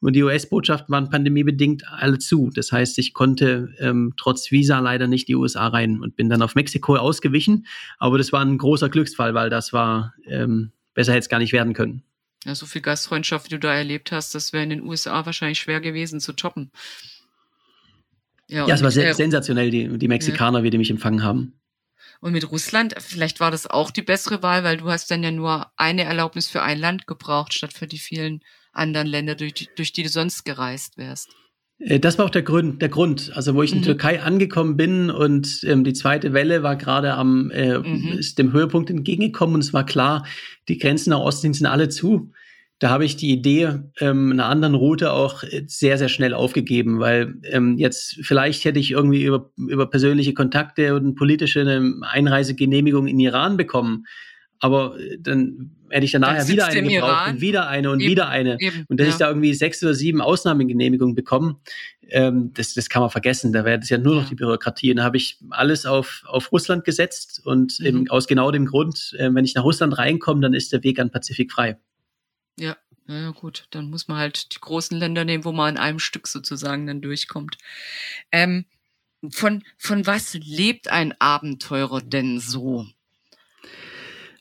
Und 0.00 0.14
die 0.14 0.22
US-Botschaften 0.22 0.92
waren 0.92 1.10
pandemiebedingt 1.10 1.84
alle 1.88 2.18
zu. 2.18 2.50
Das 2.54 2.72
heißt, 2.72 2.98
ich 2.98 3.14
konnte 3.14 3.74
ähm, 3.78 4.14
trotz 4.16 4.50
Visa 4.50 4.78
leider 4.78 5.06
nicht 5.06 5.28
die 5.28 5.34
USA 5.34 5.68
rein 5.68 6.00
und 6.00 6.16
bin 6.16 6.28
dann 6.28 6.42
auf 6.42 6.54
Mexiko 6.54 6.96
ausgewichen. 6.96 7.66
Aber 7.98 8.18
das 8.18 8.32
war 8.32 8.44
ein 8.44 8.58
großer 8.58 8.88
Glücksfall, 8.88 9.34
weil 9.34 9.50
das 9.50 9.72
war 9.72 10.14
ähm, 10.26 10.72
besser 10.94 11.12
hätte 11.12 11.20
es 11.20 11.28
gar 11.28 11.38
nicht 11.38 11.52
werden 11.52 11.74
können. 11.74 12.02
Ja, 12.44 12.54
so 12.54 12.66
viel 12.66 12.82
Gastfreundschaft, 12.82 13.46
wie 13.46 13.54
du 13.54 13.58
da 13.58 13.74
erlebt 13.74 14.12
hast, 14.12 14.34
das 14.34 14.52
wäre 14.52 14.64
in 14.64 14.70
den 14.70 14.82
USA 14.82 15.24
wahrscheinlich 15.26 15.58
schwer 15.58 15.80
gewesen 15.80 16.20
zu 16.20 16.34
toppen. 16.34 16.70
Ja, 18.48 18.66
ja 18.66 18.74
es 18.74 18.82
war 18.82 18.90
sehr 18.90 19.10
äh, 19.10 19.14
sensationell, 19.14 19.70
die, 19.70 19.98
die 19.98 20.08
Mexikaner, 20.08 20.58
ja. 20.58 20.64
wie 20.64 20.70
die 20.70 20.78
mich 20.78 20.90
empfangen 20.90 21.22
haben. 21.22 21.54
Und 22.24 22.32
mit 22.32 22.50
Russland, 22.50 22.94
vielleicht 23.00 23.38
war 23.38 23.50
das 23.50 23.66
auch 23.66 23.90
die 23.90 24.00
bessere 24.00 24.42
Wahl, 24.42 24.64
weil 24.64 24.78
du 24.78 24.86
hast 24.86 25.10
dann 25.10 25.22
ja 25.22 25.30
nur 25.30 25.66
eine 25.76 26.04
Erlaubnis 26.04 26.48
für 26.48 26.62
ein 26.62 26.78
Land 26.78 27.06
gebraucht, 27.06 27.52
statt 27.52 27.74
für 27.74 27.86
die 27.86 27.98
vielen 27.98 28.40
anderen 28.72 29.06
Länder, 29.06 29.34
durch, 29.34 29.52
durch 29.76 29.92
die 29.92 30.04
du 30.04 30.08
sonst 30.08 30.44
gereist 30.46 30.96
wärst. 30.96 31.28
Äh, 31.80 32.00
das 32.00 32.16
war 32.16 32.24
auch 32.24 32.30
der 32.30 32.40
Grund, 32.40 32.80
der 32.80 32.88
Grund. 32.88 33.30
Also 33.34 33.54
wo 33.54 33.62
ich 33.62 33.72
in 33.72 33.80
mhm. 33.80 33.82
Türkei 33.82 34.22
angekommen 34.22 34.78
bin 34.78 35.10
und 35.10 35.60
ähm, 35.64 35.84
die 35.84 35.92
zweite 35.92 36.32
Welle 36.32 36.62
war 36.62 36.76
gerade 36.76 37.12
am 37.12 37.50
äh, 37.50 37.78
mhm. 37.78 38.16
ist 38.16 38.38
dem 38.38 38.54
Höhepunkt 38.54 38.88
entgegengekommen 38.88 39.56
und 39.56 39.60
es 39.60 39.74
war 39.74 39.84
klar, 39.84 40.24
die 40.68 40.78
Grenzen 40.78 41.10
nach 41.10 41.20
Osten 41.20 41.52
sind 41.52 41.66
alle 41.66 41.90
zu 41.90 42.32
da 42.80 42.90
habe 42.90 43.04
ich 43.04 43.16
die 43.16 43.30
Idee 43.30 43.78
ähm, 44.00 44.32
einer 44.32 44.46
anderen 44.46 44.74
Route 44.74 45.12
auch 45.12 45.44
sehr, 45.66 45.96
sehr 45.96 46.08
schnell 46.08 46.34
aufgegeben, 46.34 46.98
weil 46.98 47.34
ähm, 47.44 47.78
jetzt 47.78 48.18
vielleicht 48.22 48.64
hätte 48.64 48.80
ich 48.80 48.90
irgendwie 48.90 49.24
über, 49.24 49.50
über 49.56 49.88
persönliche 49.88 50.34
Kontakte 50.34 50.94
und 50.94 51.14
politische 51.14 51.60
eine 51.60 52.00
Einreisegenehmigung 52.02 53.06
in 53.06 53.20
Iran 53.20 53.56
bekommen. 53.56 54.06
Aber 54.58 54.98
äh, 54.98 55.18
dann 55.20 55.76
hätte 55.88 56.04
ich 56.04 56.12
dann 56.12 56.22
nachher 56.22 56.48
wieder 56.48 56.66
eine 56.66 56.82
gebraucht 56.82 57.10
Iran. 57.12 57.34
und 57.34 57.40
wieder 57.40 57.68
eine 57.68 57.90
und 57.90 58.00
eben, 58.00 58.10
wieder 58.10 58.28
eine. 58.28 58.56
Eben, 58.58 58.84
und 58.88 58.98
dass 58.98 59.06
ja. 59.06 59.12
ich 59.12 59.18
da 59.18 59.28
irgendwie 59.28 59.54
sechs 59.54 59.82
oder 59.82 59.94
sieben 59.94 60.20
Ausnahmegenehmigungen 60.20 61.14
bekomme, 61.14 61.56
ähm, 62.10 62.52
das, 62.54 62.74
das 62.74 62.88
kann 62.88 63.02
man 63.02 63.10
vergessen. 63.10 63.52
Da 63.52 63.64
wäre 63.64 63.78
das 63.78 63.88
ja 63.88 63.98
nur 63.98 64.16
noch 64.16 64.28
die 64.28 64.34
Bürokratie. 64.34 64.90
Und 64.90 64.96
da 64.96 65.04
habe 65.04 65.16
ich 65.16 65.38
alles 65.50 65.86
auf, 65.86 66.24
auf 66.26 66.50
Russland 66.50 66.84
gesetzt 66.84 67.40
und 67.44 67.78
mhm. 67.78 67.86
eben 67.86 68.10
aus 68.10 68.26
genau 68.26 68.50
dem 68.50 68.66
Grund, 68.66 69.14
äh, 69.18 69.32
wenn 69.32 69.44
ich 69.44 69.54
nach 69.54 69.64
Russland 69.64 69.96
reinkomme, 69.96 70.40
dann 70.40 70.54
ist 70.54 70.72
der 70.72 70.82
Weg 70.82 70.98
an 70.98 71.10
Pazifik 71.10 71.52
frei. 71.52 71.78
Ja, 72.56 72.76
naja, 73.06 73.30
gut, 73.30 73.66
dann 73.70 73.90
muss 73.90 74.08
man 74.08 74.18
halt 74.18 74.54
die 74.54 74.60
großen 74.60 74.98
Länder 74.98 75.24
nehmen, 75.24 75.44
wo 75.44 75.52
man 75.52 75.74
in 75.74 75.80
einem 75.80 75.98
Stück 75.98 76.26
sozusagen 76.26 76.86
dann 76.86 77.02
durchkommt. 77.02 77.58
Ähm, 78.32 78.64
von, 79.30 79.62
von 79.76 80.06
was 80.06 80.34
lebt 80.34 80.88
ein 80.88 81.14
Abenteurer 81.20 82.00
denn 82.00 82.40
so? 82.40 82.86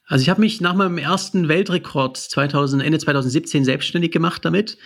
Also 0.05 0.21
ich 0.21 0.29
habe 0.29 0.41
mich 0.41 0.59
nach 0.59 0.75
meinem 0.75 0.97
ersten 0.97 1.47
Weltrekord 1.47 2.17
2000, 2.17 2.83
Ende 2.83 2.99
2017 2.99 3.63
selbstständig 3.63 4.11
gemacht 4.11 4.43
damit 4.43 4.77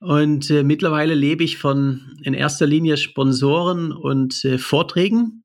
und 0.00 0.50
äh, 0.50 0.62
mittlerweile 0.62 1.14
lebe 1.14 1.44
ich 1.44 1.56
von 1.56 2.18
in 2.22 2.34
erster 2.34 2.66
Linie 2.66 2.98
Sponsoren 2.98 3.90
und 3.92 4.44
äh, 4.44 4.58
Vorträgen. 4.58 5.42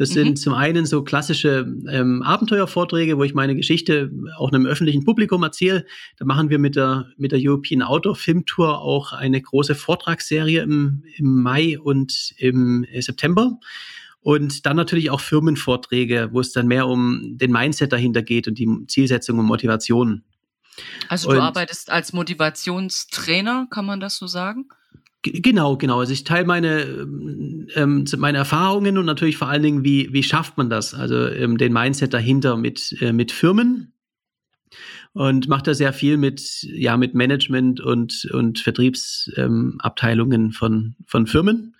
Das 0.00 0.08
mhm. 0.08 0.14
sind 0.14 0.38
zum 0.38 0.54
einen 0.54 0.86
so 0.86 1.04
klassische 1.04 1.70
ähm, 1.90 2.22
Abenteuervorträge, 2.22 3.18
wo 3.18 3.22
ich 3.22 3.34
meine 3.34 3.54
Geschichte 3.54 4.10
auch 4.38 4.50
einem 4.50 4.64
öffentlichen 4.64 5.04
Publikum 5.04 5.42
erzähle. 5.42 5.84
Da 6.16 6.24
machen 6.24 6.48
wir 6.48 6.58
mit 6.58 6.74
der, 6.74 7.08
mit 7.18 7.32
der 7.32 7.38
European 7.42 7.82
Outdoor 7.82 8.16
Film 8.16 8.46
Tour 8.46 8.80
auch 8.80 9.12
eine 9.12 9.42
große 9.42 9.74
Vortragsserie 9.74 10.62
im, 10.62 11.04
im 11.18 11.42
Mai 11.42 11.78
und 11.78 12.32
im 12.38 12.86
September. 12.98 13.58
Und 14.22 14.64
dann 14.64 14.78
natürlich 14.78 15.10
auch 15.10 15.20
Firmenvorträge, 15.20 16.30
wo 16.32 16.40
es 16.40 16.52
dann 16.52 16.66
mehr 16.66 16.88
um 16.88 17.36
den 17.36 17.52
Mindset 17.52 17.92
dahinter 17.92 18.22
geht 18.22 18.48
und 18.48 18.58
die 18.58 18.86
Zielsetzung 18.86 19.38
und 19.38 19.44
Motivation. 19.44 20.22
Also 21.08 21.28
du 21.28 21.36
und, 21.36 21.42
arbeitest 21.42 21.90
als 21.90 22.14
Motivationstrainer, 22.14 23.66
kann 23.68 23.84
man 23.84 24.00
das 24.00 24.16
so 24.16 24.26
sagen? 24.26 24.64
Genau, 25.22 25.76
genau. 25.76 26.00
Also 26.00 26.12
ich 26.14 26.24
teile 26.24 26.46
meine, 26.46 26.80
ähm, 27.74 28.04
meine 28.16 28.38
Erfahrungen 28.38 28.96
und 28.96 29.04
natürlich 29.04 29.36
vor 29.36 29.48
allen 29.48 29.62
Dingen, 29.62 29.84
wie, 29.84 30.10
wie 30.12 30.22
schafft 30.22 30.56
man 30.56 30.70
das? 30.70 30.94
Also 30.94 31.26
ähm, 31.26 31.58
den 31.58 31.74
Mindset 31.74 32.14
dahinter 32.14 32.56
mit, 32.56 32.96
äh, 33.00 33.12
mit 33.12 33.30
Firmen 33.30 33.92
und 35.12 35.48
mache 35.48 35.64
da 35.64 35.74
sehr 35.74 35.92
viel 35.92 36.16
mit, 36.16 36.62
ja, 36.62 36.96
mit 36.96 37.14
Management 37.14 37.80
und, 37.80 38.26
und 38.32 38.60
Vertriebsabteilungen 38.60 40.44
ähm, 40.44 40.52
von, 40.52 40.96
von 41.06 41.26
Firmen. 41.26 41.76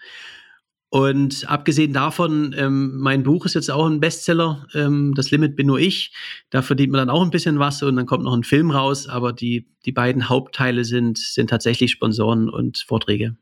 Und 0.91 1.49
abgesehen 1.49 1.93
davon, 1.93 2.53
ähm, 2.59 2.99
mein 2.99 3.23
Buch 3.23 3.47
ist 3.47 3.55
jetzt 3.55 3.71
auch 3.71 3.87
ein 3.87 4.01
Bestseller. 4.01 4.67
Ähm, 4.75 5.15
das 5.15 5.31
Limit 5.31 5.55
bin 5.55 5.69
nur 5.69 5.79
ich. 5.79 6.13
Da 6.51 6.63
verdient 6.63 6.91
man 6.91 6.99
dann 6.99 7.11
auch 7.11 7.23
ein 7.23 7.31
bisschen 7.31 7.61
was 7.61 7.81
und 7.85 7.95
dann 7.95 8.07
kommt 8.07 8.25
noch 8.25 8.35
ein 8.35 8.43
Film 8.43 8.73
raus. 8.73 9.09
Aber 9.09 9.33
die, 9.33 9.69
die 9.85 9.93
beiden 9.93 10.29
Hauptteile 10.29 10.85
sind, 10.85 11.17
sind 11.17 11.49
tatsächlich 11.49 11.93
Sponsoren 11.93 12.51
und 12.51 12.79
Vorträge. 12.79 13.37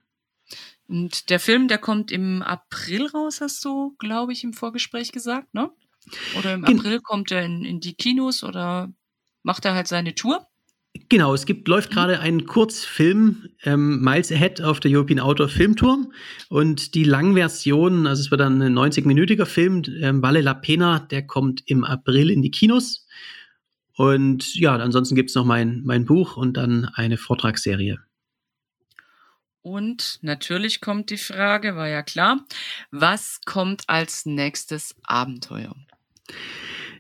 Und 0.89 1.31
der 1.31 1.41
Film, 1.41 1.69
der 1.69 1.79
kommt 1.79 2.11
im 2.13 2.43
April 2.43 3.07
raus, 3.07 3.41
hast 3.41 3.65
du, 3.65 3.95
glaube 3.99 4.33
ich, 4.35 4.45
im 4.45 4.53
Vorgespräch 4.53 5.13
gesagt, 5.13 5.55
ne? 5.55 5.71
Oder 6.39 6.55
im 6.55 6.65
April 6.65 7.01
kommt 7.01 7.31
er 7.31 7.45
in, 7.45 7.65
in 7.65 7.81
die 7.81 7.95
Kinos 7.95 8.45
oder 8.45 8.93
macht 9.43 9.65
er 9.65 9.75
halt 9.75 9.89
seine 9.89 10.15
Tour? 10.15 10.48
Genau, 11.11 11.33
es 11.33 11.47
gibt, 11.47 11.69
läuft 11.69 11.91
gerade 11.91 12.21
ein 12.21 12.45
Kurzfilm, 12.45 13.49
ähm, 13.63 14.01
Miles 14.01 14.31
Ahead 14.31 14.61
auf 14.63 14.81
der 14.81 14.91
European 14.91 15.21
Outdoor 15.21 15.49
Film 15.49 15.77
Tour. 15.77 16.11
Und 16.49 16.95
die 16.95 17.05
Langversion, 17.05 18.07
also 18.07 18.21
es 18.21 18.31
wird 18.31 18.41
dann 18.41 18.61
ein 18.61 18.75
90-minütiger 18.75 19.47
Film, 19.47 19.83
ähm, 20.01 20.23
Valle 20.23 20.41
la 20.43 20.55
Pena, 20.55 20.99
der 20.99 21.27
kommt 21.27 21.63
im 21.67 21.85
April 21.85 22.31
in 22.31 22.43
die 22.43 22.51
Kinos. 22.51 23.07
Und 23.95 24.55
ja, 24.55 24.77
ansonsten 24.77 25.15
gibt 25.15 25.31
es 25.31 25.35
noch 25.35 25.45
mein, 25.45 25.83
mein 25.85 26.05
Buch 26.05 26.37
und 26.37 26.57
dann 26.57 26.85
eine 26.95 27.17
Vortragsserie. 27.17 27.99
Und 29.63 30.19
natürlich 30.23 30.81
kommt 30.81 31.11
die 31.11 31.19
Frage, 31.19 31.75
war 31.75 31.89
ja 31.89 32.03
klar, 32.03 32.47
was 32.91 33.41
kommt 33.45 33.83
als 33.89 34.25
nächstes 34.25 34.95
Abenteuer? 35.03 35.75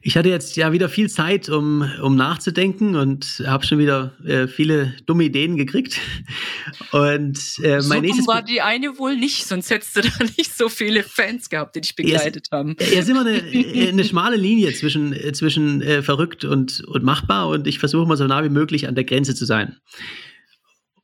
Ich 0.02 0.16
hatte 0.16 0.28
jetzt 0.28 0.56
ja 0.56 0.72
wieder 0.72 0.88
viel 0.88 1.10
Zeit, 1.10 1.48
um, 1.48 1.88
um 2.02 2.16
nachzudenken 2.16 2.96
und 2.96 3.42
habe 3.46 3.66
schon 3.66 3.78
wieder 3.78 4.12
äh, 4.24 4.46
viele 4.46 4.94
dumme 5.06 5.24
Ideen 5.24 5.56
gekriegt. 5.56 5.98
Und 6.92 7.38
äh, 7.62 7.76
mein 7.76 7.82
so 7.82 8.00
nächstes 8.00 8.26
war 8.26 8.42
die 8.42 8.60
eine 8.60 8.98
wohl 8.98 9.16
nicht, 9.16 9.46
sonst 9.46 9.70
hättest 9.70 9.96
du 9.96 10.00
da 10.18 10.24
nicht 10.36 10.56
so 10.56 10.68
viele 10.68 11.02
Fans 11.02 11.50
gehabt, 11.50 11.76
die 11.76 11.80
dich 11.80 11.96
begleitet 11.96 12.48
ja, 12.50 12.58
haben. 12.58 12.76
Ja, 12.80 13.00
ist 13.00 13.08
immer 13.08 13.26
eine, 13.26 13.42
eine 13.88 14.04
schmale 14.04 14.36
Linie 14.36 14.72
zwischen, 14.72 15.14
zwischen 15.34 15.82
äh, 15.82 16.02
verrückt 16.02 16.44
und, 16.44 16.82
und 16.86 17.02
machbar 17.02 17.48
und 17.48 17.66
ich 17.66 17.78
versuche 17.78 18.06
mal 18.06 18.16
so 18.16 18.26
nah 18.26 18.44
wie 18.44 18.48
möglich 18.48 18.88
an 18.88 18.94
der 18.94 19.04
Grenze 19.04 19.34
zu 19.34 19.44
sein. 19.44 19.76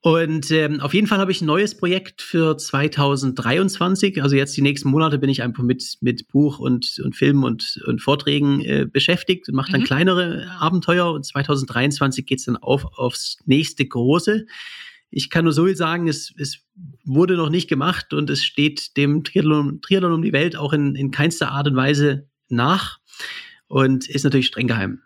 Und 0.04 0.50
ähm, 0.50 0.80
auf 0.80 0.92
jeden 0.92 1.06
Fall 1.06 1.16
habe 1.16 1.32
ich 1.32 1.40
ein 1.40 1.46
neues 1.46 1.78
Projekt 1.78 2.20
für 2.20 2.58
2023. 2.58 4.22
Also 4.22 4.36
jetzt 4.36 4.54
die 4.54 4.60
nächsten 4.60 4.90
Monate 4.90 5.18
bin 5.18 5.30
ich 5.30 5.42
einfach 5.42 5.62
mit, 5.62 5.96
mit 6.02 6.28
Buch 6.28 6.58
und, 6.58 7.00
und 7.02 7.16
Film 7.16 7.42
und, 7.42 7.82
und 7.86 8.02
Vorträgen 8.02 8.60
äh, 8.60 8.84
beschäftigt 8.84 9.48
und 9.48 9.54
mache 9.54 9.72
dann 9.72 9.80
mhm. 9.80 9.86
kleinere 9.86 10.46
Abenteuer. 10.58 11.10
Und 11.10 11.24
2023 11.24 12.26
geht's 12.26 12.44
dann 12.44 12.58
auf 12.58 12.84
aufs 12.98 13.38
nächste 13.46 13.86
große. 13.86 14.44
Ich 15.08 15.30
kann 15.30 15.44
nur 15.44 15.54
so 15.54 15.64
viel 15.64 15.74
sagen, 15.74 16.06
es, 16.06 16.34
es 16.36 16.58
wurde 17.06 17.36
noch 17.36 17.48
nicht 17.48 17.68
gemacht 17.70 18.12
und 18.12 18.28
es 18.28 18.44
steht 18.44 18.98
dem 18.98 19.24
Triathlon, 19.24 19.80
Triathlon 19.80 20.12
um 20.12 20.20
die 20.20 20.34
Welt 20.34 20.54
auch 20.54 20.74
in, 20.74 20.96
in 20.96 21.12
keinster 21.12 21.50
Art 21.50 21.66
und 21.66 21.76
Weise 21.76 22.28
nach 22.50 22.98
und 23.68 24.06
ist 24.10 24.24
natürlich 24.24 24.48
streng 24.48 24.66
geheim. 24.66 25.00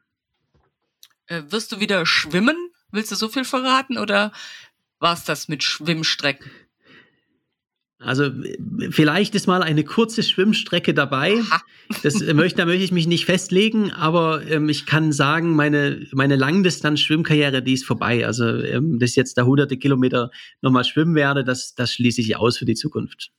Äh, 1.26 1.42
wirst 1.50 1.70
du 1.70 1.78
wieder 1.78 2.04
schwimmen? 2.04 2.56
Willst 2.90 3.12
du 3.12 3.16
so 3.16 3.28
viel 3.28 3.44
verraten 3.44 3.98
oder 3.98 4.32
war 5.00 5.14
es 5.14 5.24
das 5.24 5.48
mit 5.48 5.62
Schwimmstrecken? 5.62 6.50
Also 8.00 8.30
vielleicht 8.90 9.34
ist 9.34 9.48
mal 9.48 9.62
eine 9.62 9.82
kurze 9.82 10.22
Schwimmstrecke 10.22 10.94
dabei. 10.94 11.34
Das 12.04 12.20
äh, 12.20 12.32
möchte, 12.32 12.58
da 12.58 12.66
möchte 12.66 12.84
ich 12.84 12.92
mich 12.92 13.08
nicht 13.08 13.24
festlegen, 13.24 13.90
aber 13.90 14.46
ähm, 14.46 14.68
ich 14.68 14.86
kann 14.86 15.10
sagen, 15.10 15.56
meine, 15.56 16.06
meine 16.12 16.36
Langdistanz-Schwimmkarriere, 16.36 17.60
die 17.60 17.72
ist 17.72 17.84
vorbei. 17.84 18.24
Also 18.24 18.46
ähm, 18.62 19.00
dass 19.00 19.10
ich 19.10 19.16
jetzt 19.16 19.36
da 19.36 19.44
hunderte 19.44 19.78
Kilometer 19.78 20.30
nochmal 20.60 20.84
schwimmen 20.84 21.16
werde, 21.16 21.42
das, 21.42 21.74
das 21.74 21.92
schließe 21.92 22.20
ich 22.20 22.36
aus 22.36 22.58
für 22.58 22.66
die 22.66 22.76
Zukunft. 22.76 23.32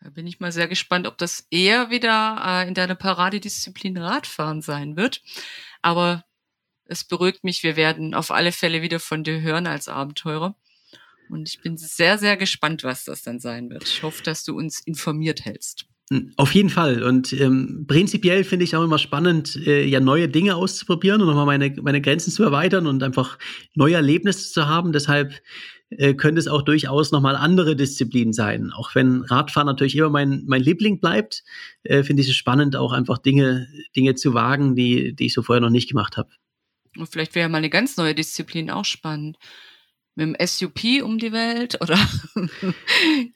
Da 0.00 0.10
bin 0.10 0.26
ich 0.26 0.40
mal 0.40 0.52
sehr 0.52 0.68
gespannt, 0.68 1.06
ob 1.06 1.16
das 1.18 1.46
eher 1.50 1.90
wieder 1.90 2.42
äh, 2.44 2.68
in 2.68 2.74
deiner 2.74 2.96
Paradedisziplin 2.96 3.98
Radfahren 3.98 4.62
sein 4.62 4.96
wird. 4.96 5.22
Aber 5.80 6.24
es 6.86 7.04
beruhigt 7.04 7.44
mich, 7.44 7.62
wir 7.62 7.76
werden 7.76 8.14
auf 8.14 8.30
alle 8.32 8.52
Fälle 8.52 8.82
wieder 8.82 9.00
von 9.00 9.22
dir 9.22 9.40
hören 9.40 9.66
als 9.66 9.88
Abenteurer. 9.88 10.56
Und 11.28 11.48
ich 11.48 11.60
bin 11.60 11.76
sehr, 11.76 12.18
sehr 12.18 12.36
gespannt, 12.36 12.84
was 12.84 13.04
das 13.04 13.22
dann 13.22 13.40
sein 13.40 13.70
wird. 13.70 13.84
Ich 13.84 14.02
hoffe, 14.02 14.22
dass 14.22 14.44
du 14.44 14.56
uns 14.56 14.80
informiert 14.80 15.44
hältst. 15.44 15.86
Hm, 16.10 16.32
auf 16.36 16.54
jeden 16.54 16.70
Fall. 16.70 17.02
Und 17.02 17.32
ähm, 17.32 17.84
prinzipiell 17.88 18.44
finde 18.44 18.64
ich 18.64 18.76
auch 18.76 18.84
immer 18.84 18.98
spannend, 18.98 19.56
äh, 19.66 19.84
ja 19.84 19.98
neue 19.98 20.28
Dinge 20.28 20.54
auszuprobieren 20.54 21.20
und 21.20 21.26
nochmal 21.26 21.46
meine, 21.46 21.74
meine 21.82 22.00
Grenzen 22.00 22.30
zu 22.30 22.44
erweitern 22.44 22.86
und 22.86 23.02
einfach 23.02 23.38
neue 23.74 23.94
Erlebnisse 23.94 24.52
zu 24.52 24.68
haben. 24.68 24.92
Deshalb 24.92 25.34
äh, 25.90 26.14
könnte 26.14 26.38
es 26.38 26.46
auch 26.46 26.62
durchaus 26.62 27.10
nochmal 27.10 27.34
andere 27.34 27.74
Disziplinen 27.74 28.32
sein. 28.32 28.70
Auch 28.72 28.94
wenn 28.94 29.22
Radfahren 29.22 29.66
natürlich 29.66 29.96
immer 29.96 30.10
mein, 30.10 30.44
mein 30.46 30.62
Liebling 30.62 31.00
bleibt, 31.00 31.42
äh, 31.82 32.04
finde 32.04 32.22
ich 32.22 32.28
es 32.28 32.36
spannend, 32.36 32.76
auch 32.76 32.92
einfach 32.92 33.18
Dinge, 33.18 33.66
Dinge 33.96 34.14
zu 34.14 34.32
wagen, 34.32 34.76
die, 34.76 35.12
die 35.12 35.26
ich 35.26 35.34
so 35.34 35.42
vorher 35.42 35.60
noch 35.60 35.70
nicht 35.70 35.88
gemacht 35.88 36.16
habe. 36.16 36.30
Und 36.96 37.08
vielleicht 37.08 37.34
wäre 37.34 37.48
mal 37.48 37.58
eine 37.58 37.70
ganz 37.70 37.96
neue 37.96 38.14
Disziplin 38.14 38.70
auch 38.70 38.84
spannend 38.84 39.38
mit 40.16 40.26
dem 40.26 40.46
SUP 40.46 41.02
um 41.02 41.18
die 41.18 41.32
Welt 41.32 41.78
oder 41.80 41.98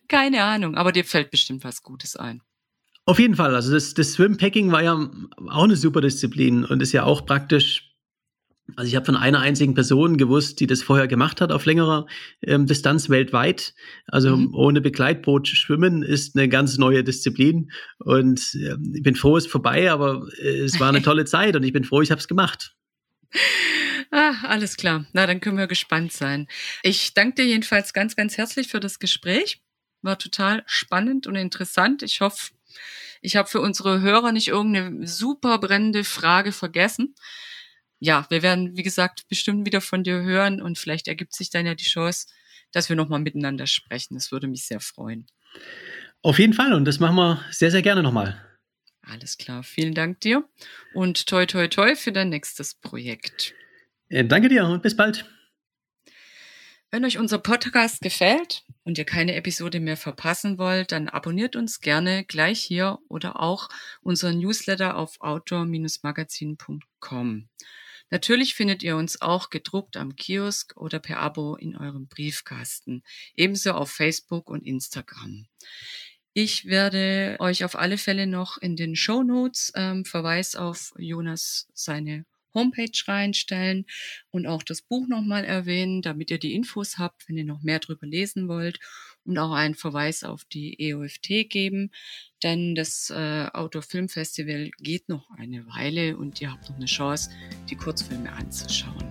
keine 0.08 0.42
Ahnung, 0.42 0.74
aber 0.76 0.92
dir 0.92 1.04
fällt 1.04 1.30
bestimmt 1.30 1.62
was 1.64 1.82
Gutes 1.82 2.16
ein. 2.16 2.42
Auf 3.06 3.18
jeden 3.18 3.34
Fall, 3.34 3.54
also 3.54 3.72
das, 3.72 3.94
das 3.94 4.12
Swimpacking 4.12 4.72
war 4.72 4.82
ja 4.82 5.10
auch 5.48 5.64
eine 5.64 5.76
super 5.76 6.00
Disziplin 6.00 6.64
und 6.64 6.82
ist 6.82 6.92
ja 6.92 7.04
auch 7.04 7.24
praktisch 7.26 7.94
Also 8.76 8.88
ich 8.88 8.94
habe 8.94 9.06
von 9.06 9.16
einer 9.16 9.40
einzigen 9.40 9.74
Person 9.74 10.16
gewusst, 10.16 10.60
die 10.60 10.66
das 10.66 10.82
vorher 10.82 11.08
gemacht 11.08 11.40
hat 11.40 11.50
auf 11.50 11.64
längerer 11.66 12.06
ähm, 12.42 12.66
Distanz 12.66 13.08
weltweit. 13.08 13.74
Also 14.06 14.36
mhm. 14.36 14.54
ohne 14.54 14.80
Begleitboot 14.80 15.48
schwimmen 15.48 16.02
ist 16.02 16.36
eine 16.36 16.48
ganz 16.48 16.78
neue 16.78 17.02
Disziplin. 17.02 17.70
Und 17.98 18.54
äh, 18.54 18.76
ich 18.94 19.02
bin 19.02 19.16
froh, 19.16 19.36
es 19.36 19.46
ist 19.46 19.50
vorbei, 19.50 19.90
aber 19.90 20.28
äh, 20.38 20.60
es 20.60 20.78
war 20.78 20.90
eine 20.90 21.02
tolle 21.08 21.24
Zeit 21.24 21.56
und 21.56 21.64
ich 21.64 21.72
bin 21.72 21.84
froh, 21.84 22.02
ich 22.02 22.10
habe 22.10 22.20
es 22.20 22.28
gemacht. 22.28 22.76
Ah, 24.10 24.34
alles 24.42 24.76
klar. 24.76 25.06
Na, 25.12 25.26
dann 25.26 25.40
können 25.40 25.56
wir 25.56 25.68
gespannt 25.68 26.12
sein. 26.12 26.48
Ich 26.82 27.14
danke 27.14 27.42
dir 27.42 27.46
jedenfalls 27.46 27.92
ganz, 27.92 28.16
ganz 28.16 28.36
herzlich 28.36 28.68
für 28.68 28.80
das 28.80 28.98
Gespräch. 28.98 29.62
War 30.02 30.18
total 30.18 30.64
spannend 30.66 31.26
und 31.26 31.36
interessant. 31.36 32.02
Ich 32.02 32.20
hoffe, 32.20 32.50
ich 33.20 33.36
habe 33.36 33.48
für 33.48 33.60
unsere 33.60 34.00
Hörer 34.00 34.32
nicht 34.32 34.48
irgendeine 34.48 35.06
super 35.06 35.58
brennende 35.58 36.02
Frage 36.02 36.50
vergessen 36.50 37.14
ja, 38.00 38.26
wir 38.30 38.42
werden, 38.42 38.76
wie 38.76 38.82
gesagt, 38.82 39.28
bestimmt 39.28 39.66
wieder 39.66 39.80
von 39.80 40.02
dir 40.02 40.22
hören 40.22 40.60
und 40.60 40.78
vielleicht 40.78 41.06
ergibt 41.06 41.34
sich 41.34 41.50
dann 41.50 41.66
ja 41.66 41.74
die 41.74 41.84
Chance, 41.84 42.26
dass 42.72 42.88
wir 42.88 42.96
nochmal 42.96 43.20
miteinander 43.20 43.66
sprechen. 43.66 44.14
Das 44.14 44.32
würde 44.32 44.48
mich 44.48 44.66
sehr 44.66 44.80
freuen. 44.80 45.26
Auf 46.22 46.38
jeden 46.38 46.54
Fall 46.54 46.72
und 46.72 46.86
das 46.86 46.98
machen 46.98 47.16
wir 47.16 47.44
sehr, 47.50 47.70
sehr 47.70 47.82
gerne 47.82 48.02
nochmal. 48.02 48.42
Alles 49.02 49.38
klar, 49.38 49.62
vielen 49.62 49.94
Dank 49.94 50.20
dir 50.20 50.48
und 50.94 51.26
toi, 51.26 51.46
toi, 51.46 51.68
toi 51.68 51.96
für 51.96 52.12
dein 52.12 52.28
nächstes 52.28 52.74
Projekt. 52.74 53.54
Äh, 54.08 54.24
danke 54.24 54.48
dir 54.48 54.64
und 54.64 54.82
bis 54.82 54.96
bald. 54.96 55.26
Wenn 56.92 57.04
euch 57.04 57.18
unser 57.18 57.38
Podcast 57.38 58.00
gefällt 58.00 58.64
und 58.82 58.98
ihr 58.98 59.04
keine 59.04 59.36
Episode 59.36 59.78
mehr 59.78 59.96
verpassen 59.96 60.58
wollt, 60.58 60.90
dann 60.90 61.08
abonniert 61.08 61.54
uns 61.54 61.78
gerne 61.80 62.24
gleich 62.24 62.60
hier 62.60 62.98
oder 63.08 63.38
auch 63.38 63.68
unseren 64.02 64.38
Newsletter 64.38 64.96
auf 64.96 65.20
outdoor-magazin.com. 65.20 67.48
Natürlich 68.10 68.56
findet 68.56 68.82
ihr 68.82 68.96
uns 68.96 69.22
auch 69.22 69.50
gedruckt 69.50 69.96
am 69.96 70.16
Kiosk 70.16 70.76
oder 70.76 70.98
per 70.98 71.20
Abo 71.20 71.54
in 71.54 71.76
eurem 71.76 72.08
Briefkasten, 72.08 73.04
ebenso 73.36 73.70
auf 73.70 73.92
Facebook 73.92 74.50
und 74.50 74.66
Instagram. 74.66 75.46
Ich 76.32 76.66
werde 76.66 77.36
euch 77.40 77.64
auf 77.64 77.76
alle 77.76 77.98
Fälle 77.98 78.26
noch 78.26 78.56
in 78.58 78.76
den 78.76 78.94
Show 78.94 79.22
Notes 79.22 79.72
ähm, 79.74 80.04
Verweis 80.04 80.54
auf 80.54 80.94
Jonas 80.96 81.68
seine 81.74 82.24
Homepage 82.54 82.90
reinstellen 83.06 83.86
und 84.30 84.46
auch 84.46 84.62
das 84.62 84.82
Buch 84.82 85.06
nochmal 85.08 85.44
erwähnen, 85.44 86.02
damit 86.02 86.30
ihr 86.30 86.38
die 86.38 86.54
Infos 86.54 86.98
habt, 86.98 87.28
wenn 87.28 87.36
ihr 87.36 87.44
noch 87.44 87.62
mehr 87.62 87.78
drüber 87.78 88.06
lesen 88.06 88.48
wollt 88.48 88.78
und 89.24 89.38
auch 89.38 89.52
einen 89.52 89.74
Verweis 89.74 90.24
auf 90.24 90.44
die 90.44 90.78
EOFT 90.80 91.48
geben, 91.48 91.90
denn 92.42 92.74
das 92.74 93.10
äh, 93.10 93.46
Outdoor 93.52 93.82
Film 93.82 94.08
Festival 94.08 94.70
geht 94.78 95.08
noch 95.08 95.30
eine 95.36 95.66
Weile 95.66 96.16
und 96.16 96.40
ihr 96.40 96.50
habt 96.52 96.68
noch 96.68 96.76
eine 96.76 96.86
Chance, 96.86 97.30
die 97.68 97.76
Kurzfilme 97.76 98.32
anzuschauen. 98.32 99.04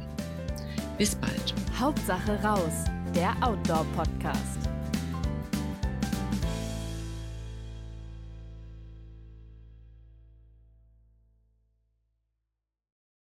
Bis 0.97 1.15
bald. 1.15 1.53
Hauptsache 1.78 2.41
raus, 2.41 2.86
der 3.15 3.36
Outdoor 3.41 3.86
Podcast. 3.95 4.79